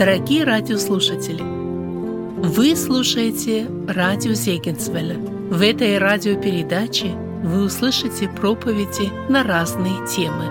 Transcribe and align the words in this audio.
Дорогие 0.00 0.44
радиослушатели, 0.44 1.42
вы 1.42 2.74
слушаете 2.74 3.66
радио 3.86 4.32
Зегенсвелля. 4.32 5.18
В 5.18 5.60
этой 5.60 5.98
радиопередаче 5.98 7.08
вы 7.44 7.64
услышите 7.64 8.26
проповеди 8.26 9.10
на 9.30 9.42
разные 9.42 9.92
темы. 10.08 10.46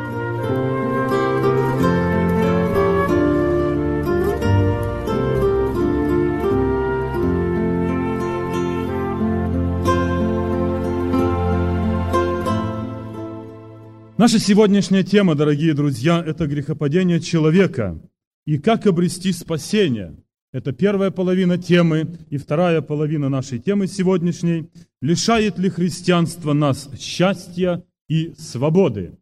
Наша 14.15 14.37
сегодняшняя 14.37 15.01
тема, 15.01 15.33
дорогие 15.33 15.73
друзья, 15.73 16.23
это 16.23 16.45
грехопадение 16.45 17.19
человека 17.19 17.99
и 18.49 18.57
как 18.57 18.87
обрести 18.87 19.31
спасение. 19.31 20.17
Это 20.51 20.71
первая 20.71 21.11
половина 21.11 21.59
темы 21.59 22.07
и 22.31 22.37
вторая 22.37 22.81
половина 22.81 23.29
нашей 23.29 23.59
темы 23.59 23.85
сегодняшней. 23.85 24.71
Лишает 25.03 25.59
ли 25.59 25.69
христианство 25.69 26.53
нас 26.53 26.89
счастья 26.99 27.85
и 28.07 28.33
свободы? 28.39 29.19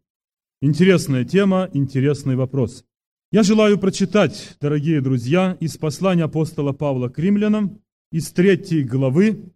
Интересная 0.62 1.26
тема, 1.26 1.68
интересный 1.74 2.36
вопрос. 2.36 2.86
Я 3.30 3.42
желаю 3.42 3.78
прочитать, 3.78 4.56
дорогие 4.62 5.02
друзья, 5.02 5.58
из 5.60 5.76
послания 5.76 6.24
апостола 6.24 6.72
Павла 6.72 7.10
к 7.10 7.18
римлянам, 7.18 7.82
из 8.10 8.30
третьей 8.30 8.82
главы, 8.82 9.52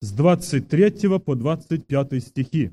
с 0.00 0.10
23 0.10 1.20
по 1.20 1.36
25 1.36 2.24
стихи. 2.24 2.72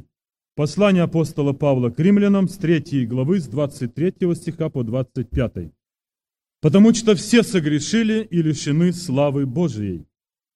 Послание 0.56 1.04
апостола 1.04 1.54
Павла 1.54 1.92
к 1.92 2.00
римлянам 2.00 2.50
с 2.50 2.58
3 2.58 3.06
главы, 3.06 3.40
с 3.40 3.46
23 3.46 4.34
стиха 4.34 4.70
по 4.70 4.84
25. 4.84 5.72
«Потому 6.64 6.94
что 6.94 7.14
все 7.14 7.44
согрешили 7.44 8.26
и 8.32 8.42
лишены 8.42 8.94
славы 8.94 9.46
Божией, 9.46 10.06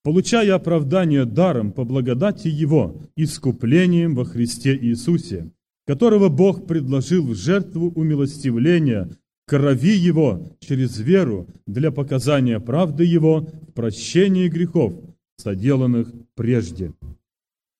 получая 0.04 0.56
оправдание 0.56 1.26
даром 1.26 1.74
по 1.74 1.84
благодати 1.84 2.48
Его, 2.48 3.04
искуплением 3.18 4.16
во 4.16 4.24
Христе 4.24 4.76
Иисусе, 4.76 5.52
которого 5.86 6.30
Бог 6.30 6.66
предложил 6.66 7.28
в 7.28 7.36
жертву 7.36 7.92
умилостивления 7.92 9.10
крови 9.46 9.98
Его 9.98 10.58
через 10.62 10.98
веру 10.98 11.48
для 11.66 11.92
показания 11.92 12.62
правды 12.62 13.04
Его 13.04 13.42
в 13.42 13.74
прощении 13.74 14.48
грехов, 14.48 14.94
соделанных 15.36 16.12
прежде» 16.36 16.94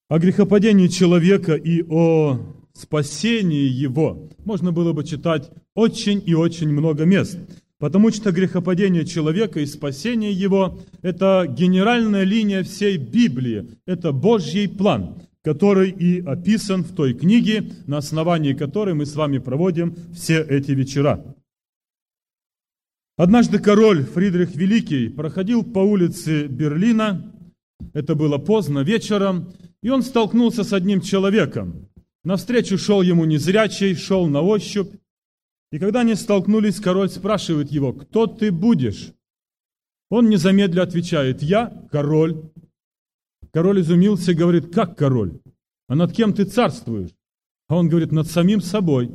о 0.10 0.20
грехопадении 0.20 0.88
человека 0.88 1.56
и 1.56 1.84
о 1.90 2.40
спасении 2.74 3.68
его 3.68 4.30
можно 4.46 4.72
было 4.72 4.94
бы 4.94 5.04
читать 5.04 5.50
очень 5.76 6.22
и 6.26 6.34
очень 6.34 6.70
много 6.70 7.06
мест. 7.06 7.38
Потому 7.80 8.12
что 8.12 8.32
грехопадение 8.32 9.06
человека 9.06 9.60
и 9.60 9.66
спасение 9.68 10.32
его– 10.32 10.80
это 11.04 11.46
генеральная 11.48 12.24
линия 12.24 12.64
всей 12.64 12.98
Библии, 12.98 13.70
это 13.86 14.12
Божий 14.12 14.68
план, 14.68 15.22
который 15.44 15.92
и 15.92 16.20
описан 16.22 16.84
в 16.84 16.96
той 16.96 17.14
книге, 17.14 17.72
на 17.86 17.98
основании 17.98 18.54
которой 18.54 18.96
мы 18.96 19.06
с 19.06 19.16
вами 19.16 19.38
проводим 19.38 19.96
все 20.14 20.42
эти 20.42 20.72
вечера. 20.72 21.36
Однажды 23.16 23.60
король 23.60 24.04
Фридрих 24.04 24.56
Великий 24.56 25.10
проходил 25.10 25.64
по 25.64 25.80
улице 25.80 26.48
Берлина, 26.48 27.32
это 27.94 28.16
было 28.16 28.40
поздно 28.40 28.80
вечером, 28.80 29.54
и 29.84 29.90
он 29.90 30.02
столкнулся 30.02 30.64
с 30.64 30.74
одним 30.74 31.02
человеком. 31.02 31.90
Навстречу 32.24 32.78
шел 32.78 33.02
ему 33.02 33.26
незрячий, 33.26 33.96
шел 33.96 34.28
на 34.28 34.42
ощупь. 34.42 34.92
И 35.72 35.80
когда 35.80 36.02
они 36.02 36.16
столкнулись, 36.16 36.80
король 36.80 37.10
спрашивает 37.10 37.72
его, 37.72 37.94
кто 37.94 38.26
ты 38.28 38.52
будешь? 38.52 39.12
Он 40.10 40.30
незамедля 40.30 40.84
отвечает, 40.84 41.42
я 41.42 41.88
король. 41.92 42.50
Король 43.52 43.82
изумился 43.82 44.32
и 44.32 44.36
говорит, 44.36 44.74
как 44.74 44.98
король? 44.98 45.40
А 45.88 45.96
над 45.96 46.14
кем 46.14 46.34
ты 46.34 46.46
царствуешь? 46.46 47.12
А 47.68 47.76
он 47.76 47.90
говорит, 47.90 48.12
над 48.12 48.28
самим 48.28 48.62
собой. 48.62 49.12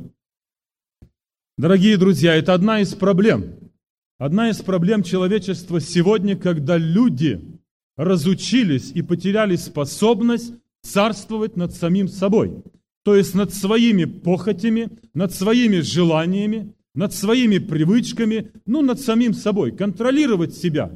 Дорогие 1.57 1.97
друзья, 1.97 2.35
это 2.35 2.53
одна 2.53 2.81
из 2.81 2.93
проблем. 2.93 3.71
Одна 4.19 4.49
из 4.49 4.61
проблем 4.61 5.03
человечества 5.03 5.79
сегодня, 5.79 6.35
когда 6.35 6.77
люди 6.77 7.59
разучились 7.95 8.91
и 8.91 9.01
потеряли 9.01 9.55
способность 9.55 10.53
царствовать 10.81 11.55
над 11.55 11.73
самим 11.73 12.07
собой, 12.07 12.63
то 13.03 13.15
есть 13.15 13.35
над 13.35 13.53
своими 13.53 14.05
похотями, 14.05 14.89
над 15.13 15.33
своими 15.33 15.79
желаниями, 15.79 16.73
над 16.95 17.13
своими 17.13 17.57
привычками, 17.57 18.51
ну, 18.65 18.81
над 18.81 18.99
самим 18.99 19.33
собой, 19.33 19.71
контролировать 19.71 20.55
себя. 20.55 20.91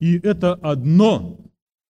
И 0.00 0.18
это 0.18 0.54
одно 0.54 1.40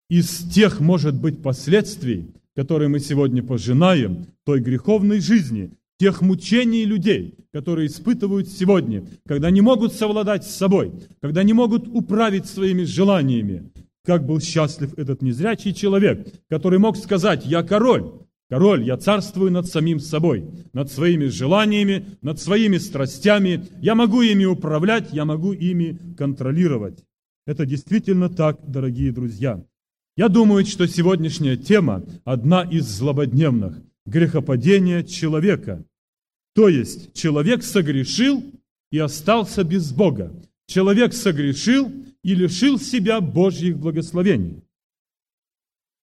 из 0.09 0.49
тех, 0.51 0.79
может 0.79 1.15
быть, 1.15 1.41
последствий, 1.41 2.27
которые 2.55 2.87
мы 2.87 2.99
сегодня 2.99 3.43
пожинаем, 3.43 4.27
той 4.45 4.59
греховной 4.59 5.19
жизни, 5.19 5.71
тех 5.97 6.21
мучений 6.21 6.85
людей, 6.85 7.35
которые 7.51 7.87
испытывают 7.87 8.47
сегодня, 8.49 9.05
когда 9.25 9.49
не 9.49 9.61
могут 9.61 9.93
совладать 9.93 10.45
с 10.45 10.55
собой, 10.55 10.91
когда 11.21 11.43
не 11.43 11.53
могут 11.53 11.87
управить 11.87 12.45
своими 12.45 12.83
желаниями, 12.83 13.71
как 14.03 14.25
был 14.25 14.39
счастлив 14.39 14.93
этот 14.97 15.21
незрячий 15.21 15.73
человек, 15.73 16.27
который 16.49 16.79
мог 16.79 16.97
сказать, 16.97 17.45
я 17.45 17.63
король, 17.63 18.24
король, 18.55 18.85
я 18.85 18.95
царствую 18.95 19.51
над 19.51 19.67
самим 19.67 19.99
собой, 19.99 20.45
над 20.71 20.89
своими 20.89 21.25
желаниями, 21.25 22.17
над 22.21 22.39
своими 22.39 22.77
страстями, 22.77 23.67
я 23.81 23.95
могу 23.95 24.21
ими 24.21 24.45
управлять, 24.45 25.11
я 25.11 25.25
могу 25.25 25.51
ими 25.51 25.99
контролировать. 26.17 27.03
Это 27.45 27.65
действительно 27.65 28.29
так, 28.29 28.57
дорогие 28.65 29.11
друзья. 29.11 29.61
Я 30.15 30.29
думаю, 30.29 30.65
что 30.65 30.87
сегодняшняя 30.87 31.57
тема 31.57 32.05
одна 32.23 32.61
из 32.61 32.85
злободневных– 32.85 33.77
грехопадение 34.05 35.03
человека. 35.03 35.83
То 36.53 36.69
есть 36.69 37.13
человек 37.13 37.61
согрешил 37.61 38.41
и 38.89 38.99
остался 38.99 39.65
без 39.65 39.91
Бога. 39.91 40.31
Человек 40.65 41.13
согрешил 41.13 41.91
и 42.23 42.33
лишил 42.33 42.79
себя 42.79 43.19
Божьих 43.19 43.77
благословений. 43.77 44.63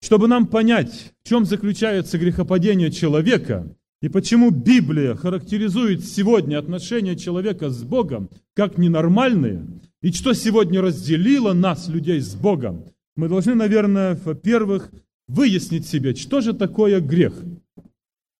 Чтобы 0.02 0.28
нам 0.28 0.48
понять, 0.48 1.14
в 1.24 1.28
чем 1.28 1.46
заключается 1.46 2.18
грехопадение 2.18 2.92
человека 2.92 3.76
и 4.02 4.10
почему 4.10 4.50
Библия 4.50 5.16
характеризует 5.16 6.04
сегодня 6.04 6.58
отношения 6.58 7.16
человека 7.16 7.70
с 7.70 7.84
Богом 7.84 8.30
как 8.56 8.78
ненормальные, 8.78 9.68
и 10.02 10.12
что 10.12 10.34
сегодня 10.34 10.82
разделило 10.82 11.54
нас, 11.54 11.88
людей, 11.88 12.20
с 12.20 12.34
Богом, 12.34 12.86
мы 13.16 13.30
должны, 13.30 13.54
наверное, 13.54 14.20
во-первых, 14.26 14.92
выяснить 15.28 15.88
себе, 15.88 16.16
что 16.16 16.42
же 16.42 16.54
такое 16.54 17.00
грех. 17.00 17.34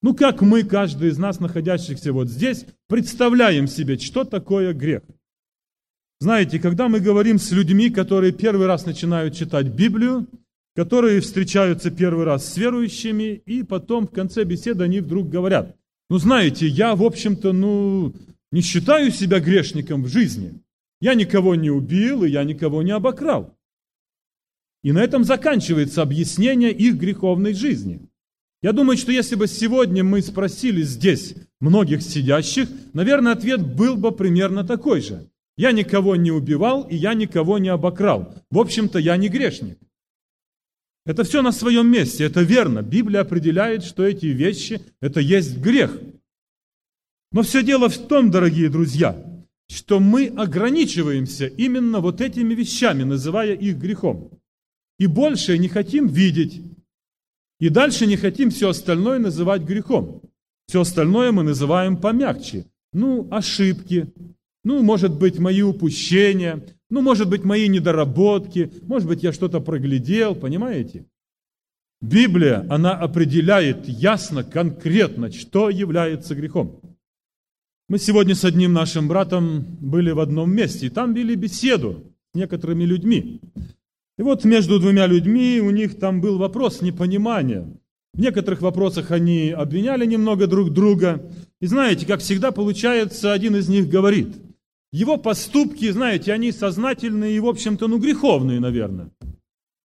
Ну, 0.02 0.16
как 0.16 0.42
мы, 0.42 0.64
каждый 0.64 1.10
из 1.10 1.20
нас, 1.20 1.40
находящихся 1.40 2.12
вот 2.12 2.28
здесь, 2.28 2.66
представляем 2.88 3.68
себе, 3.68 4.00
что 4.00 4.24
такое 4.24 4.74
грех– 4.74 5.04
знаете, 6.22 6.60
когда 6.60 6.88
мы 6.88 7.00
говорим 7.00 7.40
с 7.40 7.50
людьми, 7.50 7.90
которые 7.90 8.32
первый 8.32 8.68
раз 8.68 8.86
начинают 8.86 9.36
читать 9.36 9.70
Библию, 9.70 10.28
которые 10.76 11.22
встречаются 11.22 11.92
первый 11.92 12.26
раз 12.26 12.54
с 12.54 12.58
верующими, 12.58 13.42
и 13.46 13.64
потом 13.64 14.08
в 14.08 14.12
конце 14.12 14.44
беседы 14.44 14.84
они 14.84 15.00
вдруг 15.00 15.30
говорят, 15.30 15.76
ну 16.10 16.18
знаете, 16.18 16.68
я, 16.68 16.96
в 16.96 17.04
общем-то, 17.04 17.54
ну, 17.54 18.14
не 18.52 18.62
считаю 18.62 19.12
себя 19.12 19.40
грешником 19.40 20.04
в 20.04 20.08
жизни. 20.08 20.62
Я 21.00 21.14
никого 21.14 21.56
не 21.56 21.70
убил, 21.70 22.24
и 22.24 22.30
я 22.30 22.44
никого 22.44 22.84
не 22.84 22.92
обокрал. 22.92 23.58
И 24.84 24.92
на 24.92 25.00
этом 25.00 25.24
заканчивается 25.24 26.02
объяснение 26.02 26.72
их 26.72 26.96
греховной 26.96 27.54
жизни. 27.54 28.08
Я 28.62 28.74
думаю, 28.74 28.98
что 28.98 29.12
если 29.12 29.36
бы 29.36 29.48
сегодня 29.48 30.04
мы 30.04 30.22
спросили 30.22 30.84
здесь 30.84 31.36
многих 31.60 32.02
сидящих, 32.02 32.70
наверное, 32.94 33.34
ответ 33.34 33.76
был 33.76 33.96
бы 33.98 34.12
примерно 34.12 34.64
такой 34.64 35.02
же. 35.02 35.30
Я 35.58 35.72
никого 35.72 36.16
не 36.16 36.32
убивал, 36.32 36.84
и 36.84 36.96
я 36.96 37.14
никого 37.14 37.58
не 37.58 37.70
обокрал. 37.70 38.36
В 38.50 38.60
общем-то, 38.60 39.00
я 39.00 39.18
не 39.18 39.30
грешник. 39.30 39.80
Это 41.06 41.24
все 41.24 41.42
на 41.42 41.52
своем 41.52 41.90
месте, 41.90 42.24
это 42.26 42.42
верно. 42.42 42.82
Библия 42.82 43.22
определяет, 43.22 43.84
что 43.84 44.04
эти 44.04 44.28
вещи– 44.28 44.82
это 45.02 45.20
есть 45.20 45.58
грех. 45.58 46.00
Но 47.32 47.42
все 47.42 47.64
дело 47.64 47.90
в 47.90 47.98
том, 47.98 48.30
дорогие 48.30 48.70
друзья, 48.70 49.18
что 49.68 50.00
мы 50.00 50.28
ограничиваемся 50.28 51.48
именно 51.48 52.02
вот 52.02 52.22
этими 52.22 52.54
вещами, 52.54 53.04
называя 53.04 53.54
их 53.54 53.78
грехом. 53.78 54.30
И 55.00 55.08
больше 55.08 55.58
не 55.58 55.70
хотим 55.70 56.08
видеть. 56.08 56.62
И 57.60 57.70
дальше 57.70 58.06
не 58.06 58.18
хотим 58.18 58.52
все 58.52 58.70
остальное 58.70 59.18
называть 59.18 59.64
грехом. 59.64 60.22
Все 60.68 60.82
остальное 60.82 61.32
мы 61.32 61.44
называем 61.44 61.98
помягче. 61.98 62.66
Ну, 62.94 63.28
ошибки, 63.32 64.12
ну, 64.64 64.84
может 64.84 65.18
быть, 65.18 65.40
мои 65.40 65.62
упущения, 65.62 66.64
ну, 66.92 67.02
может 67.02 67.30
быть, 67.30 67.46
мои 67.46 67.70
недоработки, 67.70 68.72
может 68.84 69.08
быть, 69.08 69.24
я 69.24 69.32
что-то 69.32 69.62
проглядел, 69.62 70.36
понимаете? 70.36 71.06
Библия, 72.02 72.66
она 72.70 72.94
определяет 72.94 73.88
ясно, 73.88 74.44
конкретно, 74.44 75.32
что 75.32 75.70
является 75.70 76.36
грехом. 76.36 76.82
Мы 77.88 77.98
сегодня 77.98 78.36
с 78.36 78.44
одним 78.44 78.74
нашим 78.74 79.08
братом 79.08 79.66
были 79.80 80.12
в 80.12 80.20
одном 80.20 80.54
месте, 80.54 80.88
и 80.88 80.90
там 80.90 81.14
вели 81.14 81.36
беседу 81.36 82.04
с 82.34 82.38
некоторыми 82.38 82.84
людьми. 82.84 83.40
И 84.18 84.22
вот 84.22 84.44
между 84.44 84.78
двумя 84.78 85.08
людьми 85.08 85.62
у 85.62 85.72
них 85.72 85.98
там 85.98 86.20
был 86.20 86.38
вопрос 86.38 86.82
непонимания. 86.82 87.68
В 88.14 88.20
некоторых 88.20 88.62
вопросах 88.62 89.12
они 89.12 89.52
обвиняли 89.52 90.06
немного 90.06 90.46
друг 90.46 90.72
друга. 90.72 91.24
И 91.62 91.68
знаете, 91.68 92.06
как 92.06 92.20
всегда 92.20 92.52
получается, 92.52 93.32
один 93.32 93.56
из 93.56 93.70
них 93.70 93.88
говорит, 93.88 94.36
его 94.92 95.18
поступки, 95.18 95.90
знаете, 95.92 96.34
они 96.34 96.52
сознательные 96.52 97.36
и, 97.36 97.40
в 97.40 97.48
общем-то, 97.48 97.88
ну, 97.88 97.98
греховные, 97.98 98.60
наверное. 98.60 99.12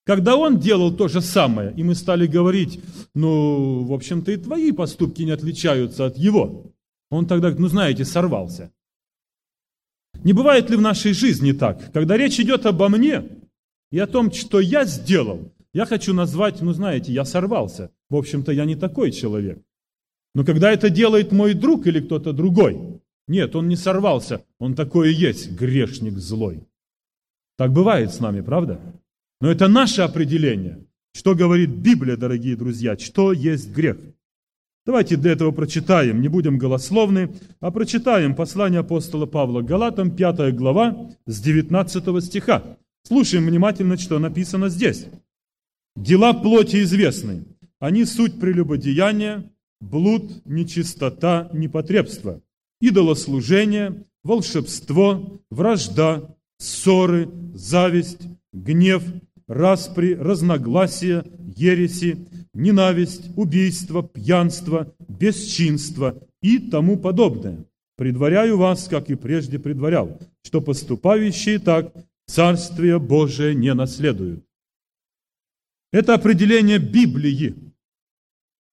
Когда 0.05 0.37
он 0.37 0.59
делал 0.59 0.93
то 0.93 1.09
же 1.09 1.21
самое, 1.21 1.73
и 1.77 1.83
мы 1.83 1.95
стали 1.95 2.27
говорить, 2.27 2.81
ну, 3.15 3.85
в 3.85 3.93
общем-то, 3.93 4.33
и 4.33 4.37
твои 4.37 4.73
поступки 4.73 5.23
не 5.23 5.33
отличаются 5.33 6.07
от 6.07 6.17
его. 6.17 6.73
Он 7.11 7.27
тогда, 7.27 7.51
ну, 7.51 7.69
знаете, 7.69 8.05
сорвался. 8.05 8.73
Не 10.23 10.33
бывает 10.33 10.71
ли 10.71 10.77
в 10.77 10.81
нашей 10.81 11.13
жизни 11.13 11.53
так? 11.53 11.93
Когда 11.93 12.17
речь 12.17 12.41
идет 12.41 12.67
обо 12.67 12.89
мне 12.89 13.25
и 13.91 13.99
о 13.99 14.07
том, 14.07 14.33
что 14.33 14.61
я 14.61 14.85
сделал, 14.85 15.53
я 15.73 15.87
хочу 15.87 16.15
назвать, 16.15 16.63
ну, 16.63 16.73
знаете, 16.73 17.13
я 17.13 17.25
сорвался. 17.25 17.91
В 18.09 18.17
общем-то, 18.17 18.53
я 18.53 18.65
не 18.65 18.77
такой 18.77 19.11
человек. 19.11 19.61
Но 20.35 20.45
когда 20.45 20.73
это 20.73 20.91
делает 20.91 21.33
мой 21.33 21.55
друг 21.55 21.87
или 21.87 22.01
кто-то 22.01 22.33
другой, 22.33 22.96
нет, 23.29 23.57
он 23.57 23.69
не 23.69 23.77
сорвался, 23.77 24.45
он 24.59 24.75
такой 24.75 25.11
и 25.11 25.15
есть, 25.15 25.51
грешник 25.53 26.19
злой. 26.19 26.67
Так 27.57 27.73
бывает 27.73 28.13
с 28.13 28.21
нами, 28.21 28.41
правда? 28.41 28.81
Но 29.41 29.51
это 29.51 29.69
наше 29.69 30.03
определение. 30.03 30.85
Что 31.13 31.35
говорит 31.35 31.71
Библия, 31.71 32.17
дорогие 32.17 32.57
друзья, 32.57 32.97
что 32.99 33.33
есть 33.33 33.73
грех? 33.73 33.97
Давайте 34.85 35.17
для 35.17 35.33
этого 35.33 35.51
прочитаем, 35.51 36.21
не 36.21 36.29
будем 36.29 36.59
голословны, 36.59 37.35
а 37.59 37.73
прочитаем 37.73 38.37
послание 38.37 38.81
апостола 38.81 39.27
Павла 39.27 39.63
Галатам, 39.63 40.15
5 40.15 40.55
глава, 40.55 41.11
с 41.27 41.41
19 41.41 42.25
стиха. 42.25 42.79
Слушаем 43.03 43.47
внимательно, 43.47 43.97
что 43.97 44.19
написано 44.21 44.69
здесь. 44.69 45.07
«Дела 45.97 46.35
плоти 46.35 46.83
известны. 46.83 47.45
Они 47.81 48.05
суть 48.05 48.39
прелюбодеяния, 48.39 49.51
блуд, 49.81 50.45
нечистота, 50.45 51.51
непотребство, 51.53 52.43
идолослужение, 52.81 54.05
волшебство, 54.23 55.41
вражда, 55.51 56.37
ссоры, 56.59 57.29
зависть, 57.55 58.23
гнев, 58.53 59.03
распри, 59.47 60.15
разногласия, 60.15 61.25
ереси, 61.57 62.27
ненависть, 62.55 63.31
убийство, 63.37 64.03
пьянство, 64.03 64.95
бесчинство 65.09 66.23
и 66.43 66.59
тому 66.59 66.99
подобное. 66.99 67.65
Предваряю 67.97 68.59
вас, 68.59 68.89
как 68.89 69.11
и 69.11 69.15
прежде 69.15 69.59
предварял, 69.59 70.21
что 70.43 70.61
поступающие 70.61 71.59
так 71.59 71.95
Царствие 72.27 72.99
Божие 72.99 73.55
не 73.55 73.73
наследуют. 73.73 74.45
Это 75.93 76.15
определение 76.15 76.79
Библии. 76.79 77.55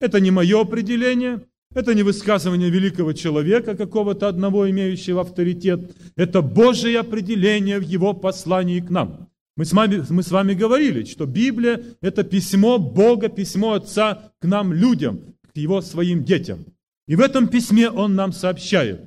Это 0.01 0.19
не 0.19 0.31
мое 0.31 0.59
определение, 0.59 1.45
это 1.73 1.93
не 1.93 2.03
высказывание 2.03 2.69
великого 2.69 3.13
человека, 3.13 3.75
какого-то 3.75 4.27
одного 4.27 4.69
имеющего 4.69 5.21
авторитет. 5.21 5.95
Это 6.15 6.41
Божье 6.41 6.99
определение 6.99 7.79
в 7.79 7.83
его 7.83 8.13
послании 8.13 8.79
к 8.79 8.89
нам. 8.89 9.29
Мы 9.55 9.65
с, 9.65 9.73
вами, 9.73 10.03
мы 10.09 10.23
с 10.23 10.31
вами 10.31 10.53
говорили, 10.53 11.03
что 11.03 11.25
Библия– 11.25 11.83
это 12.01 12.23
письмо 12.23 12.79
Бога, 12.79 13.29
письмо 13.29 13.73
Отца 13.73 14.31
к 14.39 14.45
нам, 14.45 14.73
людям, 14.73 15.35
к 15.53 15.57
Его 15.57 15.81
своим 15.81 16.23
детям. 16.23 16.65
И 17.07 17.15
в 17.15 17.19
этом 17.19 17.47
письме 17.47 17.89
Он 17.89 18.15
нам 18.15 18.31
сообщает. 18.31 19.01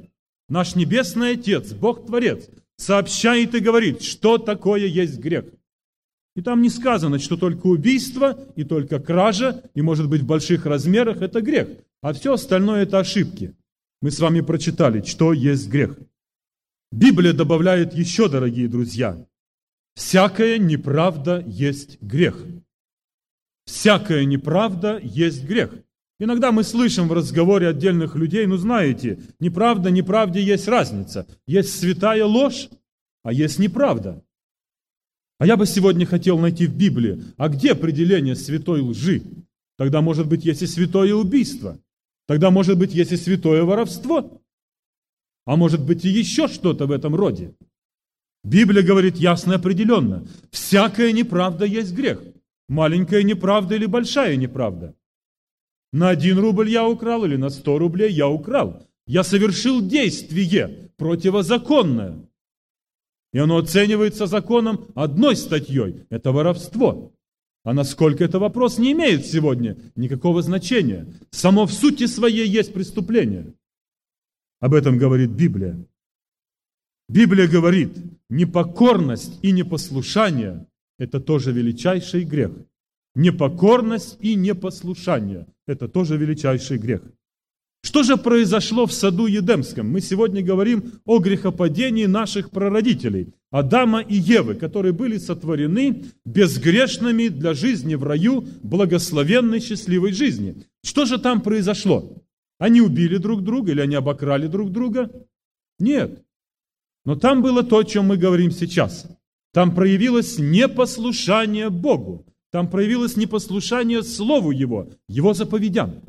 Наш 0.49 0.77
Небесный 0.77 1.33
Отец, 1.33 1.73
Бог-творец, 1.73 2.49
сообщает 2.77 3.55
и 3.57 3.61
говорит, 3.61 4.03
что 4.03 4.39
такое 4.39 4.87
есть 4.87 5.19
грех. 5.19 5.47
И 6.37 6.43
там 6.43 6.61
не 6.61 6.69
сказано, 6.69 7.19
что 7.19 7.39
только 7.39 7.67
убийство 7.67 8.39
и 8.57 8.65
только 8.65 9.01
кража, 9.01 9.63
и 9.75 9.81
может 9.81 10.09
быть 10.09 10.21
в 10.21 10.27
больших 10.27 10.67
размерах– 10.67 11.17
это 11.23 11.41
грех, 11.41 11.69
а 12.03 12.13
все 12.13 12.35
остальное– 12.35 12.83
это 12.85 12.99
ошибки. 12.99 13.55
Мы 14.03 14.11
с 14.11 14.21
вами 14.21 14.43
прочитали, 14.43 15.01
что 15.01 15.33
есть 15.33 15.69
грех. 15.71 15.99
Библия 16.93 17.33
добавляет 17.33 17.95
еще, 17.95 18.29
дорогие 18.29 18.69
друзья, 18.69 19.17
всякая 19.95 20.59
неправда 20.59 21.43
есть 21.47 22.01
грех. 22.03 22.45
Всякая 23.65 24.27
неправда 24.27 25.01
есть 25.03 25.43
грех. 25.43 25.73
Иногда 26.21 26.53
мы 26.53 26.65
слышим 26.65 27.09
в 27.09 27.15
разговоре 27.15 27.69
отдельных 27.69 28.15
людей, 28.15 28.45
ну 28.45 28.59
знаете, 28.59 29.21
неправда, 29.41 29.91
неправде 29.91 30.43
есть 30.43 30.69
разница. 30.69 31.27
Есть 31.47 31.81
святая 31.81 32.27
ложь, 32.27 32.69
а 33.23 33.33
есть 33.33 33.59
неправда. 33.59 34.23
А 35.39 35.47
я 35.47 35.57
бы 35.57 35.67
сегодня 35.67 36.07
хотел 36.07 36.39
найти 36.39 36.67
в 36.67 36.77
Библии, 36.77 37.23
а 37.37 37.49
где 37.49 37.73
определение 37.73 38.37
святой 38.37 38.81
лжи? 38.81 39.23
Тогда, 39.77 40.01
может 40.01 40.27
быть, 40.29 40.45
есть 40.45 40.63
и 40.63 40.67
святое 40.67 41.15
убийство. 41.15 41.79
Тогда, 42.27 42.51
может 42.51 42.79
быть, 42.79 42.95
есть 42.95 43.13
и 43.13 43.17
святое 43.17 43.63
воровство. 43.63 44.43
А 45.45 45.57
может 45.57 45.85
быть, 45.85 46.05
и 46.05 46.09
еще 46.09 46.49
что-то 46.49 46.87
в 46.87 46.91
этом 46.91 47.15
роде. 47.15 47.55
Библия 48.43 48.83
говорит 48.83 49.17
ясно 49.17 49.53
и 49.53 49.57
определенно. 49.57 50.27
Всякая 50.51 51.13
неправда 51.13 51.65
есть 51.65 51.93
грех. 51.93 52.23
Маленькая 52.69 53.23
неправда 53.23 53.77
или 53.77 53.87
большая 53.87 54.37
неправда. 54.37 54.95
На 55.93 56.09
один 56.09 56.39
рубль 56.39 56.71
я 56.71 56.89
украл 56.89 57.25
или 57.25 57.37
на 57.37 57.51
сто 57.51 57.79
рублей 57.79 58.13
я 58.13 58.29
украл. 58.29 58.87
Я 59.07 59.23
совершил 59.23 59.87
действие 59.87 60.91
противозаконное. 60.97 62.29
И 63.37 63.39
оно 63.39 63.59
оценивается 63.59 64.27
законом 64.27 64.87
одной 64.95 65.37
статьей. 65.37 66.07
Это 66.09 66.33
воровство. 66.33 67.13
А 67.65 67.75
насколько 67.75 68.25
это 68.25 68.39
вопрос 68.39 68.79
не 68.79 68.93
имеет 68.93 69.27
сегодня 69.27 69.77
никакого 69.95 70.41
значения. 70.41 71.07
Само 71.33 71.67
в 71.67 71.73
сути 71.75 72.07
своей 72.07 72.49
есть 72.49 72.73
преступление. 72.73 73.53
Об 74.59 74.73
этом 74.73 74.97
говорит 74.97 75.33
Библия. 75.33 75.77
Библия 77.11 77.47
говорит, 77.47 77.99
непокорность 78.31 79.39
и 79.43 79.53
непослушание– 79.53 80.67
это 80.99 81.21
тоже 81.21 81.53
величайший 81.53 82.25
грех. 82.25 82.53
Непокорность 83.15 84.17
и 84.21 84.35
непослушание– 84.35 85.47
это 85.67 85.89
тоже 85.89 86.17
величайший 86.17 86.79
грех. 86.79 87.03
Что 87.87 88.03
же 88.03 88.17
произошло 88.17 88.87
в 88.87 88.93
саду 88.93 89.27
Едемском? 89.27 89.89
Мы 89.89 90.01
сегодня 90.01 90.43
говорим 90.43 90.95
о 91.05 91.21
грехопадении 91.21 92.07
наших 92.07 92.51
прародителей, 92.51 93.33
Адама 93.53 94.01
и 94.01 94.17
Евы, 94.17 94.57
которые 94.57 94.93
были 94.93 95.19
сотворены 95.19 96.07
безгрешными 96.25 97.29
для 97.29 97.55
жизни 97.55 97.95
в 97.95 98.03
раю, 98.03 98.45
благословенной, 98.65 99.61
счастливой 99.61 100.11
жизни. 100.11 100.65
Что 100.83 101.05
же 101.05 101.19
там 101.19 101.41
произошло? 101.41 102.25
Они 102.59 102.81
убили 102.81 103.19
друг 103.19 103.45
друга 103.45 103.71
или 103.71 103.81
они 103.81 103.95
обокрали 103.95 104.49
друг 104.49 104.73
друга? 104.73 105.09
Нет. 105.79 106.25
Но 107.05 107.15
там 107.15 107.41
было 107.41 107.63
то, 107.63 107.79
о 107.79 107.85
чем 107.85 108.07
мы 108.07 108.17
говорим 108.17 108.51
сейчас. 108.51 109.07
Там 109.53 109.73
проявилось 109.73 110.41
непослушание 110.41 111.71
Богу. 111.71 112.27
Там 112.51 112.69
проявилось 112.69 113.17
непослушание 113.17 114.03
Слову 114.03 114.51
Его, 114.51 114.89
Его 115.07 115.35
заповедям. 115.35 116.03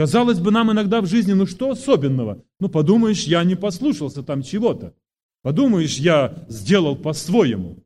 Казалось 0.00 0.38
бы, 0.38 0.50
нам 0.50 0.72
иногда 0.72 1.02
в 1.02 1.06
жизни, 1.06 1.34
ну 1.34 1.44
что 1.44 1.72
особенного? 1.72 2.42
Ну 2.58 2.70
подумаешь, 2.70 3.24
я 3.24 3.44
не 3.44 3.54
послушался 3.54 4.22
там 4.22 4.42
чего-то. 4.42 4.94
Подумаешь, 5.42 5.98
я 5.98 6.46
сделал 6.48 6.96
по-своему. 6.96 7.84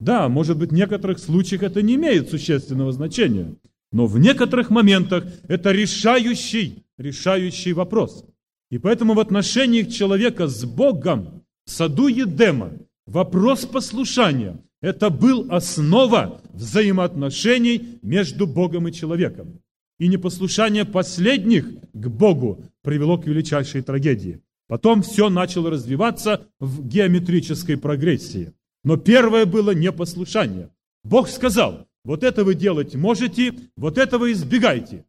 Да, 0.00 0.28
может 0.28 0.58
быть, 0.58 0.70
в 0.70 0.74
некоторых 0.74 1.20
случаях 1.20 1.62
это 1.62 1.80
не 1.80 1.94
имеет 1.94 2.28
существенного 2.28 2.90
значения. 2.90 3.54
Но 3.92 4.06
в 4.06 4.18
некоторых 4.18 4.70
моментах 4.70 5.24
это 5.46 5.70
решающий, 5.70 6.82
решающий 6.98 7.72
вопрос. 7.72 8.24
И 8.72 8.78
поэтому 8.78 9.14
в 9.14 9.20
отношении 9.20 9.84
человека 9.84 10.48
с 10.48 10.64
Богом 10.64 11.44
в 11.66 11.70
саду 11.70 12.08
Едема 12.08 12.72
вопрос 13.06 13.64
послушания– 13.64 14.60
это 14.80 15.08
был 15.08 15.46
основа 15.50 16.40
взаимоотношений 16.52 18.00
между 18.02 18.48
Богом 18.48 18.88
и 18.88 18.92
человеком. 18.92 19.61
И 20.02 20.08
непослушание 20.08 20.84
последних 20.84 21.64
к 21.92 22.08
Богу 22.08 22.64
привело 22.82 23.18
к 23.18 23.26
величайшей 23.28 23.82
трагедии. 23.82 24.42
Потом 24.66 25.00
все 25.00 25.30
начало 25.30 25.70
развиваться 25.70 26.44
в 26.58 26.84
геометрической 26.84 27.76
прогрессии. 27.76 28.52
Но 28.82 28.96
первое 28.96 29.46
было 29.46 29.70
непослушание. 29.70 30.70
Бог 31.04 31.28
сказал, 31.28 31.86
вот 32.02 32.24
это 32.24 32.42
вы 32.42 32.56
делать 32.56 32.96
можете, 32.96 33.54
вот 33.76 33.96
этого 33.96 34.32
избегайте. 34.32 35.04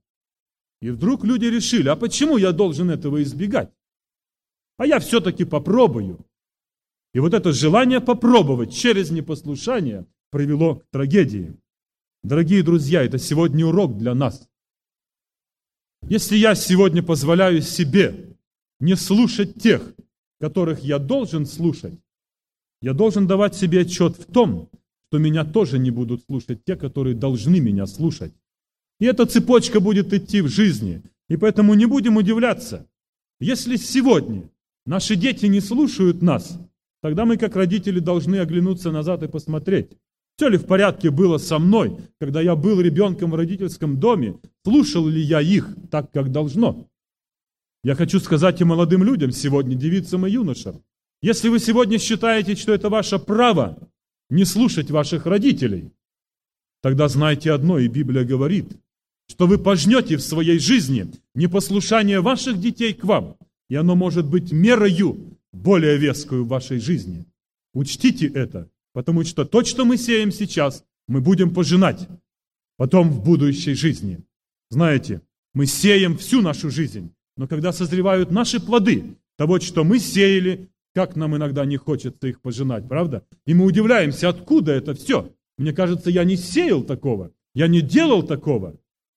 И 0.80 0.92
вдруг 0.92 1.26
люди 1.26 1.46
решили, 1.46 1.90
а 1.90 1.96
почему 1.96 2.38
я 2.38 2.52
должен 2.52 2.92
этого 2.92 3.24
избегать? 3.24 3.72
А 4.78 4.86
я 4.86 5.00
все-таки 5.00 5.44
попробую. 5.44 6.24
И 7.16 7.20
вот 7.20 7.34
это 7.34 7.52
желание 7.52 8.00
попробовать 8.00 8.72
через 8.76 9.10
непослушание 9.10 10.06
привело 10.30 10.76
к 10.76 10.86
трагедии. 10.92 11.58
Дорогие 12.22 12.62
друзья, 12.62 13.02
это 13.02 13.18
сегодня 13.18 13.66
урок 13.66 13.98
для 13.98 14.14
нас. 14.14 14.48
Если 16.10 16.36
я 16.36 16.54
сегодня 16.54 17.02
позволяю 17.02 17.62
себе 17.62 18.36
не 18.80 18.96
слушать 18.96 19.62
тех, 19.62 19.94
которых 20.40 20.82
я 20.82 21.00
должен 21.00 21.46
слушать, 21.46 21.94
я 22.82 22.94
должен 22.94 23.28
давать 23.28 23.56
себе 23.56 23.82
отчет 23.82 24.18
в 24.18 24.26
том, 24.26 24.70
что 25.08 25.18
меня 25.18 25.46
тоже 25.46 25.80
не 25.80 25.92
будут 25.92 26.24
слушать 26.26 26.66
те, 26.66 26.76
которые 26.76 27.16
должны 27.16 27.60
меня 27.60 27.86
слушать. 27.88 28.34
И 29.00 29.06
эта 29.06 29.26
цепочка 29.26 29.80
будет 29.80 30.14
идти 30.14 30.42
в 30.42 30.50
жизни. 30.50 31.02
И 31.30 31.38
поэтому 31.38 31.74
не 31.74 31.86
будем 31.86 32.18
удивляться. 32.18 32.86
Если 33.40 33.78
сегодня 33.78 34.50
наши 34.86 35.16
дети 35.16 35.46
не 35.46 35.62
слушают 35.62 36.22
нас, 36.22 36.60
тогда 37.02 37.24
мы 37.26 37.38
как 37.38 37.56
родители 37.56 38.00
должны 38.00 38.38
оглянуться 38.38 38.92
назад 38.92 39.24
и 39.24 39.28
посмотреть, 39.28 39.92
все 40.36 40.48
ли 40.48 40.58
в 40.58 40.66
порядке 40.66 41.12
было 41.12 41.38
со 41.38 41.60
мной, 41.60 41.98
когда 42.20 42.42
я 42.42 42.56
был 42.56 42.82
ребенком 42.82 43.32
в 43.32 43.36
родительском 43.36 44.00
доме, 44.00 44.40
слушал 44.66 45.08
ли 45.08 45.22
я 45.22 45.42
их 45.42 45.76
так, 45.92 46.12
как 46.12 46.32
должно. 46.32 46.88
Я 47.84 47.96
хочу 47.96 48.20
сказать 48.20 48.62
и 48.62 48.64
молодым 48.64 49.04
людям 49.04 49.32
сегодня, 49.32 49.76
девицам 49.76 50.26
и 50.26 50.32
юношам, 50.32 50.82
если 51.24 51.48
вы 51.48 51.60
сегодня 51.60 52.00
считаете, 52.00 52.56
что 52.56 52.74
это 52.74 52.90
ваше 52.90 53.18
право 53.18 53.78
не 54.30 54.44
слушать 54.44 54.92
ваших 54.92 55.26
родителей, 55.26 55.92
тогда 56.82 57.08
знайте 57.08 57.54
одно, 57.54 57.80
и 57.80 57.88
Библия 57.88 58.26
говорит, 58.26 58.68
что 59.30 59.48
вы 59.48 59.58
пожнете 59.58 60.18
в 60.18 60.22
своей 60.22 60.60
жизни 60.60 61.10
непослушание 61.34 62.20
ваших 62.20 62.60
детей 62.60 62.94
к 62.94 63.06
вам, 63.06 63.38
и 63.70 63.76
оно 63.76 63.96
может 63.96 64.26
быть 64.26 64.52
мерою 64.52 65.38
более 65.54 65.98
вескую 65.98 66.44
в 66.44 66.50
вашей 66.50 66.80
жизни. 66.80 67.26
Учтите 67.74 68.28
это, 68.28 68.70
потому 68.94 69.24
что 69.24 69.46
то, 69.46 69.64
что 69.64 69.86
мы 69.86 69.98
сеем 69.98 70.32
сейчас, 70.32 70.86
мы 71.08 71.22
будем 71.22 71.54
пожинать 71.54 72.08
потом 72.78 73.10
в 73.10 73.24
будущей 73.24 73.74
жизни. 73.74 74.20
Знаете, 74.70 75.22
мы 75.54 75.66
сеем 75.66 76.18
всю 76.18 76.42
нашу 76.42 76.70
жизнь, 76.70 77.14
но 77.38 77.48
когда 77.48 77.72
созревают 77.74 78.32
наши 78.32 78.60
плоды, 78.60 79.18
того, 79.38 79.60
что 79.60 79.84
мы 79.84 80.00
сеяли, 80.00 80.70
как 80.94 81.16
нам 81.16 81.36
иногда 81.36 81.66
не 81.66 81.78
хочется 81.78 82.28
их 82.28 82.42
пожинать, 82.42 82.88
правда? 82.88 83.26
И 83.46 83.54
мы 83.54 83.66
удивляемся, 83.66 84.30
откуда 84.30 84.74
это 84.74 84.94
все. 84.94 85.32
Мне 85.58 85.74
кажется, 85.74 86.10
я 86.10 86.24
не 86.24 86.36
сеял 86.36 86.84
такого, 86.84 87.32
я 87.54 87.68
не 87.68 87.82
делал 87.82 88.24
такого. 88.24 88.76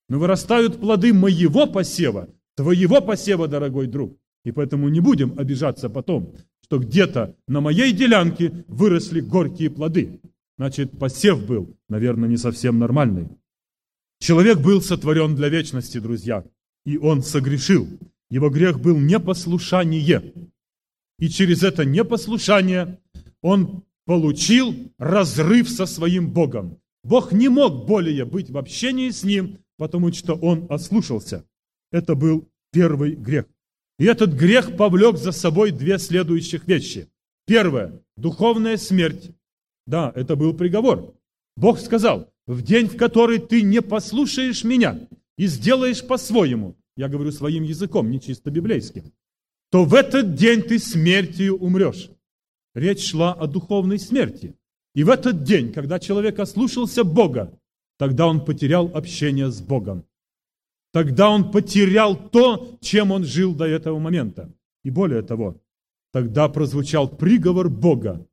Но 0.09 0.19
вырастают 0.19 0.79
плоды 0.79 1.13
моего 1.13 1.67
посева, 1.67 2.29
твоего 2.55 3.01
посева, 3.01 3.47
дорогой 3.47 3.87
друг. 3.87 4.17
И 4.45 4.51
поэтому 4.51 4.87
не 4.89 5.01
будем 5.01 5.37
обижаться 5.37 5.89
потом, 5.89 6.33
что 6.67 6.79
где-то 6.79 7.33
на 7.47 7.61
моей 7.61 7.93
делянке 7.93 8.65
выросли 8.67 9.21
горькие 9.21 9.69
плоды. 9.69 10.19
Значит, 10.57 10.99
посев 10.99 11.45
был, 11.45 11.77
наверное, 11.87 12.27
не 12.27 12.35
совсем 12.35 12.77
нормальный. 12.77 13.29
Человек 14.19 14.59
был 14.59 14.81
сотворен 14.81 15.35
для 15.35 15.47
вечности, 15.47 15.99
друзья, 15.99 16.43
и 16.85 16.97
он 16.97 17.23
согрешил. 17.23 17.87
Его 18.29 18.49
грех 18.49 18.81
был 18.81 18.97
непослушание. 18.97 20.33
И 21.19 21.29
через 21.29 21.63
это 21.63 21.85
непослушание 21.85 22.99
он 23.41 23.83
получил 24.05 24.75
разрыв 24.97 25.69
со 25.69 25.85
своим 25.85 26.31
Богом. 26.31 26.79
Бог 27.03 27.31
не 27.31 27.47
мог 27.47 27.85
более 27.85 28.25
быть 28.25 28.49
в 28.49 28.57
общении 28.57 29.11
с 29.11 29.23
ним, 29.23 29.59
потому 29.77 30.11
что 30.11 30.33
он 30.33 30.65
ослушался. 30.69 31.45
Это 31.91 32.13
был 32.15 32.49
первый 32.73 33.15
грех. 33.15 33.45
И 33.99 34.05
этот 34.05 34.33
грех 34.33 34.77
повлек 34.77 35.17
за 35.17 35.31
собой 35.31 35.71
две 35.71 35.97
следующих 35.97 36.67
вещи. 36.67 37.07
Первое– 37.45 38.01
духовная 38.17 38.77
смерть. 38.77 39.31
Да, 39.85 40.11
это 40.15 40.35
был 40.35 40.53
приговор. 40.53 41.15
Бог 41.55 41.79
сказал, 41.79 42.31
в 42.45 42.61
день, 42.61 42.87
в 42.87 42.97
который 42.97 43.39
ты 43.39 43.61
не 43.61 43.81
послушаешь 43.81 44.63
меня 44.63 45.07
и 45.37 45.47
сделаешь 45.47 46.05
по-своему, 46.05 46.75
я 46.95 47.07
говорю 47.09 47.31
своим 47.31 47.63
языком, 47.63 48.11
не 48.11 48.21
чисто 48.21 48.51
библейским, 48.51 49.11
то 49.71 49.85
в 49.85 49.93
этот 49.93 50.35
день 50.35 50.61
ты 50.61 50.79
смертью 50.79 51.57
умрешь. 51.57 52.09
Речь 52.73 53.09
шла 53.09 53.33
о 53.33 53.47
духовной 53.47 53.99
смерти. 53.99 54.55
И 54.93 55.03
в 55.03 55.09
этот 55.09 55.43
день, 55.43 55.73
когда 55.73 55.99
человек 55.99 56.39
ослушался 56.39 57.03
Бога, 57.03 57.57
тогда 57.97 58.27
он 58.27 58.43
потерял 58.43 58.91
общение 58.93 59.51
с 59.51 59.61
Богом. 59.61 60.05
Тогда 60.97 61.29
он 61.29 61.51
потерял 61.51 62.15
то, 62.17 62.75
чем 62.81 63.11
он 63.11 63.23
жил 63.23 63.53
до 63.53 63.65
этого 63.65 63.99
момента. 63.99 64.51
И 64.83 64.89
более 64.89 65.21
того, 65.21 65.61
тогда 66.11 66.49
прозвучал 66.49 67.07
приговор 67.07 67.69
Бога, 67.69 68.27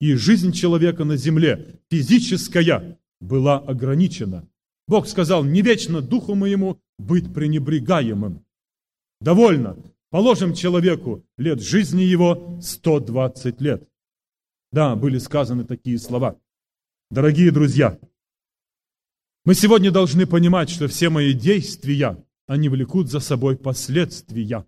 и 0.00 0.14
жизнь 0.14 0.52
человека 0.52 1.04
на 1.04 1.18
земле, 1.18 1.82
физическая, 1.90 2.98
была 3.20 3.58
ограничена. 3.58 4.48
Бог 4.86 5.06
сказал, 5.06 5.44
не 5.44 5.60
вечно 5.60 6.00
духу 6.00 6.34
моему 6.34 6.80
быть 6.98 7.30
пренебрегаемым. 7.34 8.42
Довольно, 9.20 9.76
Положим 10.08 10.54
человеку 10.54 11.26
лет 11.36 11.60
жизни 11.60 12.00
его 12.00 12.58
120 12.62 13.60
лет. 13.60 13.86
Да, 14.72 14.96
были 14.96 15.18
сказаны 15.18 15.64
такие 15.64 15.98
слова. 15.98 16.40
Дорогие 17.10 17.50
друзья, 17.50 17.98
мы 19.48 19.54
сегодня 19.54 19.90
должны 19.90 20.26
понимать, 20.26 20.68
что 20.68 20.88
все 20.88 21.08
мои 21.08 21.32
действия, 21.32 22.22
они 22.46 22.68
влекут 22.68 23.10
за 23.10 23.18
собой 23.18 23.56
последствия. 23.56 24.66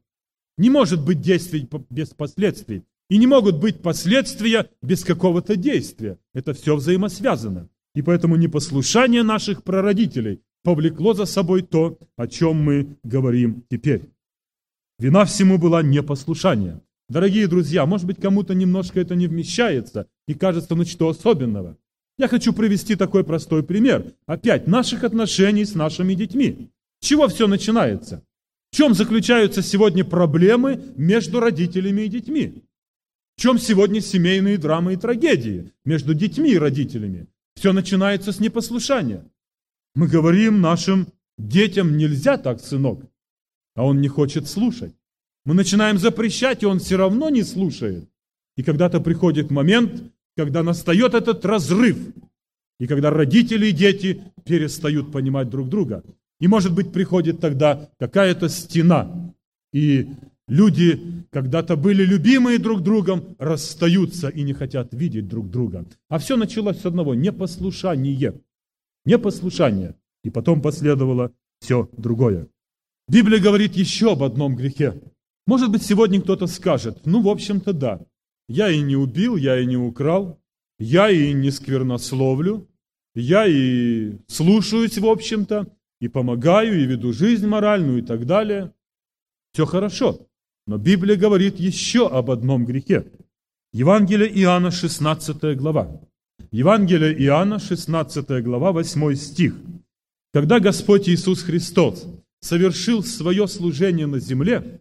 Не 0.57 0.71
может 0.71 1.05
быть 1.05 1.21
действий 1.21 1.69
без 1.91 2.09
последствий. 2.15 2.85
И 3.11 3.19
не 3.19 3.27
могут 3.27 3.61
быть 3.61 3.83
последствия 3.83 4.71
без 4.81 5.05
какого-то 5.05 5.57
действия. 5.57 6.17
Это 6.33 6.55
все 6.55 6.77
взаимосвязано. 6.77 7.69
И 7.95 8.01
поэтому 8.01 8.37
непослушание 8.37 9.23
наших 9.23 9.65
прародителей 9.65 10.41
повлекло 10.65 11.13
за 11.13 11.27
собой 11.27 11.61
то, 11.61 11.99
о 12.17 12.27
чем 12.27 12.57
мы 12.65 12.97
говорим 13.05 13.63
теперь. 13.69 14.09
Вина 14.99 15.27
всему 15.27 15.59
была 15.59 15.83
непослушание. 15.83 16.81
Дорогие 17.11 17.49
друзья, 17.49 17.85
может 17.85 18.07
быть, 18.07 18.19
кому-то 18.19 18.55
немножко 18.55 18.99
это 18.99 19.15
не 19.15 19.27
вмещается 19.27 20.07
и 20.27 20.33
кажется, 20.33 20.75
ну 20.75 20.87
что 20.87 21.11
особенного. 21.11 21.77
Я 22.21 22.29
хочу 22.29 22.53
привести 22.53 22.97
такой 22.97 23.25
простой 23.25 23.63
пример. 23.63 24.13
Опять, 24.27 24.67
наших 24.67 25.05
отношений 25.05 25.65
с 25.65 25.75
нашими 25.75 26.13
детьми. 26.13 26.71
С 27.01 27.07
чего 27.07 27.29
все 27.29 27.47
начинается? 27.47 28.23
В 28.71 28.77
чем 28.77 28.93
заключаются 28.93 29.63
сегодня 29.63 30.05
проблемы 30.05 30.93
между 30.99 31.41
родителями 31.41 32.03
и 32.03 32.09
детьми? 32.09 32.63
В 33.39 33.41
чем 33.41 33.59
сегодня 33.59 34.03
семейные 34.03 34.59
драмы 34.59 34.93
и 34.93 34.97
трагедии 34.99 35.73
между 35.87 36.13
детьми 36.13 36.51
и 36.51 36.59
родителями? 36.59 37.27
Все 37.55 37.73
начинается 37.73 38.33
с 38.33 38.39
непослушания. 38.39 39.25
Мы 39.95 40.07
говорим 40.07 40.61
нашим 40.61 41.07
детям, 41.39 41.97
нельзя 41.97 42.37
так, 42.37 42.61
сынок 42.61 43.01
а 43.75 43.87
он 43.87 44.03
не 44.03 44.09
хочет 44.09 44.47
слушать. 44.47 44.95
Мы 45.47 45.55
начинаем 45.55 45.97
запрещать, 45.97 46.63
и 46.63 46.67
он 46.67 46.81
все 46.81 46.99
равно 46.99 47.31
не 47.31 47.43
слушает. 47.45 48.11
И 48.57 48.63
когда-то 48.63 49.01
приходит 49.01 49.51
момент, 49.51 50.13
когда 50.41 50.63
настает 50.63 51.13
этот 51.13 51.45
разрыв, 51.45 51.99
и 52.79 52.87
когда 52.87 53.11
родители 53.11 53.67
и 53.67 53.73
дети 53.73 54.23
перестают 54.47 55.13
понимать 55.13 55.51
друг 55.51 55.69
друга. 55.69 56.03
И, 56.41 56.49
может 56.49 56.75
быть, 56.75 56.95
приходит 56.95 57.41
тогда 57.41 57.91
какая-то 57.99 58.49
стена, 58.49 59.35
и 59.75 60.09
люди, 60.49 60.99
когда-то 61.31 61.77
были 61.77 62.07
любимые 62.07 62.59
друг 62.59 62.81
другом, 62.81 63.37
расстаются 63.39 64.31
и 64.31 64.43
не 64.43 64.55
хотят 64.55 64.95
видеть 64.95 65.29
друг 65.29 65.51
друга. 65.51 65.85
А 66.09 66.19
все 66.19 66.39
началось 66.39 66.81
с 66.81 66.87
одного– 66.87 67.15
непослушание. 67.27 68.41
Непослушание. 69.05 69.95
И 70.25 70.31
потом 70.31 70.63
последовало 70.63 71.33
все 71.61 71.91
другое. 71.99 72.49
Библия 73.09 73.41
говорит 73.41 73.75
еще 73.75 74.13
об 74.13 74.23
одном 74.23 74.57
грехе. 74.57 75.03
Может 75.47 75.71
быть, 75.71 75.83
сегодня 75.83 76.19
кто-то 76.19 76.47
скажет, 76.47 77.05
ну, 77.05 77.21
в 77.21 77.29
общем-то, 77.29 77.75
да. 77.75 78.01
Я 78.51 78.69
и 78.69 78.81
не 78.81 78.97
убил, 78.97 79.37
я 79.37 79.61
и 79.61 79.65
не 79.65 79.77
украл, 79.77 80.43
я 80.81 81.09
и 81.09 81.33
не 81.33 81.53
сквернословлю, 81.53 82.69
я 83.15 83.47
и 83.47 84.17
слушаюсь, 84.27 84.99
в 84.99 85.07
общем-то, 85.07 85.69
и 86.01 86.09
помогаю, 86.09 86.83
и 86.83 86.85
веду 86.85 87.13
жизнь 87.13 87.47
моральную 87.47 88.01
и 88.01 88.03
так 88.03 88.27
далее. 88.27 88.73
Все 89.53 89.67
хорошо. 89.67 90.27
Но 90.67 90.79
Библия 90.79 91.15
говорит 91.15 91.61
еще 91.61 92.09
об 92.09 92.29
одном 92.29 92.65
грехе. 92.65 93.07
Евангелие 93.73 94.29
Иоанна, 94.41 94.73
16 94.73 95.57
глава. 95.57 96.01
Евангелие 96.51 97.17
Иоанна, 97.23 97.61
16 97.61 98.43
глава, 98.43 98.73
8 98.73 99.15
стих. 99.15 99.55
Когда 100.35 100.59
Господь 100.59 101.09
Иисус 101.09 101.45
Христос 101.45 102.05
совершил 102.41 103.05
свое 103.05 103.47
служение 103.47 104.09
на 104.09 104.19
земле, 104.19 104.81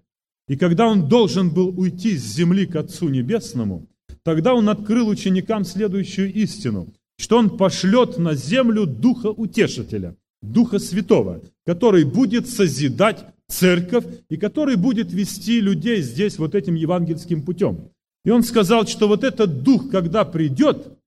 и 0.50 0.58
когда 0.58 0.88
он 0.88 1.08
должен 1.08 1.52
был 1.52 1.80
уйти 1.80 2.18
с 2.18 2.24
земли 2.24 2.66
к 2.66 2.76
Отцу 2.76 3.08
Небесному, 3.10 3.88
тогда 4.24 4.56
он 4.56 4.68
открыл 4.68 5.08
ученикам 5.08 5.64
следующую 5.64 6.34
истину, 6.34 6.92
что 7.18 7.38
он 7.38 7.56
пошлет 7.56 8.18
на 8.18 8.34
землю 8.34 8.88
Духа 8.88 9.28
Утешителя, 9.28 10.18
Духа 10.42 10.80
Святого, 10.80 11.42
который 11.68 12.04
будет 12.04 12.50
созидать 12.50 13.26
церковь 13.48 14.06
и 14.30 14.38
который 14.38 14.76
будет 14.76 15.14
вести 15.14 15.62
людей 15.62 16.02
здесь 16.02 16.40
вот 16.40 16.56
этим 16.56 16.74
евангельским 16.74 17.44
путем. 17.44 17.92
И 18.26 18.32
он 18.32 18.42
сказал, 18.42 18.88
что 18.88 19.08
вот 19.08 19.24
этот 19.24 19.62
Дух, 19.62 19.92
когда 19.92 20.26
придет, 20.26 20.98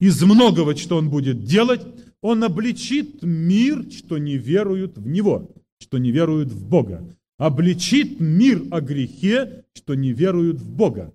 из 0.00 0.20
многого, 0.20 0.74
что 0.74 0.96
он 0.96 1.10
будет 1.10 1.44
делать, 1.44 1.82
он 2.20 2.42
обличит 2.42 3.22
мир, 3.22 3.86
что 3.92 4.18
не 4.18 4.36
веруют 4.36 4.98
в 4.98 5.06
Него, 5.06 5.48
что 5.78 5.98
не 5.98 6.10
веруют 6.10 6.50
в 6.50 6.68
Бога. 6.68 7.04
Обличит 7.42 8.20
мир 8.20 8.62
о 8.70 8.80
грехе, 8.80 9.64
что 9.74 9.96
не 9.96 10.12
веруют 10.12 10.60
в 10.60 10.70
Бога. 10.70 11.12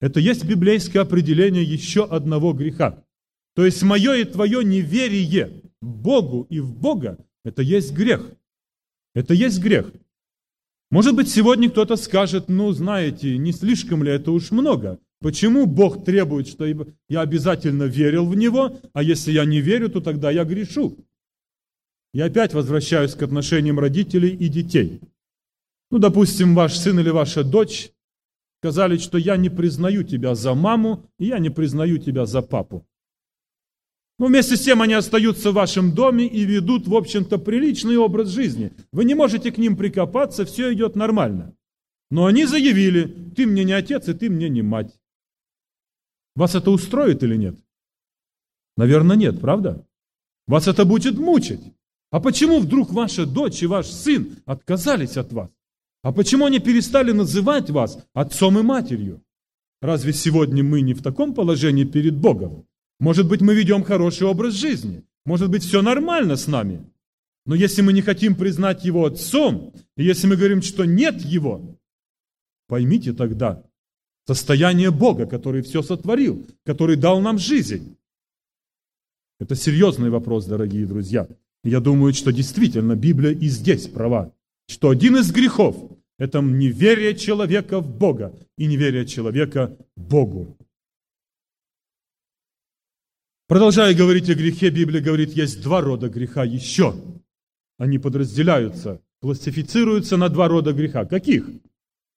Это 0.00 0.20
есть 0.20 0.44
библейское 0.44 1.02
определение 1.02 1.64
еще 1.64 2.04
одного 2.04 2.52
греха. 2.52 3.02
То 3.56 3.64
есть 3.64 3.82
мое 3.82 4.14
и 4.14 4.24
твое 4.24 4.62
неверие 4.62 5.60
Богу 5.80 6.46
и 6.48 6.60
в 6.60 6.72
Бога– 6.72 7.18
это 7.44 7.62
есть 7.62 7.92
грех. 7.92 8.30
Это 9.12 9.34
есть 9.34 9.58
грех. 9.58 9.92
Может 10.92 11.16
быть, 11.16 11.28
сегодня 11.28 11.68
кто-то 11.68 11.96
скажет, 11.96 12.48
ну, 12.48 12.70
знаете, 12.70 13.38
не 13.38 13.50
слишком 13.50 14.04
ли 14.04 14.12
это 14.12 14.30
уж 14.30 14.52
много? 14.52 15.00
Почему 15.20 15.66
Бог 15.66 16.04
требует, 16.04 16.46
что 16.46 16.64
я 17.08 17.20
обязательно 17.22 17.84
верил 17.84 18.24
в 18.24 18.36
Него, 18.36 18.78
а 18.92 19.02
если 19.02 19.32
я 19.32 19.44
не 19.44 19.60
верю, 19.60 19.88
то 19.88 20.00
тогда 20.00 20.30
я 20.30 20.44
грешу? 20.44 20.96
Я 22.12 22.26
опять 22.26 22.54
возвращаюсь 22.54 23.14
к 23.14 23.22
отношениям 23.22 23.78
родителей 23.78 24.30
и 24.30 24.48
детей. 24.48 25.00
Ну, 25.90 25.98
допустим, 25.98 26.54
ваш 26.54 26.76
сын 26.76 26.98
или 26.98 27.10
ваша 27.10 27.44
дочь 27.44 27.90
сказали, 28.60 28.96
что 28.98 29.18
я 29.18 29.36
не 29.36 29.50
признаю 29.50 30.02
тебя 30.02 30.34
за 30.34 30.54
маму, 30.54 31.08
и 31.18 31.26
я 31.26 31.38
не 31.38 31.50
признаю 31.50 31.98
тебя 31.98 32.26
за 32.26 32.42
папу. 32.42 32.86
Но 34.18 34.26
вместе 34.26 34.56
с 34.56 34.62
тем 34.62 34.82
они 34.82 34.94
остаются 34.94 35.52
в 35.52 35.54
вашем 35.54 35.94
доме 35.94 36.26
и 36.26 36.44
ведут, 36.44 36.88
в 36.88 36.94
общем-то, 36.94 37.38
приличный 37.38 37.96
образ 37.96 38.28
жизни. 38.28 38.72
Вы 38.90 39.04
не 39.04 39.14
можете 39.14 39.52
к 39.52 39.58
ним 39.58 39.76
прикопаться, 39.76 40.44
все 40.44 40.72
идет 40.72 40.96
нормально. 40.96 41.54
Но 42.10 42.26
они 42.26 42.44
заявили, 42.46 43.04
ты 43.36 43.46
мне 43.46 43.64
не 43.64 43.72
отец, 43.72 44.08
и 44.08 44.14
ты 44.14 44.28
мне 44.28 44.48
не 44.48 44.62
мать. 44.62 44.98
Вас 46.34 46.54
это 46.54 46.70
устроит 46.70 47.22
или 47.22 47.36
нет? 47.36 47.58
Наверное, 48.76 49.16
нет, 49.16 49.40
правда? 49.40 49.86
Вас 50.46 50.66
это 50.66 50.84
будет 50.84 51.18
мучить. 51.18 51.60
А 52.10 52.20
почему 52.20 52.60
вдруг 52.60 52.90
ваша 52.90 53.26
дочь 53.26 53.62
и 53.62 53.66
ваш 53.66 53.86
сын 53.86 54.36
отказались 54.46 55.16
от 55.16 55.32
вас? 55.32 55.50
А 56.02 56.12
почему 56.12 56.46
они 56.46 56.58
перестали 56.58 57.12
называть 57.12 57.70
вас 57.70 57.98
отцом 58.14 58.58
и 58.58 58.62
матерью? 58.62 59.22
Разве 59.82 60.12
сегодня 60.12 60.64
мы 60.64 60.80
не 60.80 60.94
в 60.94 61.02
таком 61.02 61.34
положении 61.34 61.84
перед 61.84 62.16
Богом? 62.16 62.66
Может 62.98 63.28
быть, 63.28 63.40
мы 63.40 63.54
ведем 63.54 63.84
хороший 63.84 64.26
образ 64.26 64.54
жизни. 64.54 65.04
Может 65.24 65.50
быть, 65.50 65.62
все 65.62 65.82
нормально 65.82 66.36
с 66.36 66.46
нами. 66.46 66.84
Но 67.46 67.54
если 67.54 67.82
мы 67.82 67.92
не 67.92 68.02
хотим 68.02 68.34
признать 68.34 68.84
Его 68.84 69.04
Отцом, 69.04 69.72
и 69.96 70.04
если 70.04 70.26
мы 70.26 70.36
говорим, 70.36 70.62
что 70.62 70.84
нет 70.84 71.20
Его, 71.20 71.78
поймите 72.66 73.12
тогда 73.12 73.62
состояние 74.26 74.90
Бога, 74.90 75.26
который 75.26 75.62
все 75.62 75.82
сотворил, 75.82 76.46
который 76.64 76.96
дал 76.96 77.20
нам 77.20 77.38
жизнь. 77.38 77.96
Это 79.40 79.54
серьезный 79.54 80.10
вопрос, 80.10 80.46
дорогие 80.46 80.86
друзья. 80.86 81.28
Я 81.68 81.80
думаю, 81.80 82.14
что 82.14 82.32
действительно 82.32 82.96
Библия 82.96 83.32
и 83.32 83.46
здесь 83.48 83.88
права, 83.88 84.32
что 84.68 84.88
один 84.88 85.16
из 85.16 85.30
грехов– 85.30 85.76
это 86.18 86.40
неверие 86.40 87.14
человека 87.14 87.80
в 87.80 87.94
Бога 87.94 88.34
и 88.56 88.66
неверие 88.66 89.04
человека 89.04 89.76
Богу. 89.94 90.56
Продолжая 93.48 93.94
говорить 93.94 94.30
о 94.30 94.34
грехе, 94.34 94.70
Библия 94.70 95.02
говорит, 95.02 95.32
есть 95.32 95.62
два 95.62 95.82
рода 95.82 96.08
греха 96.08 96.42
еще. 96.42 96.94
Они 97.76 97.98
подразделяются, 97.98 99.02
классифицируются 99.20 100.16
на 100.16 100.30
два 100.30 100.48
рода 100.48 100.72
греха. 100.72 101.04
Каких? 101.04 101.50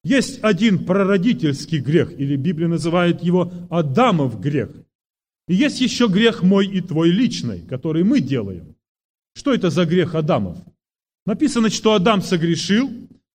Есть 0.05 0.39
один 0.43 0.85
прародительский 0.85 1.79
грех, 1.79 2.17
или 2.17 2.37
Библия 2.37 2.69
называет 2.69 3.21
его 3.21 3.51
Адамов 3.69 4.39
грех. 4.39 4.69
И 5.49 5.55
есть 5.55 5.81
еще 5.81 6.07
грех 6.07 6.41
мой 6.41 6.67
и 6.67 6.79
твой 6.79 7.09
личный, 7.09 7.61
который 7.61 8.05
мы 8.05 8.21
делаем. 8.21 8.75
Что 9.33 9.53
это 9.53 9.69
за 9.69 9.85
грех 9.85 10.15
Адамов? 10.15 10.57
Написано, 11.25 11.69
что 11.69 11.93
Адам 11.93 12.21
согрешил, 12.21 12.91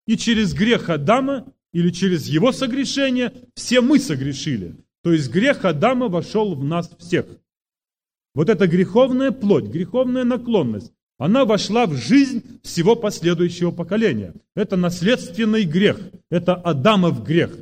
и 0.06 0.16
через 0.16 0.54
грех 0.54 0.88
Адама 0.90 1.46
или 1.72 1.90
через 1.90 2.26
его 2.28 2.52
согрешение 2.52 3.32
все 3.54 3.80
мы 3.80 3.98
согрешили. 3.98 4.76
То 5.02 5.12
есть 5.12 5.30
грех 5.30 5.64
Адама 5.64 6.08
вошел 6.08 6.54
в 6.54 6.64
нас 6.64 6.90
всех– 6.98 7.26
вот 8.36 8.50
эта 8.50 8.66
греховная 8.66 9.30
плоть, 9.30 9.64
греховная 9.64 10.24
наклонность, 10.24 10.92
она 11.16 11.46
вошла 11.46 11.86
в 11.86 11.94
жизнь 11.94 12.60
всего 12.62 12.94
последующего 12.94 13.70
поколения. 13.70 14.34
Это 14.54 14.76
наследственный 14.76 15.64
грех, 15.64 15.98
это 16.30 16.54
Адамов 16.54 17.24
грех. 17.24 17.56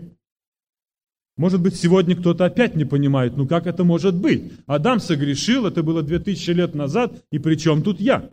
Может 1.37 1.61
быть, 1.61 1.75
сегодня 1.75 2.15
кто-то 2.15 2.45
опять 2.45 2.77
не 2.77 2.85
понимает, 2.85 3.37
ну 3.37 3.49
как 3.49 3.67
это 3.67 3.83
может 3.83 4.15
быть? 4.15 4.53
Адам 4.67 5.01
согрешил, 5.01 5.67
это 5.67 5.83
было 5.83 6.03
2000 6.03 6.51
лет 6.51 6.75
назад, 6.75 7.25
и 7.33 7.39
при 7.41 7.57
чем 7.57 7.83
тут 7.83 8.01
я? 8.01 8.31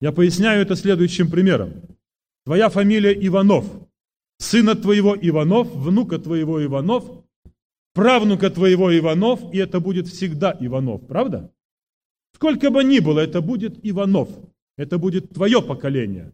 Я 0.00 0.10
поясняю 0.10 0.62
это 0.62 0.74
следующим 0.74 1.30
примером. 1.30 1.74
Твоя 2.44 2.70
фамилия 2.70 3.12
Иванов, 3.12 3.66
сына 4.38 4.74
твоего 4.74 5.16
Иванов, 5.16 5.72
внука 5.72 6.18
твоего 6.18 6.64
Иванов, 6.64 7.04
правнука 7.94 8.50
твоего 8.50 8.96
Иванов, 8.96 9.54
и 9.54 9.58
это 9.58 9.78
будет 9.78 10.08
всегда 10.08 10.56
Иванов, 10.58 11.06
правда? 11.06 11.52
Сколько 12.34 12.70
бы 12.70 12.82
ни 12.82 12.98
было, 12.98 13.20
это 13.20 13.40
будет 13.40 13.78
Иванов, 13.84 14.28
это 14.76 14.98
будет 14.98 15.30
твое 15.30 15.62
поколение. 15.62 16.32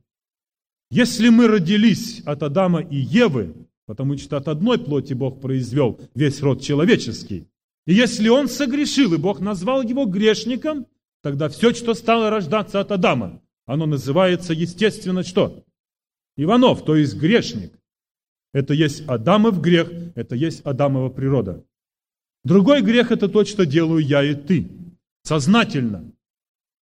Если 0.91 1.29
мы 1.29 1.49
родились 1.49 2.23
от 2.25 2.43
Адама 2.43 2.81
и 2.81 2.97
Евы, 2.97 3.68
потому 3.89 4.19
что 4.19 4.37
от 4.37 4.49
одной 4.49 4.79
плоти 4.79 5.15
Бог 5.15 5.41
произвел 5.41 5.99
весь 6.15 6.43
род 6.43 6.61
человеческий, 6.61 7.49
и 7.87 7.95
если 7.95 8.29
он 8.29 8.47
согрешил, 8.47 9.15
и 9.15 9.17
Бог 9.17 9.41
назвал 9.41 9.81
его 9.81 10.05
грешником, 10.05 10.87
тогда 11.23 11.49
все, 11.49 11.73
что 11.73 11.95
стало 11.95 12.29
рождаться 12.29 12.81
от 12.81 12.93
Адама, 12.93 13.41
оно 13.65 13.87
называется, 13.87 14.53
естественно, 14.53 15.23
что? 15.23 15.65
Иванов, 16.37 16.85
то 16.85 16.97
есть 16.97 17.17
грешник. 17.17 17.73
Это 18.53 18.75
есть 18.75 19.09
Адамов 19.09 19.63
грех, 19.63 19.91
это 20.15 20.37
есть 20.37 20.61
Адамова 20.67 21.09
природа. 21.09 21.65
Другой 22.45 22.83
грех– 22.83 23.11
это 23.11 23.27
то, 23.27 23.47
что 23.47 23.65
делаю 23.65 24.05
я 24.05 24.23
и 24.23 24.35
ты. 24.35 24.69
Сознательно. 25.23 26.13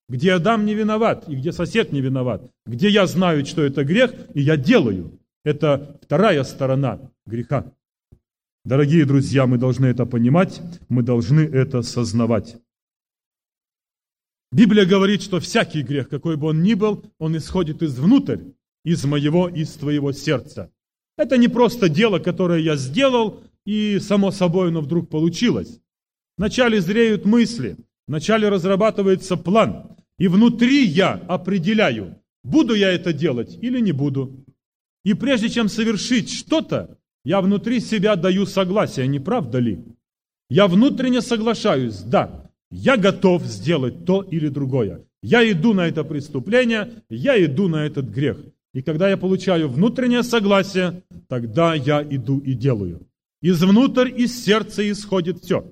Где 0.10 0.34
Адам 0.34 0.66
не 0.66 0.74
виноват, 0.74 1.30
и 1.30 1.36
где 1.36 1.52
сосед 1.52 1.92
не 1.92 2.02
виноват. 2.02 2.50
Где 2.66 2.90
я 2.90 3.06
знаю, 3.06 3.46
что 3.46 3.64
это 3.64 3.84
грех, 3.84 4.12
и 4.34 4.42
я 4.42 4.58
делаю. 4.58 5.20
Это 5.46 6.00
вторая 6.02 6.44
сторона 6.44 7.00
греха. 7.28 7.72
Дорогие 8.64 9.06
друзья, 9.06 9.46
мы 9.46 9.60
должны 9.60 9.86
это 9.86 10.08
понимать, 10.08 10.60
мы 10.90 11.04
должны 11.04 11.42
это 11.42 11.84
сознавать. 11.84 12.58
Библия 14.52 14.88
говорит, 14.88 15.22
что 15.22 15.40
всякий 15.40 15.84
грех, 15.84 16.10
какой 16.10 16.36
бы 16.36 16.48
он 16.48 16.64
ни 16.64 16.74
был, 16.74 17.06
он 17.20 17.38
исходит 17.38 17.84
из 17.84 18.00
внутрь, 18.00 18.40
из 18.84 19.06
моего, 19.06 19.48
из 19.48 19.74
твоего 19.74 20.14
сердца. 20.14 20.72
Это 21.16 21.38
не 21.38 21.48
просто 21.48 21.90
дело, 21.90 22.18
которое 22.18 22.60
я 22.60 22.76
сделал, 22.76 23.44
и 23.66 24.00
само 24.00 24.32
собой 24.32 24.70
оно 24.70 24.82
вдруг 24.82 25.12
получилось. 25.12 25.80
Вначале 26.40 26.82
зреют 26.82 27.26
мысли, 27.26 27.78
вначале 28.08 28.50
разрабатывается 28.50 29.38
план, 29.38 29.96
и 30.18 30.28
внутри 30.28 30.86
я 30.86 31.14
определяю, 31.14 32.20
буду 32.44 32.74
я 32.74 32.92
это 32.92 33.14
делать 33.14 33.60
или 33.62 33.80
не 33.80 33.92
буду. 33.92 34.45
И 35.06 35.14
прежде 35.14 35.50
чем 35.50 35.70
совершить 35.70 36.32
что-то, 36.32 36.98
я 37.24 37.40
внутри 37.40 37.80
себя 37.80 38.16
даю 38.16 38.46
согласие, 38.48 39.08
не 39.08 39.20
правда 39.20 39.60
ли? 39.60 39.86
Я 40.50 40.68
внутренне 40.68 41.22
соглашаюсь, 41.22 42.00
да, 42.00 42.52
я 42.72 42.98
готов 42.98 43.44
сделать 43.44 44.04
то 44.06 44.24
или 44.24 44.50
другое. 44.50 45.06
Я 45.22 45.50
иду 45.50 45.74
на 45.74 45.88
это 45.88 46.04
преступление, 46.04 47.04
я 47.08 47.44
иду 47.44 47.68
на 47.68 47.86
этот 47.86 48.06
грех. 48.06 48.38
И 48.74 48.82
когда 48.82 49.08
я 49.08 49.16
получаю 49.16 49.70
внутреннее 49.70 50.24
согласие, 50.24 51.04
тогда 51.28 51.76
я 51.76 52.04
иду 52.04 52.40
и 52.40 52.54
делаю. 52.54 53.08
Из 53.42 53.62
внутрь, 53.64 54.10
из 54.10 54.44
сердца 54.44 54.90
исходит 54.92 55.44
все. 55.44 55.72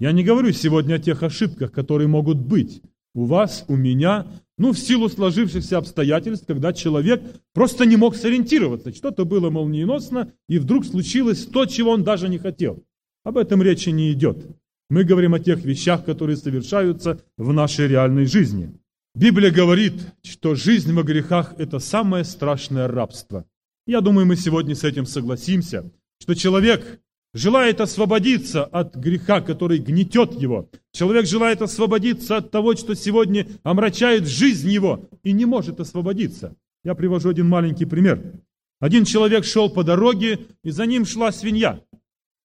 Я 0.00 0.10
не 0.10 0.24
говорю 0.24 0.52
сегодня 0.52 0.96
о 0.96 0.98
тех 0.98 1.22
ошибках, 1.22 1.70
которые 1.70 2.08
могут 2.08 2.38
быть 2.38 2.82
у 3.16 3.24
вас, 3.24 3.64
у 3.66 3.76
меня, 3.76 4.26
ну, 4.58 4.72
в 4.72 4.78
силу 4.78 5.08
сложившихся 5.08 5.78
обстоятельств, 5.78 6.46
когда 6.46 6.74
человек 6.74 7.22
просто 7.54 7.86
не 7.86 7.96
мог 7.96 8.14
сориентироваться. 8.14 8.94
Что-то 8.94 9.24
было 9.24 9.48
молниеносно, 9.48 10.32
и 10.50 10.58
вдруг 10.58 10.84
случилось 10.84 11.46
то, 11.46 11.64
чего 11.64 11.92
он 11.92 12.04
даже 12.04 12.28
не 12.28 12.36
хотел. 12.36 12.84
Об 13.24 13.38
этом 13.38 13.62
речи 13.62 13.88
не 13.88 14.12
идет. 14.12 14.46
Мы 14.90 15.02
говорим 15.04 15.32
о 15.32 15.40
тех 15.40 15.64
вещах, 15.64 16.04
которые 16.04 16.36
совершаются 16.36 17.18
в 17.38 17.54
нашей 17.54 17.88
реальной 17.88 18.26
жизни. 18.26 18.78
Библия 19.14 19.50
говорит, 19.50 19.94
что 20.22 20.54
жизнь 20.54 20.92
во 20.92 21.02
грехах– 21.02 21.54
это 21.58 21.78
самое 21.78 22.22
страшное 22.22 22.86
рабство. 22.86 23.46
Я 23.86 24.02
думаю, 24.02 24.26
мы 24.26 24.36
сегодня 24.36 24.74
с 24.74 24.84
этим 24.84 25.06
согласимся, 25.06 25.90
что 26.20 26.34
человек 26.34 27.00
желает 27.36 27.82
освободиться 27.82 28.64
от 28.64 28.96
греха, 28.96 29.42
который 29.42 29.78
гнетет 29.78 30.32
его. 30.40 30.70
Человек 30.92 31.26
желает 31.26 31.60
освободиться 31.60 32.38
от 32.38 32.50
того, 32.50 32.74
что 32.74 32.94
сегодня 32.94 33.46
омрачает 33.62 34.26
жизнь 34.26 34.70
его, 34.70 35.04
и 35.22 35.32
не 35.32 35.44
может 35.44 35.78
освободиться. 35.78 36.56
Я 36.82 36.94
привожу 36.94 37.28
один 37.28 37.46
маленький 37.48 37.84
пример. 37.84 38.22
Один 38.80 39.04
человек 39.04 39.44
шел 39.44 39.68
по 39.68 39.84
дороге, 39.84 40.40
и 40.64 40.70
за 40.70 40.86
ним 40.86 41.04
шла 41.04 41.30
свинья. 41.30 41.80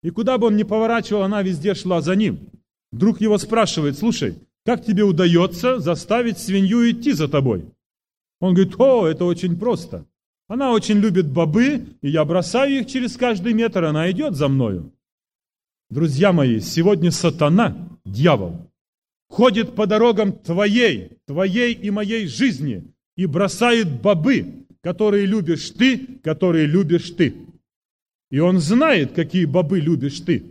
И 0.03 0.09
куда 0.09 0.37
бы 0.37 0.47
он 0.47 0.57
ни 0.57 0.63
поворачивал, 0.63 1.23
она 1.23 1.41
везде 1.41 1.73
шла 1.73 2.01
за 2.01 2.15
ним. 2.15 2.49
Друг 2.91 3.21
его 3.21 3.37
спрашивает, 3.37 3.97
слушай, 3.97 4.35
как 4.65 4.83
тебе 4.83 5.03
удается 5.03 5.79
заставить 5.79 6.37
свинью 6.37 6.91
идти 6.91 7.13
за 7.13 7.29
тобой? 7.29 7.65
Он 8.41 8.53
говорит, 8.53 8.75
о, 8.77 9.07
это 9.07 9.23
очень 9.23 9.57
просто. 9.57 10.05
Она 10.51 10.73
очень 10.73 10.97
любит 10.97 11.29
бобы, 11.29 11.95
и 12.01 12.09
я 12.09 12.25
бросаю 12.25 12.81
их 12.81 12.87
через 12.87 13.15
каждый 13.15 13.53
метр, 13.53 13.85
она 13.85 14.11
идет 14.11 14.35
за 14.35 14.49
мною. 14.49 14.91
Друзья 15.89 16.33
мои, 16.33 16.59
сегодня 16.59 17.09
сатана, 17.09 17.87
дьявол, 18.03 18.69
ходит 19.29 19.75
по 19.75 19.87
дорогам 19.87 20.33
твоей, 20.33 21.19
твоей 21.25 21.73
и 21.73 21.89
моей 21.89 22.27
жизни 22.27 22.83
и 23.15 23.27
бросает 23.27 24.01
бобы, 24.01 24.65
которые 24.81 25.25
любишь 25.25 25.69
ты, 25.69 26.19
которые 26.21 26.65
любишь 26.65 27.11
ты. 27.11 27.33
И 28.29 28.39
он 28.39 28.59
знает, 28.59 29.13
какие 29.13 29.45
бобы 29.45 29.79
любишь 29.79 30.19
ты. 30.19 30.43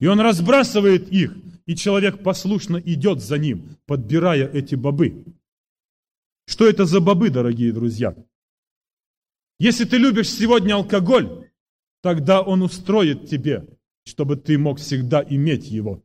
И 0.00 0.08
он 0.08 0.18
разбрасывает 0.18 1.08
их, 1.12 1.36
и 1.66 1.76
человек 1.76 2.24
послушно 2.24 2.78
идет 2.78 3.22
за 3.22 3.38
ним, 3.38 3.76
подбирая 3.86 4.50
эти 4.52 4.74
бобы. 4.74 5.24
Что 6.48 6.66
это 6.66 6.84
за 6.84 6.98
бобы, 6.98 7.30
дорогие 7.30 7.72
друзья? 7.72 8.16
Если 9.60 9.84
ты 9.84 9.98
любишь 9.98 10.30
сегодня 10.30 10.72
алкоголь, 10.72 11.50
тогда 12.00 12.40
он 12.40 12.62
устроит 12.62 13.28
тебе, 13.28 13.68
чтобы 14.04 14.36
ты 14.36 14.56
мог 14.56 14.78
всегда 14.78 15.22
иметь 15.22 15.66
его. 15.66 16.02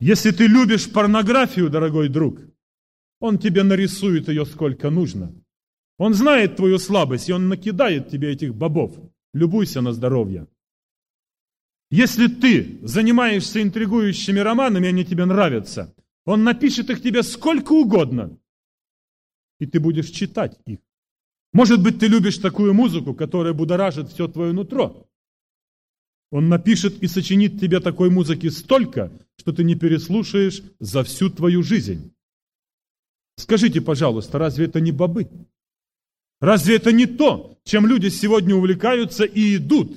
Если 0.00 0.32
ты 0.32 0.48
любишь 0.48 0.90
порнографию, 0.90 1.70
дорогой 1.70 2.08
друг, 2.08 2.40
он 3.20 3.38
тебе 3.38 3.62
нарисует 3.62 4.26
ее 4.26 4.44
сколько 4.44 4.90
нужно. 4.90 5.32
Он 5.98 6.12
знает 6.12 6.56
твою 6.56 6.80
слабость, 6.80 7.28
и 7.28 7.32
он 7.32 7.48
накидает 7.48 8.08
тебе 8.08 8.32
этих 8.32 8.56
бобов. 8.56 8.92
Любуйся 9.32 9.80
на 9.80 9.92
здоровье. 9.92 10.48
Если 11.92 12.26
ты 12.26 12.80
занимаешься 12.82 13.62
интригующими 13.62 14.40
романами, 14.40 14.88
они 14.88 15.04
тебе 15.04 15.26
нравятся, 15.26 15.94
он 16.24 16.42
напишет 16.42 16.90
их 16.90 17.02
тебе 17.02 17.22
сколько 17.22 17.72
угодно, 17.72 18.36
и 19.60 19.66
ты 19.66 19.78
будешь 19.78 20.10
читать 20.10 20.58
их. 20.66 20.80
Может 21.52 21.82
быть, 21.82 21.98
ты 21.98 22.06
любишь 22.06 22.38
такую 22.38 22.74
музыку, 22.74 23.14
которая 23.14 23.52
будоражит 23.52 24.10
все 24.10 24.28
твое 24.28 24.52
нутро. 24.52 25.06
Он 26.30 26.48
напишет 26.48 27.02
и 27.02 27.08
сочинит 27.08 27.60
тебе 27.60 27.80
такой 27.80 28.08
музыки 28.08 28.48
столько, 28.48 29.10
что 29.36 29.52
ты 29.52 29.64
не 29.64 29.74
переслушаешь 29.74 30.62
за 30.78 31.02
всю 31.02 31.28
твою 31.28 31.62
жизнь. 31.62 32.12
Скажите, 33.36 33.80
пожалуйста, 33.80 34.38
разве 34.38 34.66
это 34.66 34.80
не 34.80 34.92
бобы? 34.92 35.28
Разве 36.40 36.76
это 36.76 36.92
не 36.92 37.06
то, 37.06 37.58
чем 37.64 37.86
люди 37.86 38.08
сегодня 38.08 38.54
увлекаются 38.54 39.24
и 39.24 39.56
идут? 39.56 39.96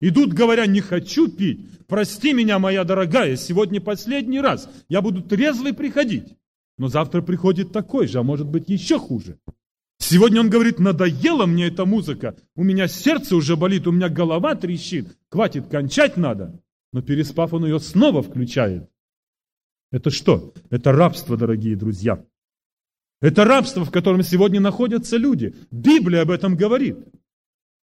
Идут, 0.00 0.32
говоря, 0.32 0.66
не 0.66 0.80
хочу 0.80 1.28
пить, 1.28 1.66
прости 1.88 2.32
меня, 2.32 2.60
моя 2.60 2.84
дорогая, 2.84 3.36
сегодня 3.36 3.80
последний 3.80 4.40
раз, 4.40 4.70
я 4.88 5.02
буду 5.02 5.22
трезвый 5.22 5.72
приходить. 5.72 6.36
Но 6.78 6.86
завтра 6.86 7.20
приходит 7.20 7.72
такой 7.72 8.06
же, 8.06 8.20
а 8.20 8.22
может 8.22 8.46
быть 8.46 8.68
еще 8.68 8.98
хуже. 8.98 9.38
Сегодня 9.98 10.40
он 10.40 10.48
говорит, 10.48 10.78
надоела 10.78 11.46
мне 11.46 11.66
эта 11.66 11.84
музыка, 11.84 12.36
у 12.54 12.62
меня 12.62 12.88
сердце 12.88 13.36
уже 13.36 13.56
болит, 13.56 13.86
у 13.86 13.92
меня 13.92 14.08
голова 14.08 14.54
трещит, 14.54 15.16
хватит, 15.28 15.68
кончать 15.68 16.16
надо. 16.16 16.60
Но 16.92 17.02
переспав, 17.02 17.52
он 17.52 17.64
ее 17.64 17.80
снова 17.80 18.22
включает. 18.22 18.88
Это 19.90 20.10
что? 20.10 20.54
Это 20.70 20.92
рабство, 20.92 21.36
дорогие 21.36 21.76
друзья. 21.76 22.24
Это 23.20 23.44
рабство, 23.44 23.84
в 23.84 23.90
котором 23.90 24.22
сегодня 24.22 24.60
находятся 24.60 25.16
люди. 25.16 25.54
Библия 25.70 26.22
об 26.22 26.30
этом 26.30 26.56
говорит. 26.56 26.98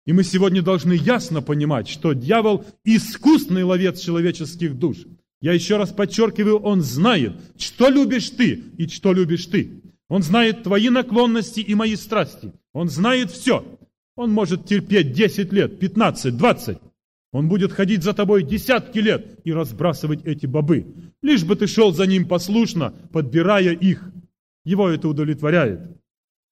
И 0.07 0.13
мы 0.13 0.25
сегодня 0.25 0.63
должны 0.63 0.95
ясно 0.95 1.41
понимать, 1.41 1.89
что 1.89 2.15
дьявол– 2.15 2.65
искусный 2.85 3.63
ловец 3.63 4.01
человеческих 4.01 4.79
душ. 4.79 4.99
Я 5.41 5.53
еще 5.53 5.77
раз 5.77 5.91
подчеркиваю, 5.91 6.59
он 6.59 6.83
знает, 6.83 7.35
что 7.57 7.89
любишь 7.89 8.31
ты 8.31 8.65
и 8.77 8.89
что 8.89 9.13
любишь 9.13 9.47
ты. 9.47 9.83
Он 10.11 10.25
знает 10.25 10.65
твои 10.65 10.91
наклонности 10.91 11.61
и 11.61 11.75
мои 11.77 11.95
страсти. 11.95 12.53
Он 12.73 12.89
знает 12.89 13.31
все. 13.31 13.65
Он 14.17 14.33
может 14.33 14.67
терпеть 14.67 15.13
10 15.13 15.53
лет, 15.53 15.79
15, 15.79 16.37
20. 16.37 16.79
Он 17.33 17.49
будет 17.49 17.73
ходить 17.73 18.03
за 18.03 18.13
тобой 18.13 18.43
десятки 18.43 18.99
лет 18.99 19.39
и 19.45 19.53
разбрасывать 19.53 20.25
эти 20.25 20.47
бобы. 20.47 21.13
Лишь 21.23 21.45
бы 21.45 21.55
ты 21.55 21.69
шел 21.69 21.93
за 21.93 22.07
ним 22.07 22.27
послушно, 22.27 22.93
подбирая 23.13 23.73
их. 23.73 24.11
Его 24.65 24.89
это 24.89 25.09
удовлетворяет. 25.09 25.97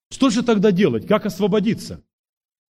Что 0.08 0.30
же 0.30 0.44
тогда 0.44 0.70
делать? 0.70 1.08
Как 1.08 1.26
освободиться? 1.26 2.04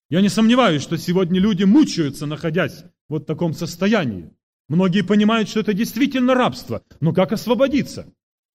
Я 0.09 0.21
не 0.21 0.29
сомневаюсь, 0.29 0.81
что 0.81 0.97
сегодня 0.97 1.41
люди 1.41 1.65
мучаются, 1.65 2.25
находясь 2.25 2.83
в 2.83 2.89
вот 3.09 3.25
таком 3.25 3.53
состоянии. 3.53 4.31
Многие 4.69 5.01
понимают, 5.01 5.49
что 5.49 5.59
это 5.59 5.73
действительно 5.73 6.33
рабство. 6.33 6.81
Но 7.01 7.11
как 7.13 7.33
освободиться? 7.33 8.07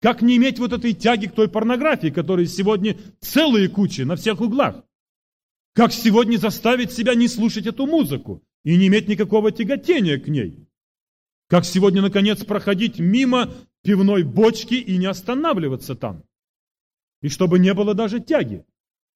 Как 0.02 0.24
не 0.24 0.38
иметь 0.38 0.58
вот 0.58 0.74
этой 0.74 0.94
тяги 0.94 1.28
к 1.28 1.36
той 1.36 1.48
порнографии, 1.48 2.10
которой 2.10 2.48
сегодня 2.48 2.98
целые 3.20 3.70
кучи 3.70 4.02
на 4.02 4.16
всех 4.16 4.42
углах? 4.42 4.84
Как 5.74 5.94
сегодня 5.94 6.38
заставить 6.38 6.92
себя 6.92 7.14
не 7.14 7.28
слушать 7.28 7.68
эту 7.68 7.86
музыку 7.86 8.44
и 8.64 8.76
не 8.78 8.88
иметь 8.88 9.08
никакого 9.08 9.52
тяготения 9.52 10.20
к 10.20 10.28
ней? 10.28 10.68
Как 11.48 11.66
сегодня, 11.66 12.02
наконец, 12.02 12.44
проходить 12.44 12.98
мимо 13.00 13.54
пивной 13.84 14.24
бочки 14.24 14.74
и 14.74 14.98
не 14.98 15.06
останавливаться 15.06 15.96
там? 15.96 16.24
И 17.22 17.30
чтобы 17.30 17.60
не 17.60 17.74
было 17.76 17.94
даже 17.94 18.20
тяги. 18.20 18.66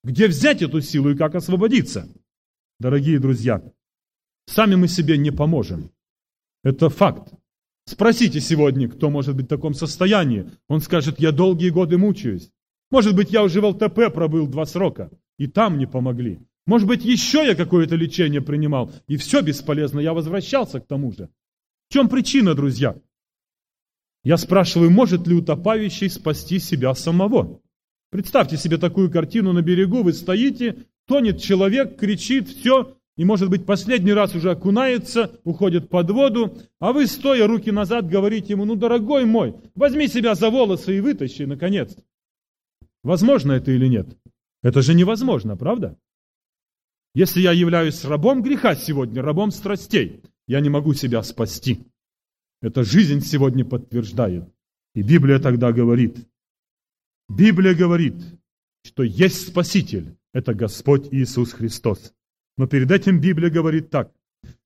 Где 0.03 0.27
взять 0.27 0.61
эту 0.61 0.81
силу 0.81 1.09
и 1.09 1.17
как 1.17 1.33
освободиться? 1.33 2.07
Дорогие 2.79 3.19
друзья, 3.19 3.63
сами 4.45 4.75
мы 4.75 4.87
себе 4.87 5.17
не 5.17 5.31
поможем. 5.31 5.91
Это 6.63 6.89
факт. 6.89 7.33
Спросите 7.85 8.41
сегодня, 8.41 8.89
кто 8.89 9.11
может 9.11 9.35
быть 9.35 9.45
в 9.45 9.49
таком 9.49 9.75
состоянии. 9.75 10.49
Он 10.67 10.81
скажет, 10.81 11.19
я 11.19 11.31
долгие 11.31 11.69
годы 11.69 11.97
мучаюсь. 11.97 12.51
Может 12.89 13.15
быть, 13.15 13.31
я 13.31 13.43
уже 13.43 13.61
в 13.61 13.65
ЛТП 13.65 14.13
пробыл 14.13 14.47
два 14.47 14.65
срока, 14.65 15.11
и 15.37 15.47
там 15.47 15.77
не 15.77 15.85
помогли. 15.85 16.39
Может 16.65 16.87
быть, 16.87 17.05
еще 17.05 17.45
я 17.45 17.53
какое-то 17.53 17.95
лечение 17.95 18.41
принимал, 18.41 18.91
и 19.07 19.17
все 19.17 19.41
бесполезно, 19.41 19.99
я 19.99 20.13
возвращался 20.13 20.79
к 20.79 20.87
тому 20.87 21.11
же. 21.11 21.29
В 21.89 21.93
чем 21.93 22.09
причина, 22.09 22.55
друзья? 22.55 22.95
Я 24.23 24.37
спрашиваю, 24.37 24.89
может 24.89 25.27
ли 25.27 25.35
утопающий 25.35 26.09
спасти 26.09 26.57
себя 26.57 26.95
самого? 26.95 27.61
Представьте 28.09 28.57
себе 28.57 28.77
такую 28.77 29.11
картину 29.11 29.53
на 29.53 29.61
берегу, 29.61 30.01
вы 30.01 30.13
стоите, 30.13 30.87
тонет 31.05 31.39
человек, 31.39 31.99
кричит, 31.99 32.49
все, 32.49 32.94
и, 33.17 33.23
может 33.23 33.49
быть, 33.49 33.65
последний 33.65 34.11
раз 34.11 34.35
уже 34.35 34.51
окунается, 34.51 35.39
уходит 35.43 35.89
под 35.89 36.11
воду, 36.11 36.57
а 36.79 36.91
вы, 36.91 37.07
стоя 37.07 37.47
руки 37.47 37.71
назад, 37.71 38.09
говорите 38.09 38.53
ему, 38.53 38.65
ну, 38.65 38.75
дорогой 38.75 39.25
мой, 39.25 39.55
возьми 39.73 40.07
себя 40.07 40.35
за 40.35 40.49
волосы 40.49 40.97
и 40.97 40.99
вытащи, 40.99 41.43
наконец. 41.43 41.95
Возможно 43.03 43.53
это 43.53 43.71
или 43.71 43.87
нет? 43.87 44.17
Это 44.63 44.81
же 44.81 44.93
невозможно, 44.93 45.55
правда? 45.55 45.97
Если 47.13 47.39
я 47.39 47.53
являюсь 47.53 48.03
рабом 48.03 48.41
греха 48.41 48.75
сегодня, 48.75 49.21
рабом 49.21 49.51
страстей, 49.51 50.21
я 50.47 50.59
не 50.59 50.69
могу 50.69 50.93
себя 50.93 51.23
спасти. 51.23 51.85
Это 52.61 52.83
жизнь 52.83 53.21
сегодня 53.21 53.63
подтверждает. 53.63 54.43
И 54.93 55.01
Библия 55.01 55.39
тогда 55.39 55.71
говорит, 55.71 56.17
Библия 57.29 57.73
говорит, 57.73 58.15
что 58.83 59.03
есть 59.03 59.47
Спаситель, 59.47 60.17
это 60.33 60.53
Господь 60.53 61.07
Иисус 61.11 61.53
Христос. 61.53 62.13
Но 62.57 62.67
перед 62.67 62.91
этим 62.91 63.19
Библия 63.19 63.49
говорит 63.49 63.89
так. 63.89 64.11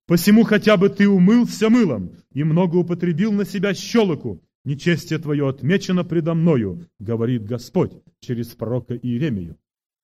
«Посему 0.06 0.44
хотя 0.44 0.76
бы 0.76 0.88
ты 0.88 1.08
умылся 1.08 1.70
мылом 1.70 2.12
и 2.32 2.44
много 2.44 2.76
употребил 2.76 3.32
на 3.32 3.44
себя 3.44 3.74
щелоку, 3.74 4.42
нечестие 4.64 5.18
твое 5.18 5.48
отмечено 5.48 6.04
предо 6.04 6.34
мною, 6.34 6.86
говорит 6.98 7.44
Господь 7.44 7.92
через 8.20 8.48
пророка 8.48 8.94
Иеремию». 8.94 9.56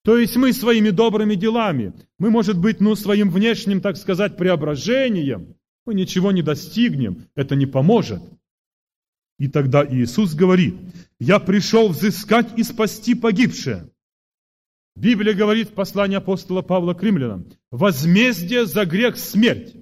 То 0.04 0.16
есть 0.16 0.36
мы 0.36 0.52
своими 0.52 0.90
добрыми 0.90 1.34
делами, 1.34 1.92
мы, 2.18 2.30
может 2.30 2.58
быть, 2.58 2.80
ну, 2.80 2.94
своим 2.94 3.28
внешним, 3.28 3.80
так 3.80 3.96
сказать, 3.96 4.36
преображением, 4.36 5.56
мы 5.84 5.94
ничего 5.94 6.30
не 6.30 6.42
достигнем, 6.42 7.24
это 7.34 7.56
не 7.56 7.66
поможет. 7.66 8.22
И 9.38 9.48
тогда 9.48 9.84
Иисус 9.84 10.34
говорит, 10.34 10.76
«Я 11.18 11.40
пришел 11.40 11.88
взыскать 11.88 12.56
и 12.56 12.62
спасти 12.62 13.14
погибшее». 13.14 13.90
Библия 14.96 15.34
говорит 15.34 15.68
в 15.68 15.74
послании 15.74 16.16
апостола 16.16 16.62
Павла 16.62 16.94
к 16.94 17.02
римлянам, 17.02 17.46
«Возмездие 17.70 18.64
за 18.64 18.86
грех– 18.86 19.16
смерть, 19.18 19.74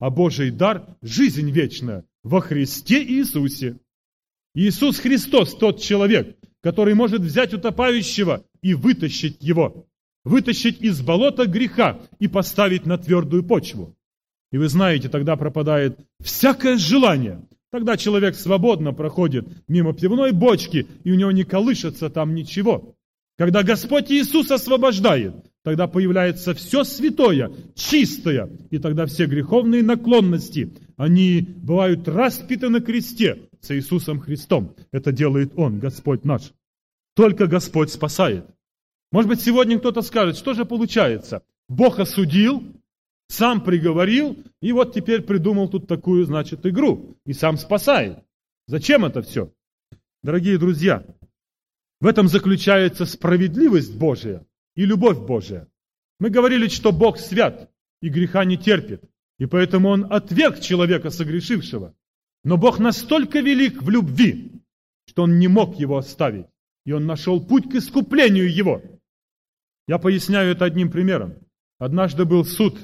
а 0.00 0.10
Божий 0.10 0.50
дар– 0.50 0.86
жизнь 1.02 1.48
вечная 1.50 2.04
во 2.24 2.40
Христе 2.40 3.00
Иисусе». 3.00 3.78
Иисус 4.54 4.98
Христос– 4.98 5.54
тот 5.60 5.80
человек, 5.80 6.36
который 6.62 6.94
может 6.94 7.20
взять 7.20 7.54
утопающего 7.54 8.44
и 8.60 8.74
вытащить 8.74 9.36
его, 9.40 9.86
вытащить 10.24 10.80
из 10.80 11.00
болота 11.00 11.46
греха 11.46 12.00
и 12.18 12.26
поставить 12.26 12.86
на 12.86 12.98
твердую 12.98 13.44
почву. 13.44 13.96
И 14.50 14.58
вы 14.58 14.68
знаете, 14.68 15.08
тогда 15.08 15.36
пропадает 15.36 16.00
всякое 16.18 16.76
желание. 16.76 17.46
Тогда 17.70 17.96
человек 17.96 18.34
свободно 18.34 18.92
проходит 18.92 19.46
мимо 19.68 19.92
пивной 19.92 20.32
бочки, 20.32 20.88
и 21.04 21.12
у 21.12 21.14
него 21.14 21.30
не 21.30 21.44
колышется 21.44 22.10
там 22.10 22.34
ничего. 22.34 22.96
Когда 23.40 23.62
Господь 23.62 24.10
Иисус 24.10 24.50
освобождает, 24.50 25.34
тогда 25.62 25.86
появляется 25.86 26.52
все 26.52 26.84
святое, 26.84 27.50
чистое, 27.74 28.50
и 28.68 28.78
тогда 28.78 29.06
все 29.06 29.24
греховные 29.24 29.82
наклонности, 29.82 30.74
они 30.98 31.40
бывают 31.40 32.06
распиты 32.06 32.68
на 32.68 32.82
кресте 32.82 33.48
с 33.62 33.70
Иисусом 33.74 34.20
Христом. 34.20 34.76
Это 34.92 35.10
делает 35.10 35.54
Он, 35.56 35.78
Господь 35.78 36.22
наш. 36.22 36.52
Только 37.16 37.46
Господь 37.46 37.90
спасает. 37.90 38.44
Может 39.10 39.30
быть, 39.30 39.40
сегодня 39.40 39.78
кто-то 39.78 40.02
скажет, 40.02 40.36
что 40.36 40.52
же 40.52 40.66
получается? 40.66 41.42
Бог 41.66 41.98
осудил, 41.98 42.62
сам 43.28 43.64
приговорил, 43.64 44.36
и 44.60 44.70
вот 44.72 44.92
теперь 44.92 45.22
придумал 45.22 45.70
тут 45.70 45.86
такую, 45.86 46.26
значит, 46.26 46.66
игру, 46.66 47.16
и 47.24 47.32
сам 47.32 47.56
спасает. 47.56 48.18
Зачем 48.66 49.06
это 49.06 49.22
все? 49.22 49.50
Дорогие 50.22 50.58
друзья, 50.58 51.06
в 52.00 52.06
этом 52.06 52.28
заключается 52.28 53.04
справедливость 53.04 53.96
Божия 53.96 54.46
и 54.74 54.84
любовь 54.86 55.18
Божия. 55.18 55.68
Мы 56.18 56.30
говорили, 56.30 56.68
что 56.68 56.92
Бог 56.92 57.18
свят 57.18 57.70
и 58.00 58.08
греха 58.08 58.44
не 58.44 58.56
терпит, 58.56 59.02
и 59.38 59.46
поэтому 59.46 59.88
Он 59.88 60.06
отверг 60.10 60.60
человека 60.60 61.10
согрешившего. 61.10 61.94
Но 62.42 62.56
Бог 62.56 62.78
настолько 62.78 63.40
велик 63.40 63.82
в 63.82 63.90
любви, 63.90 64.52
что 65.06 65.24
Он 65.24 65.38
не 65.38 65.48
мог 65.48 65.78
его 65.78 65.98
оставить, 65.98 66.46
и 66.86 66.92
Он 66.92 67.06
нашел 67.06 67.44
путь 67.44 67.70
к 67.70 67.74
искуплению 67.74 68.52
его. 68.52 68.82
Я 69.86 69.98
поясняю 69.98 70.52
это 70.52 70.64
одним 70.64 70.90
примером. 70.90 71.34
Однажды 71.78 72.24
был 72.24 72.44
суд, 72.44 72.78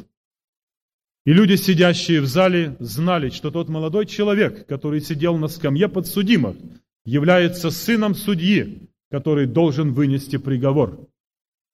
и 1.27 1.33
люди, 1.33 1.57
сидящие 1.57 2.21
в 2.21 2.27
зале, 2.27 2.77
знали, 2.79 3.31
что 3.31 3.51
тот 3.51 3.69
молодой 3.69 4.07
человек, 4.07 4.67
который 4.69 5.01
сидел 5.01 5.37
на 5.37 5.49
скамье 5.49 5.89
подсудимых, 5.89 6.57
является 7.05 7.71
сыном 7.71 8.15
судьи, 8.15 8.89
который 9.17 9.47
должен 9.47 9.95
вынести 9.95 10.37
приговор. 10.37 11.09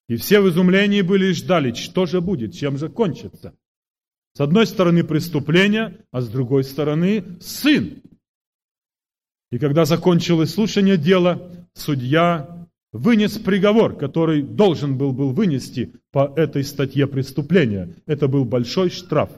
И 0.08 0.14
все 0.14 0.40
в 0.40 0.48
изумлении 0.48 1.02
были 1.02 1.30
и 1.30 1.32
ждали, 1.32 1.72
что 1.72 2.06
же 2.06 2.20
будет, 2.20 2.54
чем 2.54 2.78
же 2.78 2.88
кончится. 2.88 3.52
С 4.34 4.40
одной 4.40 4.64
стороны 4.64 5.02
преступление, 5.02 6.04
а 6.12 6.20
с 6.20 6.28
другой 6.28 6.62
стороны 6.62 7.24
сын. 7.40 8.00
И 9.50 9.58
когда 9.58 9.86
закончилось 9.86 10.54
слушание 10.54 10.96
дела, 10.96 11.66
судья 11.74 12.68
вынес 12.92 13.38
приговор, 13.38 13.96
который 13.96 14.42
должен 14.42 14.96
был, 14.96 15.12
был 15.12 15.32
вынести 15.32 15.94
по 16.12 16.32
этой 16.36 16.62
статье 16.62 17.08
преступления. 17.08 17.96
Это 18.06 18.28
был 18.28 18.44
большой 18.44 18.88
штраф. 18.88 19.32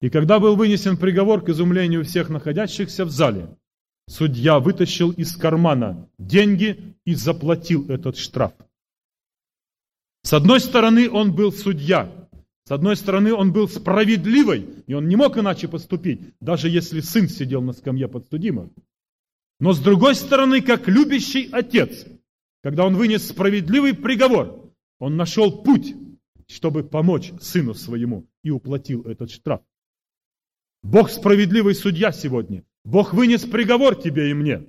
И 0.00 0.08
когда 0.08 0.40
был 0.40 0.56
вынесен 0.56 0.96
приговор 0.96 1.44
к 1.44 1.50
изумлению 1.50 2.02
всех 2.02 2.30
находящихся 2.30 3.04
в 3.04 3.10
зале, 3.10 3.58
судья 4.06 4.58
вытащил 4.58 5.10
из 5.10 5.36
кармана 5.36 6.08
деньги 6.18 6.96
и 7.04 7.14
заплатил 7.14 7.88
этот 7.88 8.16
штраф. 8.16 8.52
С 10.22 10.32
одной 10.32 10.60
стороны, 10.60 11.10
он 11.10 11.34
был 11.34 11.52
судья. 11.52 12.28
С 12.64 12.70
одной 12.70 12.96
стороны, 12.96 13.34
он 13.34 13.52
был 13.52 13.68
справедливый, 13.68 14.68
и 14.86 14.94
он 14.94 15.08
не 15.08 15.16
мог 15.16 15.36
иначе 15.36 15.66
поступить, 15.66 16.20
даже 16.40 16.68
если 16.68 17.00
сын 17.00 17.28
сидел 17.28 17.60
на 17.60 17.72
скамье 17.72 18.08
подсудимых. 18.08 18.70
Но 19.58 19.72
с 19.72 19.80
другой 19.80 20.14
стороны, 20.14 20.60
как 20.60 20.88
любящий 20.88 21.48
отец, 21.50 22.06
когда 22.62 22.86
он 22.86 22.96
вынес 22.96 23.28
справедливый 23.28 23.94
приговор, 23.94 24.72
он 25.00 25.16
нашел 25.16 25.62
путь, 25.62 25.94
чтобы 26.46 26.84
помочь 26.84 27.32
сыну 27.40 27.74
своему 27.74 28.28
и 28.44 28.50
уплатил 28.50 29.02
этот 29.02 29.30
штраф. 29.30 29.62
Бог 30.82 31.10
справедливый 31.10 31.74
судья 31.74 32.12
сегодня. 32.12 32.64
Бог 32.84 33.14
вынес 33.14 33.44
приговор 33.44 33.94
тебе 33.94 34.30
и 34.30 34.34
мне. 34.34 34.66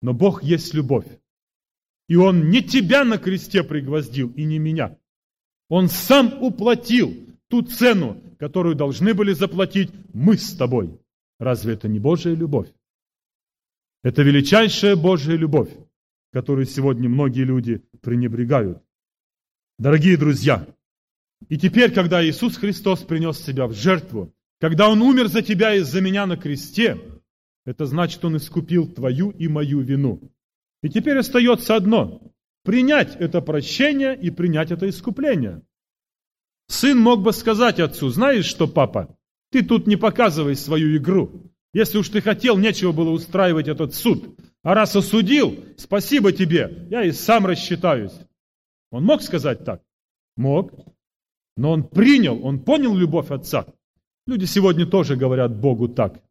Но 0.00 0.12
Бог 0.12 0.42
есть 0.42 0.74
любовь. 0.74 1.06
И 2.08 2.16
Он 2.16 2.50
не 2.50 2.62
тебя 2.62 3.04
на 3.04 3.18
кресте 3.18 3.62
пригвоздил, 3.62 4.30
и 4.36 4.44
не 4.44 4.58
меня. 4.58 4.98
Он 5.68 5.88
сам 5.88 6.42
уплатил 6.42 7.14
ту 7.48 7.62
цену, 7.62 8.22
которую 8.38 8.74
должны 8.74 9.14
были 9.14 9.32
заплатить 9.32 9.90
мы 10.12 10.36
с 10.36 10.54
тобой. 10.54 10.98
Разве 11.38 11.74
это 11.74 11.88
не 11.88 11.98
Божья 11.98 12.34
любовь? 12.34 12.68
Это 14.02 14.22
величайшая 14.22 14.96
Божья 14.96 15.34
любовь, 15.36 15.70
которую 16.32 16.66
сегодня 16.66 17.08
многие 17.08 17.44
люди 17.44 17.82
пренебрегают. 18.00 18.82
Дорогие 19.78 20.16
друзья, 20.16 20.66
и 21.48 21.58
теперь, 21.58 21.92
когда 21.92 22.24
Иисус 22.24 22.56
Христос 22.56 23.02
принес 23.02 23.38
себя 23.38 23.66
в 23.66 23.72
жертву, 23.72 24.32
когда 24.60 24.88
Он 24.88 25.02
умер 25.02 25.28
за 25.28 25.42
тебя 25.42 25.74
и 25.74 25.80
за 25.80 26.00
меня 26.00 26.26
на 26.26 26.36
кресте, 26.36 26.98
это 27.64 27.86
значит, 27.86 28.24
Он 28.24 28.36
искупил 28.36 28.86
твою 28.86 29.30
и 29.30 29.48
мою 29.48 29.80
вину. 29.80 30.20
И 30.82 30.88
теперь 30.88 31.18
остается 31.18 31.76
одно– 31.76 32.22
принять 32.64 33.16
это 33.16 33.40
прощение 33.40 34.16
и 34.16 34.30
принять 34.30 34.70
это 34.70 34.88
искупление. 34.88 35.62
Сын 36.68 36.98
мог 36.98 37.22
бы 37.22 37.32
сказать 37.32 37.80
отцу, 37.80 38.08
знаешь 38.08 38.46
что, 38.46 38.66
папа, 38.66 39.16
ты 39.50 39.62
тут 39.62 39.86
не 39.86 39.96
показывай 39.96 40.56
свою 40.56 40.96
игру. 40.96 41.52
Если 41.74 41.98
уж 41.98 42.08
ты 42.08 42.20
хотел, 42.20 42.58
нечего 42.58 42.92
было 42.92 43.10
устраивать 43.10 43.68
этот 43.68 43.94
суд. 43.94 44.38
А 44.62 44.74
раз 44.74 44.94
осудил, 44.94 45.64
спасибо 45.76 46.32
тебе, 46.32 46.86
я 46.90 47.04
и 47.04 47.12
сам 47.12 47.46
рассчитаюсь. 47.46 48.12
Он 48.90 49.04
мог 49.04 49.22
сказать 49.22 49.64
так? 49.64 49.82
Мог. 50.36 50.72
Но 51.56 51.72
он 51.72 51.84
принял, 51.84 52.44
он 52.44 52.60
понял 52.60 52.94
любовь 52.94 53.30
отца. 53.30 53.66
Люди 54.26 54.44
сегодня 54.44 54.86
тоже 54.86 55.16
говорят 55.16 55.58
Богу 55.58 55.88
так. 55.88 56.22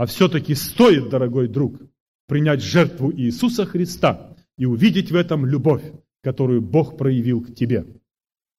А 0.00 0.06
все-таки 0.06 0.54
стоит, 0.54 1.10
дорогой 1.10 1.46
друг, 1.46 1.78
принять 2.26 2.62
жертву 2.62 3.12
Иисуса 3.12 3.66
Христа 3.66 4.34
и 4.56 4.64
увидеть 4.64 5.10
в 5.10 5.14
этом 5.14 5.44
любовь, 5.44 5.82
которую 6.22 6.62
Бог 6.62 6.96
проявил 6.96 7.42
к 7.42 7.54
тебе. 7.54 7.84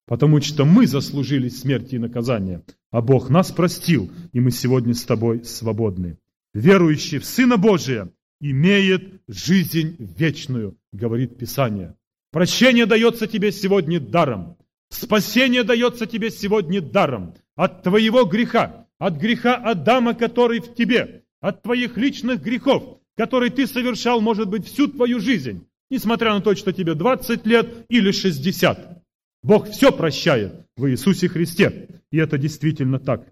Потому 0.06 0.40
что 0.40 0.64
мы 0.64 0.86
заслужили 0.86 1.48
смерти 1.48 1.96
и 1.96 1.98
наказания, 1.98 2.62
а 2.92 3.02
Бог 3.02 3.28
нас 3.28 3.50
простил, 3.50 4.08
и 4.32 4.38
мы 4.38 4.52
сегодня 4.52 4.94
с 4.94 5.02
тобой 5.02 5.42
свободны. 5.44 6.16
Верующий 6.54 7.18
в 7.18 7.24
Сына 7.24 7.56
Божия 7.56 8.08
имеет 8.40 9.20
жизнь 9.26 9.96
вечную, 9.98 10.78
говорит 10.92 11.38
Писание. 11.38 11.96
Прощение 12.30 12.86
дается 12.86 13.26
тебе 13.26 13.50
сегодня 13.50 13.98
даром. 13.98 14.58
Спасение 14.90 15.64
дается 15.64 16.06
тебе 16.06 16.30
сегодня 16.30 16.80
даром. 16.80 17.34
От 17.56 17.82
твоего 17.82 18.26
греха, 18.26 18.86
от 19.00 19.16
греха 19.16 19.56
Адама, 19.56 20.14
который 20.14 20.60
в 20.60 20.76
тебе, 20.76 21.21
от 21.42 21.62
твоих 21.62 21.98
личных 21.98 22.40
грехов, 22.40 23.00
которые 23.16 23.50
ты 23.50 23.66
совершал, 23.66 24.22
может 24.22 24.48
быть, 24.48 24.66
всю 24.66 24.86
твою 24.86 25.20
жизнь, 25.20 25.66
несмотря 25.90 26.32
на 26.32 26.40
то, 26.40 26.54
что 26.54 26.72
тебе 26.72 26.94
20 26.94 27.44
лет 27.44 27.84
или 27.90 28.12
60. 28.12 29.02
Бог 29.42 29.68
все 29.68 29.92
прощает 29.92 30.66
в 30.76 30.88
Иисусе 30.88 31.28
Христе. 31.28 31.88
И 32.10 32.16
это 32.16 32.38
действительно 32.38 32.98
так. 32.98 33.26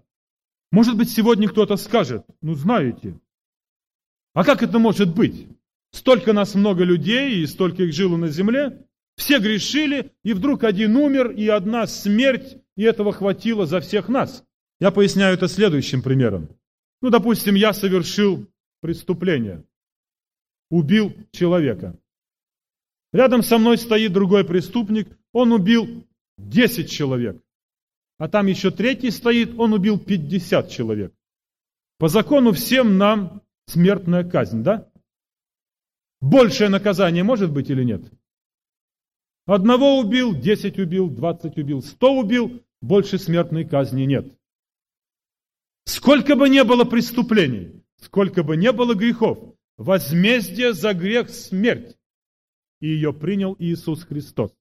Может 0.71 0.97
быть, 0.97 1.09
сегодня 1.09 1.47
кто-то 1.47 1.77
скажет, 1.77 2.25
ну 2.41 2.53
знаете, 2.53 3.17
а 4.33 4.43
как 4.43 4.61
это 4.61 4.77
может 4.77 5.15
быть? 5.15 5.47
Столько 5.91 6.33
нас 6.33 6.53
много 6.53 6.83
людей, 6.83 7.41
и 7.41 7.47
столько 7.47 7.83
их 7.83 7.93
жило 7.93 8.17
на 8.17 8.27
земле, 8.27 8.85
все 9.15 9.39
грешили, 9.39 10.11
и 10.23 10.33
вдруг 10.33 10.63
один 10.63 10.95
умер, 10.95 11.31
и 11.31 11.47
одна 11.47 11.87
смерть, 11.87 12.57
и 12.75 12.83
этого 12.83 13.11
хватило 13.13 13.65
за 13.65 13.79
всех 13.79 14.09
нас. 14.09 14.43
Я 14.79 14.91
поясняю 14.91 15.33
это 15.33 15.47
следующим 15.47 16.01
примером. 16.01 16.49
Ну, 17.01 17.09
допустим, 17.09 17.55
я 17.55 17.73
совершил 17.73 18.47
преступление, 18.81 19.65
убил 20.69 21.13
человека. 21.31 21.99
Рядом 23.11 23.41
со 23.41 23.57
мной 23.57 23.77
стоит 23.77 24.13
другой 24.13 24.45
преступник, 24.45 25.17
он 25.33 25.51
убил 25.51 26.07
10 26.37 26.89
человек. 26.89 27.41
А 28.17 28.29
там 28.29 28.45
еще 28.45 28.71
третий 28.71 29.09
стоит, 29.09 29.57
он 29.57 29.73
убил 29.73 29.99
50 29.99 30.69
человек. 30.69 31.13
По 31.97 32.07
закону 32.07 32.51
всем 32.51 32.97
нам 32.97 33.41
смертная 33.65 34.23
казнь, 34.23 34.63
да? 34.63 34.87
Большее 36.21 36.69
наказание 36.69 37.23
может 37.23 37.51
быть 37.51 37.69
или 37.69 37.83
нет? 37.83 38.03
Одного 39.45 39.97
убил, 39.99 40.39
10 40.39 40.77
убил, 40.77 41.09
20 41.09 41.57
убил, 41.57 41.81
100 41.81 42.19
убил, 42.19 42.63
больше 42.79 43.17
смертной 43.17 43.65
казни 43.65 44.03
нет. 44.03 44.31
Сколько 45.85 46.35
бы 46.35 46.49
ни 46.49 46.61
было 46.63 46.83
преступлений, 46.83 47.83
сколько 48.01 48.43
бы 48.43 48.55
ни 48.57 48.69
было 48.69 48.93
грехов, 48.93 49.55
возмездие 49.77 50.73
за 50.73 50.93
грех– 50.93 51.29
смерть. 51.29 51.97
И 52.79 52.87
ее 52.87 53.13
принял 53.13 53.55
Иисус 53.59 54.03
Христос. 54.03 54.51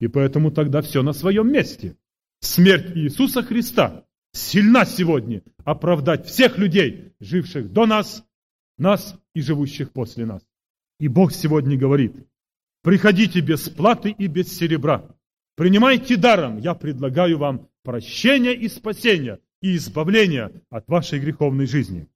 И 0.00 0.08
поэтому 0.08 0.50
тогда 0.50 0.82
все 0.82 1.02
на 1.02 1.12
своем 1.12 1.50
месте. 1.50 1.96
Смерть 2.40 2.96
Иисуса 2.96 3.42
Христа 3.42 4.04
сильна 4.32 4.84
сегодня 4.84 5.42
оправдать 5.64 6.26
всех 6.26 6.58
людей, 6.58 7.12
живших 7.20 7.72
до 7.72 7.86
нас, 7.86 8.24
нас 8.78 9.16
и 9.34 9.40
живущих 9.40 9.92
после 9.92 10.26
нас. 10.26 10.42
И 10.98 11.08
Бог 11.08 11.32
сегодня 11.32 11.78
говорит, 11.78 12.14
приходите 12.82 13.40
без 13.40 13.68
платы 13.68 14.10
и 14.10 14.26
без 14.26 14.48
серебра. 14.48 15.14
Принимайте 15.54 16.16
даром, 16.16 16.58
я 16.58 16.74
предлагаю 16.74 17.38
вам 17.38 17.68
прощение 17.82 18.54
и 18.54 18.68
спасение 18.68 19.38
и 19.62 19.76
избавления 19.76 20.52
от 20.68 20.86
вашей 20.88 21.20
греховной 21.20 21.66
жизни. 21.66 22.08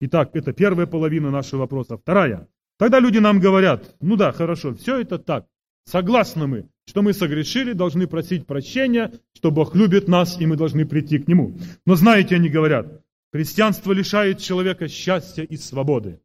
Итак, 0.00 0.30
это 0.34 0.52
первая 0.52 0.86
половина 0.86 1.30
нашего 1.30 1.60
вопроса. 1.60 1.98
Вторая. 1.98 2.46
Тогда 2.78 3.00
люди 3.00 3.18
нам 3.18 3.40
говорят, 3.40 3.96
ну 4.00 4.16
да, 4.16 4.32
хорошо, 4.32 4.74
все 4.74 5.00
это 5.00 5.18
так. 5.18 5.46
Согласны 5.84 6.46
мы, 6.46 6.68
что 6.86 7.02
мы 7.02 7.12
согрешили, 7.12 7.72
должны 7.72 8.06
просить 8.06 8.46
прощения, 8.46 9.12
что 9.34 9.50
Бог 9.50 9.74
любит 9.74 10.08
нас, 10.08 10.40
и 10.40 10.46
мы 10.46 10.56
должны 10.56 10.86
прийти 10.86 11.18
к 11.18 11.26
Нему. 11.26 11.58
Но 11.84 11.96
знаете, 11.96 12.36
они 12.36 12.48
говорят, 12.48 13.02
христианство 13.32 13.92
лишает 13.92 14.38
человека 14.38 14.88
счастья 14.88 15.42
и 15.42 15.56
свободы. 15.56 16.20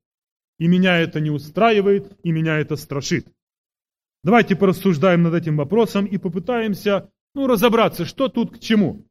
И 0.60 0.68
меня 0.68 0.98
это 0.98 1.20
не 1.20 1.30
устраивает, 1.30 2.18
и 2.24 2.32
меня 2.32 2.60
это 2.60 2.76
страшит. 2.76 3.28
Давайте 4.24 4.56
порассуждаем 4.56 5.24
над 5.24 5.34
этим 5.34 5.58
вопросом 5.58 6.06
и 6.06 6.18
попытаемся 6.18 7.10
ну, 7.34 7.48
разобраться, 7.48 8.06
что 8.06 8.30
тут 8.30 8.58
к 8.58 8.60
чему. 8.60 9.06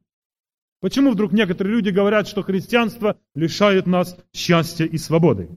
Почему 0.81 1.11
вдруг 1.11 1.31
некоторые 1.31 1.75
люди 1.75 1.89
говорят, 1.89 2.27
что 2.27 2.43
христианство 2.43 3.17
лишает 3.33 3.87
нас 3.87 4.17
счастья 4.33 4.85
и 4.85 4.97
свободы? 4.97 5.49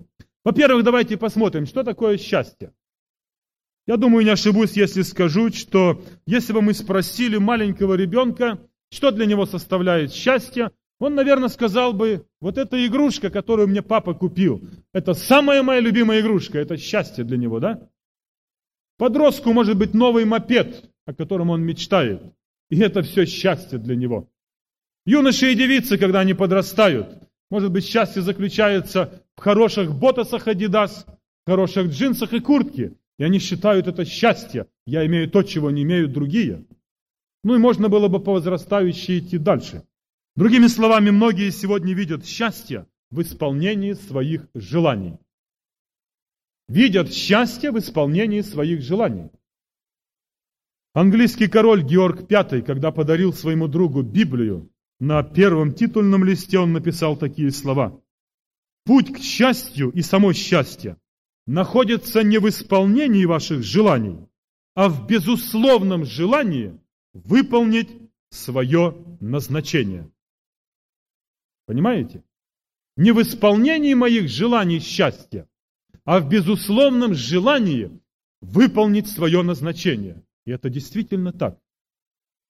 Во-первых, 0.44 0.84
давайте 0.84 1.16
посмотрим, 1.16 1.66
что 1.66 1.84
такое 1.84 2.16
счастье. 2.16 2.72
Я 3.86 3.96
думаю, 3.96 4.24
не 4.24 4.30
ошибусь, 4.30 4.72
если 4.72 5.02
скажу, 5.02 5.50
что 5.50 6.02
если 6.26 6.52
бы 6.52 6.62
мы 6.62 6.74
спросили 6.74 7.38
маленького 7.38 7.94
ребенка, 7.94 8.58
что 8.90 9.10
для 9.10 9.26
него 9.26 9.46
составляет 9.46 10.12
счастье, 10.12 10.70
он, 11.00 11.14
наверное, 11.14 11.48
сказал 11.48 11.92
бы, 11.92 12.26
вот 12.40 12.58
эта 12.58 12.84
игрушка, 12.86 13.30
которую 13.30 13.68
мне 13.68 13.82
папа 13.82 14.14
купил, 14.14 14.62
это 14.92 15.14
самая 15.14 15.62
моя 15.62 15.80
любимая 15.80 16.20
игрушка, 16.20 16.58
это 16.58 16.76
счастье 16.76 17.24
для 17.24 17.36
него, 17.36 17.60
да? 17.60 17.88
Подростку 18.98 19.52
может 19.52 19.78
быть 19.78 19.94
новый 19.94 20.24
мопед, 20.24 20.90
о 21.06 21.14
котором 21.14 21.50
он 21.50 21.62
мечтает, 21.62 22.22
и 22.68 22.80
это 22.80 23.02
все 23.02 23.26
счастье 23.26 23.78
для 23.78 23.96
него. 23.96 24.28
Юноши 25.08 25.52
и 25.52 25.54
девицы, 25.54 25.96
когда 25.96 26.20
они 26.20 26.34
подрастают, 26.34 27.16
может 27.48 27.72
быть, 27.72 27.86
счастье 27.86 28.20
заключается 28.20 29.24
в 29.36 29.40
хороших 29.40 29.98
ботасах 29.98 30.46
Adidas, 30.46 31.06
в 31.46 31.50
хороших 31.50 31.86
джинсах 31.86 32.34
и 32.34 32.40
куртке, 32.40 32.92
и 33.18 33.24
они 33.24 33.38
считают 33.38 33.86
это 33.86 34.04
счастье. 34.04 34.66
Я 34.84 35.06
имею 35.06 35.30
то, 35.30 35.42
чего 35.42 35.70
не 35.70 35.84
имеют 35.84 36.12
другие. 36.12 36.66
Ну 37.42 37.54
и 37.54 37.58
можно 37.58 37.88
было 37.88 38.08
бы 38.08 38.20
по 38.20 38.34
возрастающей 38.34 39.20
идти 39.20 39.38
дальше. 39.38 39.82
Другими 40.36 40.66
словами, 40.66 41.08
многие 41.08 41.52
сегодня 41.52 41.94
видят 41.94 42.26
счастье 42.26 42.86
в 43.10 43.22
исполнении 43.22 43.94
своих 43.94 44.46
желаний. 44.52 45.16
Видят 46.68 47.14
счастье 47.14 47.70
в 47.70 47.78
исполнении 47.78 48.42
своих 48.42 48.82
желаний. 48.82 49.30
Английский 50.92 51.48
король 51.48 51.82
Георг 51.82 52.30
V, 52.30 52.60
когда 52.60 52.92
подарил 52.92 53.32
своему 53.32 53.68
другу 53.68 54.02
Библию, 54.02 54.70
на 55.00 55.22
первом 55.22 55.72
титульном 55.72 56.24
листе 56.24 56.58
он 56.58 56.72
написал 56.72 57.16
такие 57.16 57.50
слова. 57.52 58.00
«Путь 58.84 59.12
к 59.12 59.18
счастью 59.18 59.90
и 59.90 60.02
само 60.02 60.32
счастье 60.32 60.96
находится 61.46 62.22
не 62.22 62.38
в 62.38 62.48
исполнении 62.48 63.24
ваших 63.24 63.62
желаний, 63.62 64.18
а 64.74 64.88
в 64.88 65.06
безусловном 65.06 66.04
желании 66.04 66.78
выполнить 67.12 67.90
свое 68.30 68.96
назначение». 69.20 70.10
Понимаете? 71.66 72.24
Не 72.96 73.12
в 73.12 73.20
исполнении 73.22 73.94
моих 73.94 74.28
желаний 74.28 74.80
счастья, 74.80 75.46
а 76.04 76.18
в 76.18 76.28
безусловном 76.28 77.14
желании 77.14 78.00
выполнить 78.40 79.08
свое 79.08 79.42
назначение. 79.42 80.24
И 80.46 80.50
это 80.50 80.70
действительно 80.70 81.32
так. 81.32 81.60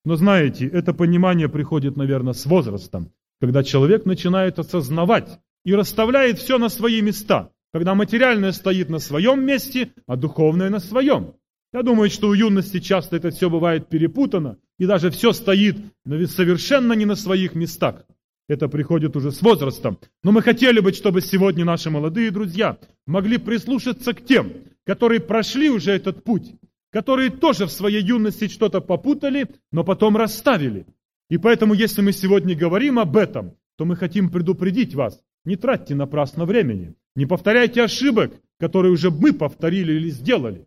Но 0.05 0.17
знаете, 0.17 0.67
это 0.67 0.95
понимание 0.95 1.49
приходит, 1.49 1.97
наверное, 1.97 2.33
с 2.33 2.47
возрастом, 2.47 3.13
когда 3.41 3.63
человек 3.63 4.07
начинает 4.07 4.59
осознавать 4.59 5.41
и 5.65 5.75
расставляет 5.75 6.39
все 6.39 6.59
на 6.59 6.69
свои 6.69 7.01
места, 7.03 7.51
когда 7.73 7.95
материальное 7.95 8.53
стоит 8.53 8.89
на 8.89 8.99
своем 8.99 9.45
месте, 9.45 9.93
а 10.07 10.17
духовное 10.17 10.71
на 10.71 10.79
своем. 10.79 11.35
Я 11.73 11.83
думаю, 11.83 12.09
что 12.09 12.29
у 12.29 12.33
юности 12.33 12.81
часто 12.81 13.17
это 13.17 13.31
все 13.31 13.51
бывает 13.51 13.89
перепутано, 13.89 14.59
и 14.79 14.87
даже 14.87 15.11
все 15.11 15.33
стоит 15.33 15.77
совершенно 16.05 16.95
не 16.95 17.05
на 17.05 17.15
своих 17.15 17.55
местах. 17.55 18.07
Это 18.49 18.69
приходит 18.69 19.15
уже 19.17 19.31
с 19.31 19.43
возрастом. 19.43 19.99
Но 20.23 20.33
мы 20.33 20.41
хотели 20.41 20.81
бы, 20.81 20.93
чтобы 20.93 21.21
сегодня 21.21 21.67
наши 21.67 21.91
молодые 21.91 22.31
друзья 22.31 22.79
могли 23.07 23.37
прислушаться 23.37 24.15
к 24.15 24.25
тем, 24.25 24.53
которые 24.85 25.21
прошли 25.21 25.69
уже 25.69 25.91
этот 25.91 26.25
путь, 26.25 26.55
которые 26.99 27.31
тоже 27.31 27.67
в 27.67 27.71
своей 27.71 28.03
юности 28.03 28.49
что-то 28.49 28.81
попутали, 28.81 29.47
но 29.71 29.85
потом 29.85 30.17
расставили. 30.17 30.85
И 31.31 31.39
поэтому, 31.39 31.73
если 31.73 32.03
мы 32.03 32.11
сегодня 32.11 32.57
говорим 32.57 32.99
об 32.99 33.17
этом, 33.17 33.55
то 33.77 33.85
мы 33.85 33.95
хотим 33.95 34.31
предупредить 34.31 34.97
вас. 34.97 35.23
Не 35.45 35.55
тратьте 35.55 35.95
напрасно 35.95 36.45
времени. 36.45 36.97
Не 37.15 37.25
повторяйте 37.25 37.85
ошибок, 37.85 38.33
которые 38.59 38.91
уже 38.91 39.13
мы 39.13 39.33
повторили 39.33 39.93
или 39.93 40.11
сделали. 40.11 40.67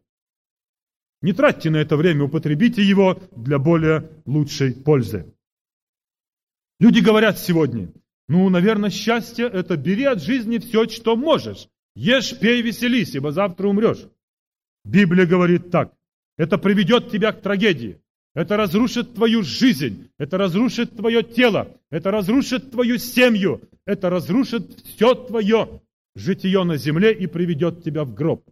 Не 1.22 1.34
тратьте 1.34 1.70
на 1.70 1.76
это 1.76 1.98
время, 1.98 2.24
употребите 2.24 2.82
его 2.82 3.22
для 3.36 3.60
более 3.60 4.10
лучшей 4.26 4.74
пользы. 4.74 5.36
Люди 6.80 7.02
говорят 7.02 7.39
сегодня, 7.39 7.91
ну, 8.30 8.48
наверное, 8.48 8.89
счастье– 8.89 9.50
это 9.54 9.76
бери 9.76 10.06
от 10.06 10.24
жизни 10.24 10.60
все, 10.60 10.88
что 10.88 11.17
можешь. 11.17 11.67
Ешь, 11.94 12.39
пей, 12.39 12.62
веселись, 12.62 13.15
ибо 13.15 13.34
завтра 13.34 13.67
умрешь. 13.67 14.08
Библия 14.86 15.26
говорит 15.26 15.72
так. 15.72 15.94
Это 16.41 16.58
приведет 16.58 17.12
тебя 17.12 17.34
к 17.34 17.41
трагедии. 17.43 18.01
Это 18.34 18.58
разрушит 18.58 19.13
твою 19.13 19.43
жизнь. 19.43 20.10
Это 20.17 20.39
разрушит 20.39 20.95
твое 20.95 21.21
тело. 21.21 21.77
Это 21.91 22.10
разрушит 22.10 22.71
твою 22.71 22.97
семью. 22.97 23.62
Это 23.86 24.10
разрушит 24.10 24.82
все 24.84 25.13
твое 25.13 25.82
житие 26.15 26.63
на 26.63 26.77
земле 26.77 27.13
и 27.13 27.27
приведет 27.27 27.84
тебя 27.84 28.06
в 28.06 28.15
гроб. 28.15 28.43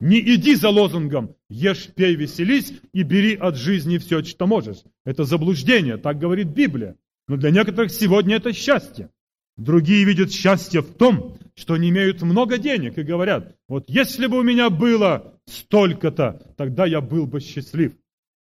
Не 0.00 0.18
иди 0.18 0.56
за 0.56 0.70
лозунгом 0.70 1.36
«Ешь, 1.48 1.86
пей, 1.94 2.16
веселись 2.16 2.72
и 2.92 3.04
бери 3.04 3.36
от 3.36 3.54
жизни 3.54 3.98
все, 3.98 4.24
что 4.24 4.48
можешь». 4.48 4.78
Это 5.04 5.22
заблуждение, 5.22 5.96
так 5.96 6.18
говорит 6.18 6.48
Библия. 6.48 6.96
Но 7.28 7.36
для 7.36 7.52
некоторых 7.52 7.92
сегодня 7.92 8.34
это 8.34 8.52
счастье. 8.52 9.10
Другие 9.56 10.02
видят 10.02 10.32
счастье 10.32 10.80
в 10.80 10.92
том, 10.92 11.38
что 11.58 11.74
они 11.74 11.88
имеют 11.88 12.22
много 12.22 12.56
денег 12.56 12.98
и 12.98 13.02
говорят, 13.02 13.56
вот 13.66 13.84
если 13.88 14.28
бы 14.28 14.38
у 14.38 14.42
меня 14.44 14.70
было 14.70 15.40
столько-то, 15.46 16.54
тогда 16.56 16.86
я 16.86 17.00
был 17.00 17.26
бы 17.26 17.40
счастлив. 17.40 17.94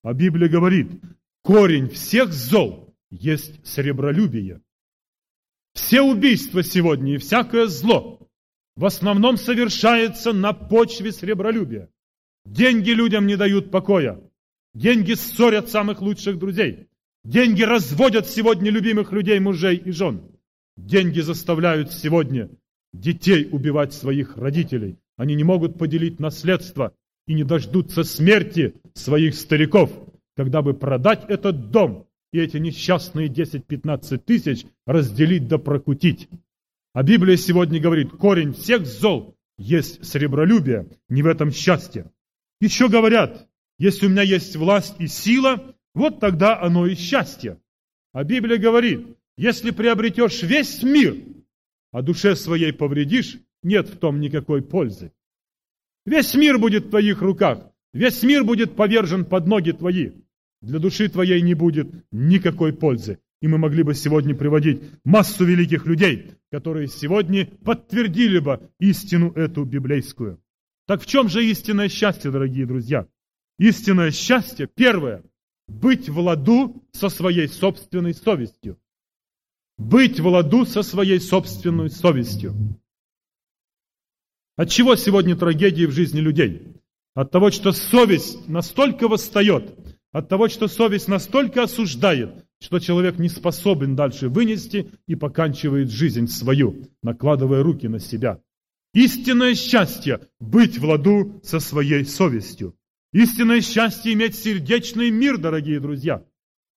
А 0.04 0.14
Библия 0.14 0.50
говорит, 0.50 0.92
корень 1.42 1.90
всех 1.90 2.34
зол 2.34 2.94
есть 3.10 3.66
сребролюбие. 3.66 4.62
Все 5.74 6.02
убийства 6.02 6.62
сегодня 6.62 7.16
и 7.16 7.18
всякое 7.18 7.68
зло 7.68 8.28
в 8.76 8.84
основном 8.84 9.38
совершается 9.38 10.34
на 10.34 10.52
почве 10.52 11.14
сребролюбия. 11.14 11.90
Деньги 12.44 12.90
людям 12.90 13.28
не 13.28 13.38
дают 13.38 13.72
покоя. 13.72 14.22
Деньги 14.74 15.14
ссорят 15.14 15.70
самых 15.70 16.02
лучших 16.02 16.38
друзей. 16.38 16.90
Деньги 17.24 17.64
разводят 17.64 18.28
сегодня 18.28 18.70
любимых 18.72 19.14
людей, 19.14 19.40
мужей 19.40 19.78
и 19.78 19.92
жен. 19.92 20.36
Деньги 20.76 21.22
заставляют 21.22 21.94
сегодня 21.94 22.50
детей 23.00 23.48
убивать 23.52 23.94
своих 23.94 24.38
родителей. 24.38 24.98
Они 25.18 25.36
не 25.36 25.44
могут 25.44 25.78
поделить 25.78 26.20
наследство 26.20 26.94
и 27.28 27.34
не 27.34 27.44
дождутся 27.44 28.04
смерти 28.04 28.76
своих 28.94 29.36
стариков, 29.36 29.92
когда 30.36 30.62
бы 30.62 30.74
продать 30.74 31.26
этот 31.28 31.72
дом 31.72 32.08
и 32.32 32.40
эти 32.40 32.58
несчастные 32.58 33.30
10-15 33.30 34.18
тысяч 34.18 34.66
разделить 34.86 35.48
да 35.48 35.58
прокутить. 35.58 36.28
А 36.94 37.04
Библия 37.04 37.38
сегодня 37.38 37.80
говорит, 37.80 38.12
корень 38.12 38.54
всех 38.54 38.86
зол 38.86 39.36
есть 39.58 40.06
сребролюбие, 40.06 40.88
не 41.10 41.24
в 41.24 41.28
этом 41.28 41.52
счастье. 41.52 42.12
Еще 42.60 42.90
говорят, 42.90 43.48
если 43.78 44.08
у 44.08 44.10
меня 44.10 44.22
есть 44.22 44.56
власть 44.56 44.96
и 45.00 45.08
сила, 45.08 45.76
вот 45.94 46.20
тогда 46.20 46.62
оно 46.62 46.88
и 46.88 46.96
счастье. 46.96 47.60
А 48.14 48.24
Библия 48.24 48.58
говорит, 48.58 49.18
если 49.38 49.72
приобретешь 49.72 50.44
весь 50.44 50.84
мир, 50.84 51.18
а 51.96 52.02
душе 52.02 52.36
своей 52.36 52.74
повредишь, 52.74 53.38
нет 53.64 53.88
в 53.88 53.98
том 53.98 54.20
никакой 54.20 54.62
пользы. 54.62 55.14
Весь 56.06 56.36
мир 56.36 56.58
будет 56.60 56.88
в 56.88 56.90
твоих 56.90 57.22
руках, 57.22 57.72
весь 57.94 58.22
мир 58.22 58.44
будет 58.44 58.76
повержен 58.76 59.24
под 59.24 59.48
ноги 59.48 59.72
твои. 59.72 60.12
Для 60.62 60.80
души 60.80 61.08
твоей 61.08 61.42
не 61.42 61.54
будет 61.54 61.88
никакой 62.12 62.74
пользы. 62.74 63.20
И 63.42 63.48
мы 63.48 63.58
могли 63.58 63.84
бы 63.84 63.94
сегодня 63.94 64.36
приводить 64.36 64.82
массу 65.06 65.46
великих 65.46 65.86
людей, 65.86 66.32
которые 66.52 66.90
сегодня 66.90 67.46
подтвердили 67.64 68.40
бы 68.40 68.70
истину 68.78 69.32
эту 69.32 69.64
библейскую. 69.64 70.42
Так 70.88 71.02
в 71.02 71.06
чем 71.06 71.30
же 71.30 71.46
истинное 71.46 71.88
счастье, 71.88 72.30
дорогие 72.30 72.66
друзья? 72.66 73.08
Истинное 73.58 74.12
счастье, 74.12 74.68
первое– 74.68 75.24
быть 75.70 76.10
в 76.10 76.20
ладу 76.20 76.84
со 76.92 77.08
своей 77.08 77.48
собственной 77.48 78.14
совестью. 78.14 78.78
Быть 79.78 80.20
в 80.20 80.28
ладу 80.28 80.66
со 80.66 80.84
своей 80.84 81.20
собственной 81.20 81.90
совестью. 81.90 82.54
От 84.56 84.70
чего 84.70 84.96
сегодня 84.96 85.36
трагедии 85.36 85.86
в 85.86 85.92
жизни 85.92 86.20
людей? 86.20 86.76
От 87.14 87.32
того, 87.32 87.52
что 87.52 87.72
совесть 87.72 88.48
настолько 88.48 89.08
восстает, 89.08 89.78
от 90.12 90.30
того, 90.30 90.48
что 90.48 90.68
совесть 90.68 91.10
настолько 91.10 91.64
осуждает, 91.64 92.46
что 92.62 92.80
человек 92.80 93.20
не 93.20 93.28
способен 93.28 93.96
дальше 93.96 94.30
вынести 94.30 94.92
и 95.08 95.16
поканчивает 95.16 95.92
жизнь 95.92 96.28
свою, 96.28 96.88
накладывая 97.04 97.64
руки 97.64 97.88
на 97.88 98.00
себя. 98.00 98.42
Истинное 98.94 99.56
счастье– 99.56 100.22
быть 100.40 100.78
в 100.78 100.86
ладу 100.86 101.42
со 101.44 101.60
своей 101.60 102.06
совестью. 102.06 102.78
Истинное 103.12 103.60
счастье 103.60 104.14
иметь 104.14 104.36
сердечный 104.36 105.10
мир, 105.12 105.38
дорогие 105.38 105.82
друзья. 105.82 106.24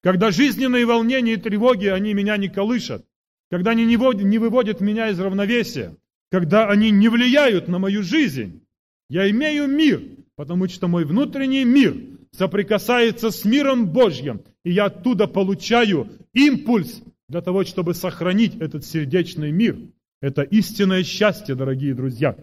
Когда 0.08 0.30
жизненные 0.30 0.86
волнения 0.86 1.34
и 1.34 1.36
тревоги, 1.36 1.84
они 1.84 2.14
меня 2.14 2.38
не 2.38 2.48
колышат. 2.48 3.04
Когда 3.50 3.72
они 3.72 3.84
не 3.84 4.38
выводят 4.38 4.80
меня 4.80 5.10
из 5.10 5.20
равновесия. 5.20 5.94
Когда 6.30 6.66
они 6.66 6.90
не 6.90 7.10
влияют 7.10 7.68
на 7.68 7.78
мою 7.78 8.02
жизнь. 8.02 8.62
Я 9.10 9.30
имею 9.30 9.66
мир. 9.68 10.00
потому 10.34 10.66
что 10.66 10.88
мой 10.88 11.04
внутренний 11.04 11.64
мир 11.64 11.94
соприкасается 12.32 13.30
с 13.30 13.44
миром 13.44 13.88
Божьим, 13.88 14.40
и 14.64 14.70
я 14.70 14.86
оттуда 14.86 15.26
получаю 15.26 16.08
импульс 16.32 17.02
для 17.28 17.42
того, 17.42 17.64
чтобы 17.64 17.92
сохранить 17.92 18.56
этот 18.56 18.86
сердечный 18.86 19.52
мир. 19.52 19.76
Это 20.22 20.40
истинное 20.40 21.02
счастье, 21.04 21.54
дорогие 21.54 21.94
друзья. 21.94 22.34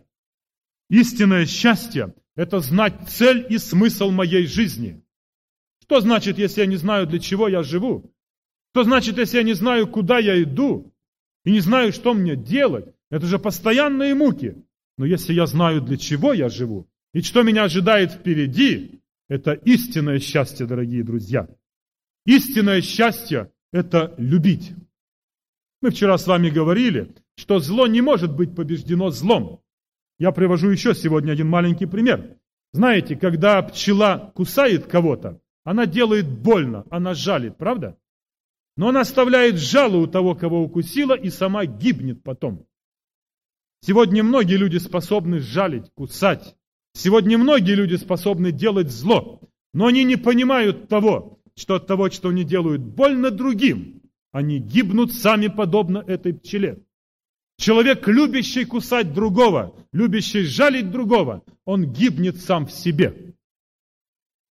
Истинное 0.92 1.48
счастье– 1.48 2.14
это 2.36 2.60
знать 2.60 3.10
цель 3.10 3.44
и 3.50 3.58
смысл 3.58 4.12
моей 4.12 4.46
жизни. 4.46 5.02
Что 5.86 6.02
значит, 6.02 6.40
если 6.40 6.62
я 6.62 6.68
не 6.68 6.78
знаю, 6.78 7.06
для 7.06 7.20
чего 7.20 7.48
я 7.48 7.62
живу? 7.62 8.12
Что 8.74 8.84
значит, 8.84 9.18
если 9.18 9.38
я 9.38 9.44
не 9.44 9.54
знаю, 9.54 9.88
куда 9.88 10.18
я 10.18 10.42
иду? 10.42 10.92
И 11.44 11.52
не 11.52 11.60
знаю, 11.60 11.94
что 11.94 12.14
мне 12.14 12.36
делать? 12.36 12.88
Это 13.12 13.28
же 13.28 13.38
постоянные 13.38 14.16
муки. 14.16 14.56
Но 14.98 15.06
если 15.06 15.34
я 15.34 15.46
знаю, 15.46 15.82
для 15.82 15.98
чего 15.98 16.34
я 16.34 16.50
живу, 16.50 16.88
и 17.14 17.22
что 17.22 17.44
меня 17.44 17.66
ожидает 17.66 18.12
впереди, 18.12 19.00
это 19.30 19.54
истинное 19.54 20.20
счастье, 20.20 20.66
дорогие 20.66 21.04
друзья. 21.04 21.48
Истинное 22.26 22.82
счастье– 22.82 23.52
это 23.72 24.16
любить. 24.18 24.74
Мы 25.82 25.92
вчера 25.92 26.18
с 26.18 26.26
вами 26.26 26.50
говорили, 26.50 27.14
что 27.36 27.60
зло 27.60 27.86
не 27.86 28.02
может 28.02 28.36
быть 28.36 28.56
побеждено 28.56 29.12
злом. 29.12 29.62
Я 30.18 30.32
привожу 30.32 30.70
еще 30.70 30.96
сегодня 30.96 31.34
один 31.34 31.48
маленький 31.48 31.86
пример. 31.86 32.38
Знаете, 32.74 33.16
когда 33.16 33.62
пчела 33.62 34.32
кусает 34.34 34.88
кого-то, 34.88 35.40
она 35.66 35.88
делает 35.88 36.30
больно, 36.30 36.86
она 36.92 37.16
жалит, 37.16 37.58
правда? 37.58 37.98
Но 38.78 38.90
она 38.90 39.02
оставляет 39.02 39.58
жало 39.58 39.98
у 39.98 40.08
того, 40.08 40.36
кого 40.36 40.62
укусила, 40.62 41.16
и 41.16 41.30
сама 41.30 41.66
гибнет 41.66 42.24
потом. 42.24 42.66
Сегодня 43.82 44.24
многие 44.24 44.58
люди 44.58 44.78
способны 44.78 45.40
жалить, 45.40 45.92
кусать. 45.96 46.56
Сегодня 46.94 47.38
многие 47.38 47.74
люди 47.74 47.96
способны 47.96 48.52
делать 48.52 48.92
зло. 48.92 49.42
Но 49.74 49.88
они 49.88 50.04
не 50.04 50.18
понимают 50.18 50.88
того, 50.88 51.40
что 51.56 51.76
от 51.76 51.88
того, 51.88 52.10
что 52.10 52.30
они 52.30 52.44
делают 52.44 52.82
больно 52.82 53.32
другим, 53.32 54.04
они 54.32 54.60
гибнут 54.60 55.14
сами 55.14 55.48
подобно 55.48 56.04
этой 56.06 56.34
пчеле. 56.34 56.84
Человек, 57.58 58.08
любящий 58.08 58.66
кусать 58.66 59.14
другого, 59.14 59.76
любящий 59.94 60.44
жалить 60.44 60.92
другого, 60.92 61.44
он 61.64 61.92
гибнет 61.92 62.38
сам 62.38 62.68
в 62.68 62.72
себе. 62.72 63.25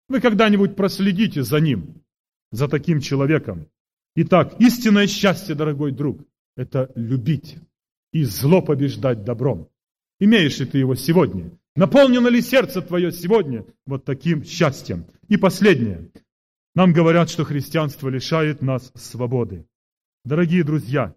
Вы 0.09 0.21
когда-нибудь 0.21 0.77
проследите 0.77 1.43
за 1.43 1.61
ним, 1.61 2.03
за 2.53 2.69
таким 2.69 3.01
человеком. 3.01 3.69
Итак, 4.17 4.55
истинное 4.61 5.07
счастье, 5.07 5.55
дорогой 5.55 5.93
друг, 5.93 6.21
это 6.57 6.91
любить 6.95 7.57
и 8.13 8.25
зло 8.25 8.63
побеждать 8.63 9.25
добром. 9.25 9.69
Имеешь 10.21 10.59
ли 10.59 10.67
ты 10.67 10.79
его 10.79 10.95
сегодня? 10.95 11.51
Наполнено 11.75 12.29
ли 12.29 12.41
сердце 12.41 12.81
твое 12.83 13.11
сегодня 13.11 13.65
вот 13.87 14.05
таким 14.05 14.45
счастьем? 14.45 15.07
И 15.29 15.37
последнее. 15.37 16.11
Нам 16.75 16.93
говорят, 16.93 17.31
что 17.31 17.45
христианство 17.45 18.09
лишает 18.09 18.63
нас 18.63 18.93
свободы. 18.95 19.67
Дорогие 20.25 20.65
друзья, 20.65 21.15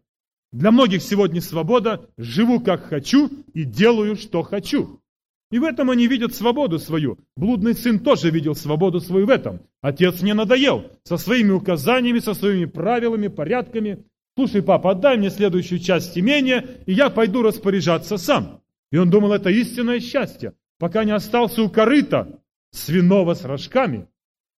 для 0.51 0.71
многих 0.71 1.01
сегодня 1.01 1.41
свобода– 1.41 2.09
живу 2.17 2.59
как 2.59 2.85
хочу 2.85 3.29
и 3.53 3.63
делаю, 3.63 4.15
что 4.15 4.43
хочу. 4.43 5.01
И 5.49 5.59
в 5.59 5.63
этом 5.63 5.89
они 5.89 6.07
видят 6.07 6.35
свободу 6.35 6.77
свою. 6.77 7.19
Блудный 7.37 7.73
сын 7.73 7.99
тоже 7.99 8.29
видел 8.31 8.53
свободу 8.53 8.99
свою 8.99 9.27
в 9.27 9.29
этом. 9.29 9.61
Отец 9.81 10.21
мне 10.21 10.33
надоел 10.33 10.91
со 11.03 11.17
своими 11.17 11.51
указаниями, 11.51 12.19
со 12.19 12.33
своими 12.33 12.65
правилами, 12.65 13.29
порядками. 13.29 14.05
Слушай, 14.35 14.61
папа, 14.61 14.91
отдай 14.91 15.17
мне 15.17 15.29
следующую 15.29 15.79
часть 15.79 16.17
имения, 16.17 16.65
и 16.85 16.91
я 16.91 17.09
пойду 17.09 17.41
распоряжаться 17.43 18.17
сам. 18.17 18.61
И 18.91 18.97
он 18.97 19.09
думал, 19.09 19.31
это 19.31 19.49
истинное 19.49 19.99
счастье, 19.99 20.53
пока 20.79 21.05
не 21.05 21.11
остался 21.11 21.63
у 21.63 21.69
корыта 21.69 22.39
свиного 22.71 23.33
с 23.33 23.45
рожками. 23.45 24.07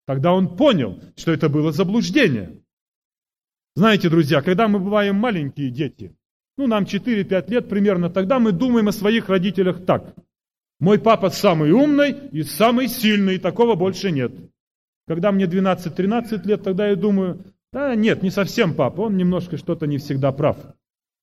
Тогда 0.08 0.34
он 0.34 0.58
понял, 0.58 1.00
что 1.16 1.32
это 1.32 1.50
было 1.50 1.72
заблуждение. 1.72 2.64
Знаете, 3.76 4.10
друзья, 4.10 4.42
когда 4.42 4.68
мы 4.68 4.80
бываем 4.80 5.16
маленькие 5.16 5.70
дети, 5.70 6.16
ну, 6.58 6.66
нам 6.66 6.84
4-5 6.84 7.50
лет 7.50 7.70
примерно, 7.70 8.10
тогда 8.10 8.40
мы 8.40 8.52
думаем 8.52 8.88
о 8.88 8.92
своих 8.92 9.30
родителях 9.30 9.86
так. 9.86 10.16
Мой 10.80 10.98
папа 10.98 11.30
самый 11.30 11.72
умный 11.72 12.16
и 12.32 12.44
самый 12.44 12.88
сильный, 12.88 13.36
и 13.36 13.40
такого 13.40 13.76
больше 13.76 14.12
нет. 14.12 14.32
Когда 15.08 15.32
мне 15.32 15.46
12-13 15.46 16.46
лет, 16.46 16.64
тогда 16.64 16.88
я 16.88 16.96
думаю, 16.96 17.44
да 17.74 17.96
нет, 17.96 18.24
не 18.24 18.30
совсем 18.30 18.74
папа, 18.74 19.02
он 19.02 19.18
немножко 19.18 19.58
что-то 19.58 19.88
не 19.88 19.98
всегда 19.98 20.32
прав. 20.32 20.58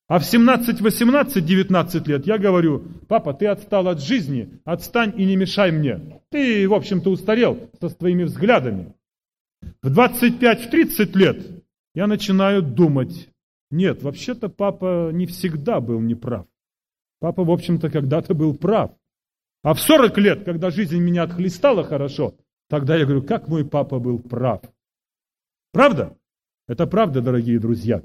А 0.08 0.20
в 0.20 0.24
17, 0.24 0.80
18, 0.80 1.44
19 1.44 2.08
лет 2.08 2.26
я 2.26 2.38
говорю, 2.38 2.84
папа, 3.08 3.34
ты 3.34 3.46
отстал 3.46 3.88
от 3.88 4.00
жизни, 4.00 4.60
отстань 4.64 5.12
и 5.16 5.24
не 5.24 5.36
мешай 5.36 5.72
мне. 5.72 6.20
Ты, 6.30 6.68
в 6.68 6.74
общем-то, 6.74 7.10
устарел 7.10 7.58
со 7.80 7.88
своими 7.88 8.22
взглядами. 8.22 8.94
В 9.82 9.90
25, 9.90 10.66
в 10.66 10.70
30 10.70 11.16
лет 11.16 11.64
я 11.94 12.06
начинаю 12.06 12.62
думать, 12.62 13.30
нет, 13.70 14.02
вообще-то 14.02 14.48
папа 14.48 15.10
не 15.12 15.26
всегда 15.26 15.80
был 15.80 16.00
неправ. 16.00 16.46
Папа, 17.18 17.42
в 17.42 17.50
общем-то, 17.50 17.90
когда-то 17.90 18.34
был 18.34 18.54
прав. 18.54 18.92
А 19.66 19.74
в 19.74 19.80
40 19.80 20.16
лет, 20.18 20.44
когда 20.44 20.70
жизнь 20.70 20.96
меня 20.96 21.24
отхлестала 21.24 21.82
хорошо, 21.82 22.36
тогда 22.68 22.94
я 22.94 23.04
говорю, 23.04 23.24
как 23.24 23.48
мой 23.48 23.64
папа 23.68 23.98
был 23.98 24.20
прав. 24.20 24.62
Правда? 25.72 26.16
Это 26.68 26.86
правда, 26.86 27.20
дорогие 27.20 27.58
друзья. 27.58 28.00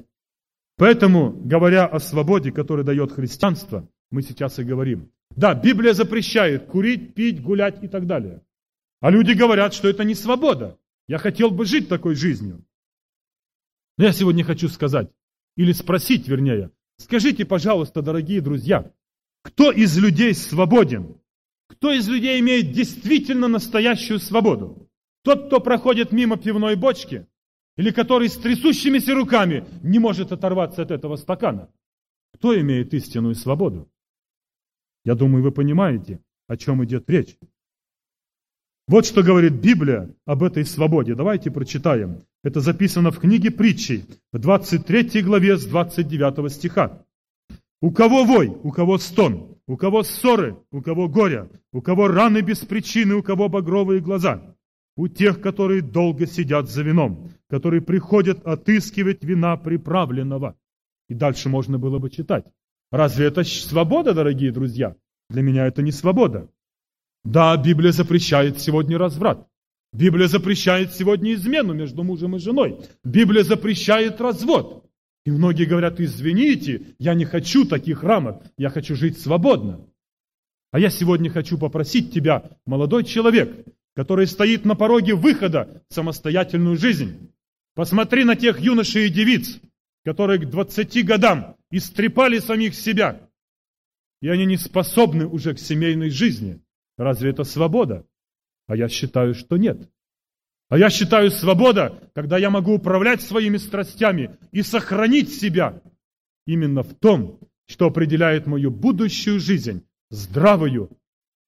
Поэтому, 0.78 1.30
говоря 1.32 1.86
о 1.86 1.99
свободе, 1.99 2.51
которую 2.51 2.84
дает 2.84 3.12
христианство, 3.12 3.88
мы 4.09 4.24
сейчас 4.24 4.57
и 4.57 4.64
говорим. 4.64 5.12
Да, 5.36 5.53
Библия 5.53 5.93
запрещает 5.93 6.66
курить, 6.66 7.14
пить, 7.14 7.43
гулять 7.43 7.84
и 7.84 7.88
так 7.88 8.07
далее. 8.07 8.41
А 8.99 9.12
люди 9.12 9.34
говорят, 9.34 9.76
что 9.76 9.88
это 9.88 10.03
не 10.03 10.16
свобода. 10.16 10.80
Я 11.07 11.20
хотел 11.20 11.51
бы 11.51 11.66
жить 11.66 11.88
такой 11.88 12.16
жизнью. 12.16 12.66
Но 13.99 14.05
я 14.05 14.14
сегодня 14.14 14.43
хочу 14.43 14.68
сказать, 14.68 15.12
или 15.55 15.74
спросить, 15.74 16.28
вернее, 16.28 16.72
скажите, 16.97 17.45
пожалуйста, 17.45 18.01
дорогие 18.01 18.41
друзья, 18.41 18.91
кто 19.43 19.72
из 19.72 19.95
людей 19.95 20.34
свободен? 20.34 21.20
Кто 21.72 21.93
из 21.93 22.07
людей 22.09 22.39
имеет 22.41 22.74
действительно 22.74 23.47
настоящую 23.47 24.19
свободу? 24.19 24.89
Тот, 25.24 25.47
кто 25.47 25.61
проходит 25.61 26.11
мимо 26.11 26.38
пивной 26.38 26.76
бочки, 26.76 27.28
или 27.78 27.91
который 27.91 28.28
с 28.28 28.36
трясущимися 28.38 29.15
руками 29.15 29.65
не 29.82 29.97
может 29.97 30.34
оторваться 30.34 30.82
от 30.82 30.91
этого 30.91 31.15
стакана? 31.15 31.69
Кто 32.34 32.59
имеет 32.59 32.93
истинную 32.93 33.36
свободу? 33.36 33.89
Я 35.05 35.15
думаю, 35.15 35.43
вы 35.43 35.51
понимаете, 35.51 36.19
о 36.47 36.57
чем 36.57 36.84
идет 36.84 37.09
речь. 37.09 37.38
Вот 38.88 39.05
что 39.05 39.24
говорит 39.24 39.53
Библия 39.53 40.13
об 40.26 40.43
этой 40.43 40.65
свободе. 40.65 41.15
Давайте 41.15 41.51
прочитаем. 41.51 42.26
Это 42.43 42.59
записано 42.59 43.11
в 43.11 43.19
книге 43.19 43.49
притчей, 43.49 44.05
в 44.34 44.39
23 44.39 45.22
главе 45.22 45.57
с 45.57 45.65
29 45.65 46.51
стиха. 46.51 47.05
У 47.80 47.91
кого 47.91 48.26
вой, 48.26 48.47
у 48.49 48.72
кого 48.72 48.97
стон, 48.97 49.51
у 49.72 49.78
кого 49.78 50.03
ссоры, 50.03 50.57
у 50.72 50.82
кого 50.82 51.07
горе, 51.07 51.49
у 51.72 51.82
кого 51.82 52.09
раны 52.09 52.41
без 52.41 52.59
причины, 52.59 53.15
у 53.15 53.24
кого 53.24 53.47
багровые 53.47 54.01
глаза. 54.01 54.53
У 54.97 55.07
тех, 55.07 55.39
которые 55.39 55.82
долго 55.82 56.28
сидят 56.28 56.69
за 56.69 56.84
вином, 56.84 57.32
которые 57.49 57.82
приходят 57.82 58.45
отыскивать 58.45 59.24
вина 59.24 59.55
приправленного. 59.55 60.57
И 61.07 61.13
дальше 61.13 61.47
можно 61.47 61.80
было 61.80 61.99
бы 61.99 62.09
читать. 62.09 62.43
Разве 62.91 63.28
это 63.28 63.45
свобода, 63.45 64.13
дорогие 64.13 64.51
друзья? 64.51 64.97
Для 65.30 65.41
меня 65.41 65.67
это 65.67 65.82
не 65.82 65.93
свобода. 65.93 66.49
Да, 67.24 67.55
Библия 67.55 67.93
запрещает 67.93 68.59
сегодня 68.59 68.97
разврат. 68.97 69.47
Библия 69.93 70.28
запрещает 70.28 70.91
сегодня 70.91 71.34
измену 71.34 71.74
между 71.74 72.03
мужем 72.03 72.36
и 72.36 72.39
женой. 72.39 72.78
Библия 73.05 73.43
запрещает 73.43 74.19
развод. 74.19 74.90
И 75.26 75.32
многие 75.32 75.65
говорят, 75.65 75.99
извините, 75.99 76.95
я 76.97 77.13
не 77.13 77.26
хочу 77.26 77.65
таких 77.65 78.03
рамок, 78.03 78.43
я 78.57 78.69
хочу 78.69 78.95
жить 78.95 79.19
свободно. 79.19 79.88
А 80.72 80.80
я 80.80 80.89
сегодня 80.89 81.30
хочу 81.30 81.57
попросить 81.57 82.13
тебя, 82.13 82.49
молодой 82.65 83.03
человек, 83.03 83.65
который 83.93 84.26
стоит 84.26 84.65
на 84.65 84.76
пороге 84.76 85.13
выхода 85.15 85.84
в 85.89 85.93
самостоятельную 85.93 86.78
жизнь. 86.78 87.32
Посмотри 87.76 88.24
на 88.24 88.36
тех 88.36 88.59
юношей 88.59 89.07
и 89.07 89.09
девиц, 89.09 89.59
которые 90.03 90.39
к 90.39 90.49
20 90.49 91.05
годам 91.05 91.55
истрепали 91.69 92.39
самих 92.39 92.74
себя, 92.74 93.30
и 94.22 94.28
они 94.28 94.45
не 94.45 94.57
способны 94.57 95.28
уже 95.28 95.53
к 95.53 95.59
семейной 95.59 96.09
жизни. 96.09 96.61
Разве 96.97 97.32
это 97.32 97.43
свобода? 97.43 98.05
А 98.67 98.76
я 98.76 98.88
считаю, 98.88 99.34
что 99.34 99.57
нет. 99.57 99.89
А 100.72 100.78
я 100.78 100.89
считаю 100.89 101.32
свобода, 101.32 101.99
когда 102.15 102.38
я 102.38 102.49
могу 102.49 102.76
управлять 102.76 103.22
своими 103.22 103.57
страстями 103.57 104.38
и 104.53 104.61
сохранить 104.61 105.30
себя 105.30 105.82
именно 106.47 106.82
в 106.82 106.93
том, 106.93 107.41
что 107.67 107.88
определяет 107.88 108.47
мою 108.47 108.72
будущую 108.72 109.41
жизнь, 109.41 109.84
здравую 110.11 110.89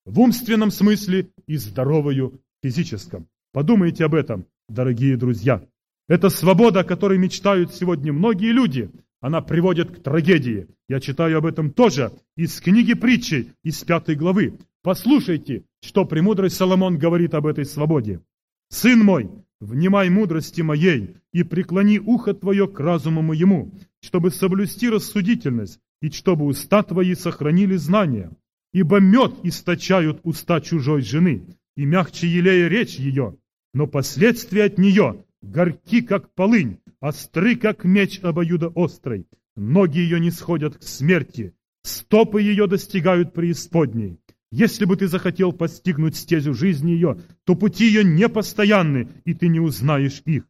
в 0.04 0.20
умственном 0.20 0.72
смысле 0.72 1.30
и 1.48 1.56
здоровую 1.56 2.32
в 2.32 2.68
физическом. 2.68 3.30
Подумайте 3.54 4.04
об 4.04 4.14
этом, 4.14 4.46
дорогие 4.68 5.16
друзья. 5.16 5.66
Это 6.10 6.28
свобода, 6.28 6.82
о 6.82 6.84
которой 6.84 7.18
мечтают 7.18 7.74
сегодня 7.74 8.12
многие 8.12 8.52
люди. 8.52 8.92
Она 9.22 9.40
приводит 9.40 9.90
к 9.90 10.04
трагедии. 10.04 10.68
Я 10.90 11.00
читаю 11.00 11.38
об 11.38 11.46
этом 11.46 11.72
тоже 11.72 12.12
из 12.36 12.60
книги 12.60 12.94
притчи, 12.94 13.54
из 13.64 13.82
пятой 13.86 14.16
главы. 14.16 14.60
Послушайте, 14.82 15.64
что 15.82 16.04
премудрый 16.04 16.50
Соломон 16.50 16.98
говорит 16.98 17.34
об 17.36 17.48
этой 17.48 17.64
свободе. 17.64 18.20
«Сын 18.70 19.00
мой, 19.00 19.30
внимай 19.60 20.10
мудрости 20.10 20.62
моей 20.62 21.16
и 21.32 21.44
преклони 21.44 22.00
ухо 22.00 22.34
твое 22.34 22.68
к 22.68 22.80
разуму 22.80 23.22
моему, 23.22 23.74
чтобы 24.02 24.32
соблюсти 24.32 24.90
рассудительность 24.90 25.80
и 26.02 26.10
чтобы 26.10 26.46
уста 26.46 26.84
твои 26.84 27.16
сохранили 27.16 27.76
знания. 27.76 28.32
Ибо 28.74 29.00
мед 29.00 29.34
источают 29.44 30.20
уста 30.24 30.60
чужой 30.60 31.02
жены, 31.02 31.46
и 31.76 31.86
мягче 31.86 32.28
елея 32.28 32.68
речь 32.68 32.96
ее, 32.96 33.38
но 33.74 33.88
последствия 33.88 34.66
от 34.66 34.78
нее 34.78 35.24
горьки, 35.42 36.02
как 36.02 36.34
полынь, 36.34 36.80
остры, 37.00 37.56
как 37.56 37.84
меч 37.84 38.20
обоюдоострый. 38.24 39.28
Ноги 39.56 40.00
ее 40.00 40.20
не 40.20 40.32
сходят 40.32 40.78
к 40.78 40.84
смерти, 40.84 41.54
стопы 41.84 42.42
ее 42.42 42.68
достигают 42.68 43.34
преисподней. 43.34 44.20
Если 44.54 44.86
бы 44.86 44.96
ты 44.96 45.08
захотел 45.08 45.52
постигнуть 45.52 46.16
стезю 46.16 46.54
жизни 46.54 46.92
ее, 46.92 47.20
то 47.44 47.56
пути 47.56 47.88
ее 47.88 48.04
непостоянны, 48.04 49.10
и 49.26 49.34
ты 49.34 49.48
не 49.48 49.60
узнаешь 49.60 50.22
их. 50.26 50.44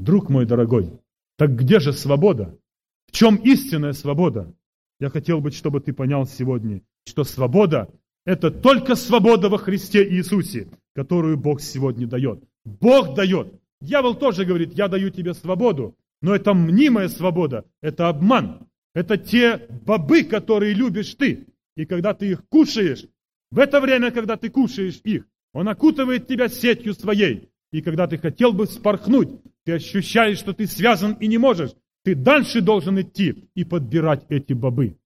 Друг 0.00 0.28
мой 0.28 0.44
дорогой, 0.44 0.90
так 1.38 1.54
где 1.54 1.78
же 1.78 1.92
свобода? 1.92 2.58
В 3.06 3.12
чем 3.12 3.36
истинная 3.36 3.92
свобода? 3.92 4.52
Я 4.98 5.08
хотел 5.08 5.40
бы, 5.40 5.52
чтобы 5.52 5.80
ты 5.80 5.92
понял 5.92 6.26
сегодня, 6.26 6.82
что 7.06 7.22
свобода– 7.22 7.88
это 8.24 8.50
только 8.50 8.96
свобода 8.96 9.48
во 9.48 9.58
Христе 9.58 10.04
Иисусе, 10.10 10.68
которую 10.96 11.36
Бог 11.36 11.60
сегодня 11.60 12.08
дает. 12.08 12.42
Бог 12.64 13.14
дает. 13.14 13.54
Дьявол 13.80 14.16
тоже 14.16 14.44
говорит, 14.44 14.72
я 14.74 14.88
даю 14.88 15.10
тебе 15.10 15.32
свободу, 15.32 15.96
но 16.22 16.34
это 16.34 16.54
мнимая 16.54 17.06
свобода, 17.06 17.66
это 17.80 18.08
обман. 18.08 18.66
Это 18.94 19.16
те 19.16 19.68
бобы, 19.86 20.24
которые 20.24 20.74
любишь 20.74 21.14
ты. 21.14 21.46
И 21.76 21.84
когда 21.84 22.14
ты 22.14 22.30
их 22.30 22.48
кушаешь, 22.48 23.06
в 23.50 23.58
это 23.58 23.80
время, 23.80 24.10
когда 24.10 24.36
ты 24.36 24.48
кушаешь 24.50 25.00
их, 25.04 25.26
он 25.52 25.68
окутывает 25.68 26.26
тебя 26.26 26.48
сетью 26.48 26.94
своей. 26.94 27.50
И 27.70 27.82
когда 27.82 28.06
ты 28.06 28.18
хотел 28.18 28.52
бы 28.52 28.66
спорхнуть, 28.66 29.28
ты 29.64 29.72
ощущаешь, 29.72 30.38
что 30.38 30.52
ты 30.52 30.66
связан 30.66 31.14
и 31.14 31.26
не 31.26 31.38
можешь. 31.38 31.72
Ты 32.04 32.14
дальше 32.14 32.60
должен 32.60 33.00
идти 33.00 33.48
и 33.54 33.64
подбирать 33.64 34.24
эти 34.28 34.52
бобы. 34.52 34.98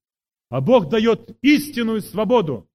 А 0.49 0.61
Бог 0.61 0.89
дает 0.89 1.37
истинную 1.43 2.01
свободу. 2.01 2.69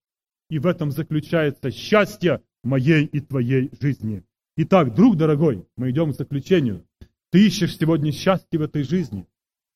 И 0.50 0.60
в 0.60 0.68
этом 0.68 0.92
заключается 0.92 1.72
счастье 1.72 2.42
моей 2.64 3.06
и 3.06 3.20
твоей 3.20 3.70
жизни. 3.80 4.24
Итак, 4.58 4.96
друг 4.96 5.18
дорогой, 5.18 5.66
мы 5.76 5.92
идем 5.92 6.12
к 6.12 6.16
заключению. 6.16 6.86
Ты 7.32 7.48
ищешь 7.48 7.78
сегодня 7.78 8.12
счастье 8.12 8.58
в 8.58 8.62
этой 8.62 8.84
жизни. 8.84 9.28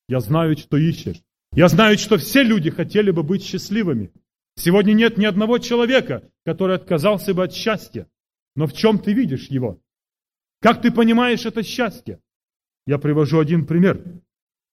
Я 0.08 0.20
знаю, 0.20 0.56
что 0.56 0.76
ищешь. 0.76 1.22
Я 1.52 1.68
знаю, 1.68 1.98
что 1.98 2.16
все 2.16 2.42
люди 2.42 2.70
хотели 2.70 3.10
бы 3.10 3.22
быть 3.22 3.44
счастливыми. 3.44 4.12
Сегодня 4.56 4.92
нет 4.92 5.18
ни 5.18 5.24
одного 5.24 5.58
человека, 5.58 6.22
который 6.44 6.76
отказался 6.76 7.34
бы 7.34 7.42
от 7.44 7.52
счастья. 7.52 8.06
Но 8.54 8.66
в 8.66 8.72
чем 8.72 8.98
ты 8.98 9.12
видишь 9.12 9.48
его? 9.48 9.80
Как 10.60 10.80
ты 10.80 10.92
понимаешь 10.92 11.46
это 11.46 11.62
счастье? 11.62 12.20
Я 12.86 12.98
привожу 12.98 13.40
один 13.40 13.66
пример. 13.66 14.04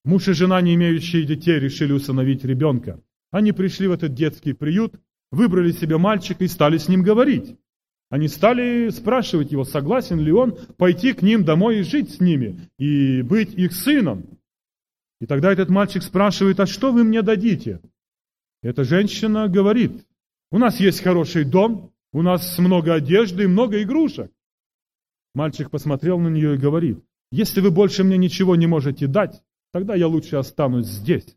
Муж 0.06 0.28
и 0.28 0.34
жена, 0.34 0.62
не 0.62 0.76
имеющие 0.76 1.24
детей, 1.24 1.60
решили 1.60 1.94
усыновить 1.94 2.44
ребенка. 2.46 3.02
Они 3.32 3.52
пришли 3.52 3.88
в 3.88 3.92
этот 3.92 4.14
детский 4.14 4.54
приют, 4.54 4.94
выбрали 5.32 5.72
себе 5.72 5.98
мальчика 5.98 6.44
и 6.44 6.48
стали 6.48 6.78
с 6.78 6.88
ним 6.88 7.02
говорить. 7.02 7.58
Они 8.10 8.28
стали 8.28 8.90
спрашивать 8.90 9.52
его, 9.52 9.66
согласен 9.66 10.20
ли 10.20 10.32
он 10.32 10.58
пойти 10.78 11.14
к 11.14 11.22
ним 11.22 11.44
домой 11.44 11.80
и 11.80 11.84
жить 11.84 12.14
с 12.14 12.20
ними, 12.22 12.70
и 12.78 13.22
быть 13.22 13.54
их 13.54 13.74
сыном. 13.74 14.37
И 15.20 15.26
тогда 15.26 15.52
этот 15.52 15.70
мальчик 15.70 16.04
спрашивает, 16.04 16.60
а 16.60 16.66
что 16.66 16.92
вы 16.92 17.04
мне 17.04 17.22
дадите? 17.22 17.82
Эта 18.62 18.84
женщина 18.84 19.48
говорит, 19.48 20.06
у 20.52 20.58
нас 20.58 20.80
есть 20.80 21.02
хороший 21.02 21.44
дом, 21.44 21.94
у 22.14 22.22
нас 22.22 22.58
много 22.58 22.94
одежды 22.94 23.44
и 23.44 23.48
много 23.48 23.82
игрушек. 23.82 24.32
Мальчик 25.34 25.70
посмотрел 25.70 26.20
на 26.20 26.30
нее 26.30 26.56
и 26.56 26.60
говорит, 26.60 27.04
если 27.32 27.62
вы 27.62 27.72
больше 27.72 28.04
мне 28.04 28.18
ничего 28.18 28.56
не 28.56 28.68
можете 28.68 29.08
дать, 29.08 29.42
тогда 29.72 29.96
я 29.96 30.08
лучше 30.08 30.38
останусь 30.38 30.88
здесь. 30.88 31.36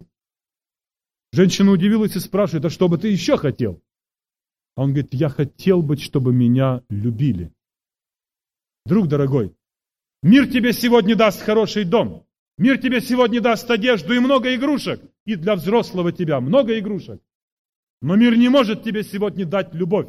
Женщина 1.32 1.70
удивилась 1.70 2.16
и 2.16 2.20
спрашивает, 2.20 2.64
а 2.64 2.70
что 2.70 2.88
бы 2.88 2.98
ты 2.98 3.08
еще 3.08 3.36
хотел? 3.36 3.82
А 4.76 4.82
он 4.82 4.90
говорит, 4.90 5.12
я 5.12 5.28
хотел 5.28 5.82
бы, 5.82 5.96
чтобы 5.96 6.32
меня 6.32 6.82
любили. 6.88 7.52
Друг 8.86 9.08
дорогой, 9.08 9.54
мир 10.22 10.50
тебе 10.50 10.72
сегодня 10.72 11.16
даст 11.16 11.42
хороший 11.42 11.84
дом, 11.84 12.26
Мир 12.60 12.76
тебе 12.76 13.00
сегодня 13.00 13.40
даст 13.40 13.70
одежду 13.70 14.12
и 14.12 14.18
много 14.18 14.54
игрушек. 14.54 15.00
И 15.24 15.34
для 15.34 15.56
взрослого 15.56 16.12
тебя 16.12 16.40
много 16.40 16.78
игрушек. 16.78 17.22
Но 18.02 18.16
мир 18.16 18.36
не 18.36 18.50
может 18.50 18.82
тебе 18.82 19.02
сегодня 19.02 19.46
дать 19.46 19.72
любовь, 19.72 20.08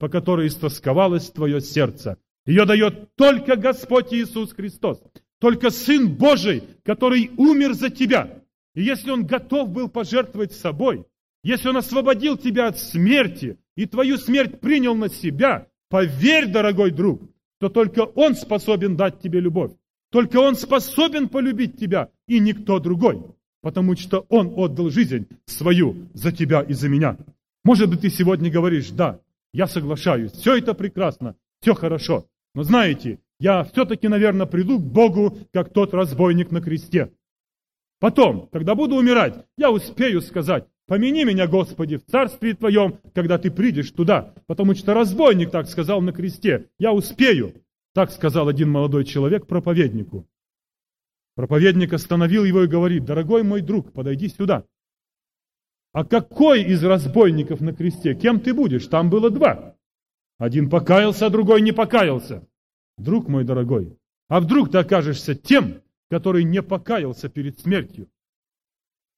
по 0.00 0.08
которой 0.08 0.48
истосковалось 0.48 1.30
твое 1.30 1.60
сердце. 1.60 2.18
Ее 2.44 2.64
дает 2.64 3.14
только 3.14 3.54
Господь 3.54 4.12
Иисус 4.12 4.52
Христос. 4.52 5.00
Только 5.38 5.70
Сын 5.70 6.12
Божий, 6.12 6.64
который 6.84 7.30
умер 7.36 7.74
за 7.74 7.88
тебя. 7.88 8.42
И 8.74 8.82
если 8.82 9.12
Он 9.12 9.24
готов 9.24 9.68
был 9.68 9.88
пожертвовать 9.88 10.54
собой, 10.54 11.04
если 11.44 11.68
Он 11.68 11.76
освободил 11.76 12.36
тебя 12.36 12.66
от 12.66 12.80
смерти, 12.80 13.58
и 13.76 13.86
твою 13.86 14.18
смерть 14.18 14.58
принял 14.58 14.96
на 14.96 15.08
себя, 15.08 15.68
поверь, 15.88 16.48
дорогой 16.48 16.90
друг, 16.90 17.22
то 17.60 17.68
только 17.68 18.00
Он 18.00 18.34
способен 18.34 18.96
дать 18.96 19.20
тебе 19.20 19.38
любовь. 19.38 19.70
Только 20.12 20.36
Он 20.36 20.54
способен 20.56 21.30
полюбить 21.30 21.78
тебя, 21.78 22.10
и 22.28 22.38
никто 22.38 22.78
другой, 22.78 23.24
потому 23.62 23.96
что 23.96 24.26
Он 24.28 24.52
отдал 24.56 24.90
жизнь 24.90 25.26
свою 25.46 25.96
за 26.12 26.32
тебя 26.32 26.60
и 26.60 26.74
за 26.74 26.90
меня. 26.90 27.16
Может 27.64 27.88
быть, 27.88 28.02
ты 28.02 28.10
сегодня 28.10 28.50
говоришь, 28.50 28.90
да, 28.90 29.20
я 29.54 29.66
соглашаюсь, 29.66 30.32
все 30.32 30.58
это 30.58 30.74
прекрасно, 30.74 31.34
все 31.62 31.72
хорошо. 31.72 32.26
Но 32.54 32.62
знаете, 32.62 33.20
я 33.40 33.64
все-таки, 33.64 34.06
наверное, 34.06 34.44
приду 34.44 34.78
к 34.78 34.82
Богу, 34.82 35.38
как 35.50 35.72
тот 35.72 35.94
разбойник 35.94 36.50
на 36.50 36.60
кресте. 36.60 37.10
Потом, 37.98 38.48
когда 38.52 38.74
буду 38.74 38.96
умирать, 38.96 39.46
я 39.56 39.70
успею 39.70 40.20
сказать, 40.20 40.66
помяни 40.86 41.24
меня, 41.24 41.46
Господи, 41.46 41.96
в 41.96 42.04
царстве 42.04 42.52
Твоем, 42.52 42.98
когда 43.14 43.38
Ты 43.38 43.50
придешь 43.50 43.90
туда, 43.92 44.34
потому 44.46 44.74
что 44.74 44.92
разбойник 44.92 45.50
так 45.50 45.68
сказал 45.68 46.02
на 46.02 46.12
кресте, 46.12 46.66
я 46.78 46.92
успею. 46.92 47.54
Так 47.94 48.10
сказал 48.10 48.48
один 48.48 48.70
молодой 48.70 49.04
человек 49.04 49.46
проповеднику. 49.46 50.26
Проповедник 51.34 51.92
остановил 51.92 52.44
его 52.44 52.64
и 52.64 52.68
говорит, 52.68 53.04
дорогой 53.04 53.42
мой 53.42 53.60
друг, 53.60 53.92
подойди 53.92 54.28
сюда. 54.28 54.66
А 55.92 56.04
какой 56.04 56.62
из 56.62 56.82
разбойников 56.82 57.60
на 57.60 57.74
кресте? 57.74 58.14
Кем 58.14 58.40
ты 58.40 58.54
будешь? 58.54 58.86
Там 58.86 59.10
было 59.10 59.30
два. 59.30 59.76
Один 60.38 60.70
покаялся, 60.70 61.26
а 61.26 61.30
другой 61.30 61.60
не 61.60 61.72
покаялся. 61.72 62.48
Друг 62.98 63.28
мой 63.28 63.44
дорогой, 63.44 63.98
а 64.28 64.40
вдруг 64.40 64.70
ты 64.70 64.78
окажешься 64.78 65.34
тем, 65.34 65.82
который 66.10 66.44
не 66.44 66.62
покаялся 66.62 67.28
перед 67.28 67.58
смертью? 67.58 68.10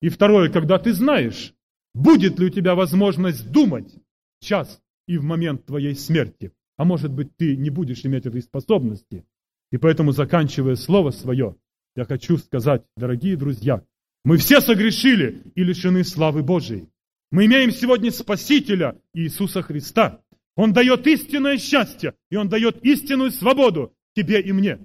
И 0.00 0.08
второе, 0.08 0.50
когда 0.50 0.78
ты 0.78 0.92
знаешь, 0.92 1.54
будет 1.94 2.38
ли 2.38 2.46
у 2.46 2.50
тебя 2.50 2.74
возможность 2.74 3.50
думать 3.50 3.94
час 4.40 4.80
и 5.06 5.16
в 5.16 5.24
момент 5.24 5.64
твоей 5.66 5.94
смерти. 5.94 6.52
А 6.76 6.84
может 6.84 7.12
быть, 7.12 7.36
ты 7.36 7.56
не 7.56 7.70
будешь 7.70 8.04
иметь 8.04 8.26
этой 8.26 8.42
способности. 8.42 9.24
И 9.70 9.78
поэтому, 9.78 10.12
заканчивая 10.12 10.76
слово 10.76 11.10
свое, 11.10 11.56
я 11.96 12.04
хочу 12.04 12.38
сказать, 12.38 12.82
дорогие 12.96 13.36
друзья, 13.36 13.82
мы 14.24 14.38
все 14.38 14.60
согрешили 14.60 15.42
и 15.54 15.62
лишены 15.62 16.02
славы 16.02 16.42
Божией. 16.42 16.88
Мы 17.30 17.46
имеем 17.46 17.70
сегодня 17.70 18.10
Спасителя 18.10 18.96
Иисуса 19.12 19.62
Христа. 19.62 20.20
Он 20.56 20.72
дает 20.72 21.06
истинное 21.06 21.58
счастье, 21.58 22.14
и 22.30 22.36
Он 22.36 22.48
дает 22.48 22.84
истинную 22.84 23.30
свободу 23.30 23.94
тебе 24.14 24.40
и 24.40 24.52
мне. 24.52 24.78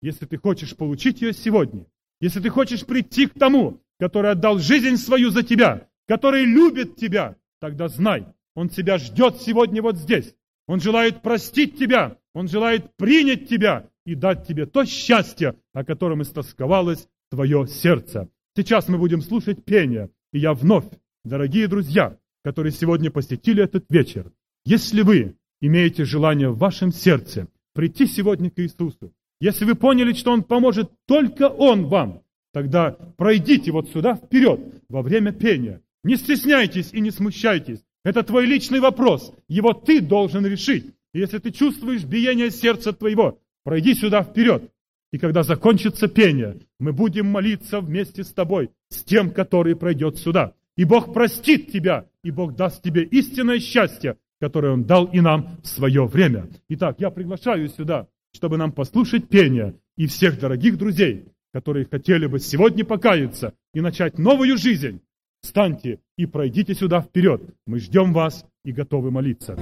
Если 0.00 0.26
ты 0.26 0.36
хочешь 0.36 0.76
получить 0.76 1.22
ее 1.22 1.32
сегодня, 1.32 1.86
если 2.20 2.40
ты 2.40 2.50
хочешь 2.50 2.84
прийти 2.84 3.26
к 3.26 3.34
тому, 3.34 3.82
который 3.98 4.32
отдал 4.32 4.58
жизнь 4.58 4.96
свою 4.96 5.30
за 5.30 5.42
тебя, 5.42 5.88
который 6.06 6.44
любит 6.44 6.96
тебя, 6.96 7.36
тогда 7.60 7.88
знай, 7.88 8.26
Он 8.54 8.68
тебя 8.68 8.98
ждет 8.98 9.40
сегодня 9.40 9.82
вот 9.82 9.96
здесь. 9.96 10.34
Он 10.66 10.80
желает 10.80 11.22
простить 11.22 11.78
тебя, 11.78 12.18
Он 12.32 12.48
желает 12.48 12.96
принять 12.96 13.48
тебя 13.48 13.88
и 14.06 14.14
дать 14.14 14.46
тебе 14.46 14.66
то 14.66 14.84
счастье, 14.84 15.56
о 15.72 15.84
котором 15.84 16.22
истосковалось 16.22 17.06
твое 17.30 17.66
сердце. 17.66 18.28
Сейчас 18.56 18.88
мы 18.88 18.98
будем 18.98 19.20
слушать 19.20 19.64
пение, 19.64 20.10
и 20.32 20.38
я 20.38 20.54
вновь, 20.54 20.86
дорогие 21.24 21.68
друзья, 21.68 22.16
которые 22.42 22.72
сегодня 22.72 23.10
посетили 23.10 23.62
этот 23.62 23.84
вечер, 23.88 24.32
если 24.64 25.02
вы 25.02 25.36
имеете 25.60 26.04
желание 26.04 26.50
в 26.50 26.58
вашем 26.58 26.92
сердце 26.92 27.48
прийти 27.72 28.06
сегодня 28.06 28.50
к 28.50 28.58
Иисусу, 28.60 29.12
если 29.40 29.64
вы 29.64 29.74
поняли, 29.74 30.12
что 30.12 30.32
Он 30.32 30.42
поможет 30.42 30.90
только 31.06 31.48
Он 31.48 31.86
вам, 31.86 32.22
тогда 32.52 32.92
пройдите 33.16 33.72
вот 33.72 33.88
сюда 33.90 34.14
вперед 34.14 34.60
во 34.88 35.02
время 35.02 35.32
пения. 35.32 35.82
Не 36.04 36.16
стесняйтесь 36.16 36.92
и 36.92 37.00
не 37.00 37.10
смущайтесь. 37.10 37.80
Это 38.04 38.22
твой 38.22 38.46
личный 38.46 38.80
вопрос. 38.80 39.32
Его 39.48 39.72
ты 39.72 40.00
должен 40.00 40.46
решить. 40.46 40.94
Если 41.14 41.38
ты 41.38 41.50
чувствуешь 41.50 42.04
биение 42.04 42.50
сердца 42.50 42.92
твоего, 42.92 43.40
пройди 43.64 43.94
сюда 43.94 44.22
вперед. 44.22 44.70
И 45.12 45.18
когда 45.18 45.42
закончится 45.42 46.08
пение, 46.08 46.58
мы 46.78 46.92
будем 46.92 47.26
молиться 47.26 47.80
вместе 47.80 48.24
с 48.24 48.32
тобой, 48.32 48.70
с 48.90 49.04
тем, 49.04 49.30
который 49.30 49.76
пройдет 49.76 50.18
сюда. 50.18 50.54
и 50.76 50.84
Бог 50.84 51.14
простит 51.14 51.70
тебя, 51.70 52.06
и 52.24 52.32
Бог 52.32 52.56
даст 52.56 52.82
тебе 52.82 53.04
истинное 53.04 53.60
счастье, 53.60 54.16
которое 54.40 54.72
Он 54.72 54.84
дал 54.84 55.04
и 55.06 55.20
нам 55.20 55.60
в 55.62 55.68
свое 55.68 56.04
время. 56.04 56.48
Итак, 56.68 56.96
я 56.98 57.10
приглашаю 57.10 57.68
сюда, 57.68 58.08
чтобы 58.32 58.56
нам 58.56 58.72
послушать 58.72 59.28
пение 59.28 59.76
и 59.96 60.08
всех 60.08 60.40
дорогих 60.40 60.76
друзей, 60.76 61.26
которые 61.52 61.86
хотели 61.88 62.26
бы 62.26 62.40
сегодня 62.40 62.84
покаяться 62.84 63.54
и 63.72 63.80
начать 63.80 64.18
новую 64.18 64.58
жизнь. 64.58 65.00
Встаньте 65.44 66.00
и 66.16 66.24
пройдите 66.24 66.74
сюда 66.74 67.02
вперед. 67.02 67.42
Мы 67.66 67.78
ждем 67.78 68.14
вас 68.14 68.46
и 68.64 68.72
готовы 68.72 69.10
молиться. 69.10 69.54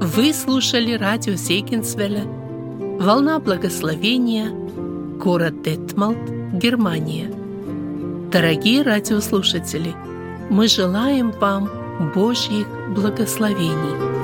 Вы 0.00 0.32
слушали 0.32 0.94
радио 0.94 1.36
Сейкинсвелля 1.36 2.24
«Волна 2.98 3.38
благословения», 3.38 4.48
город 5.18 5.60
Детмалт, 5.62 6.16
Германия. 6.54 7.30
Дорогие 8.32 8.80
радиослушатели, 8.80 9.92
мы 10.48 10.68
желаем 10.68 11.32
вам 11.32 11.68
Божьих 12.14 12.66
благословений. 12.96 14.23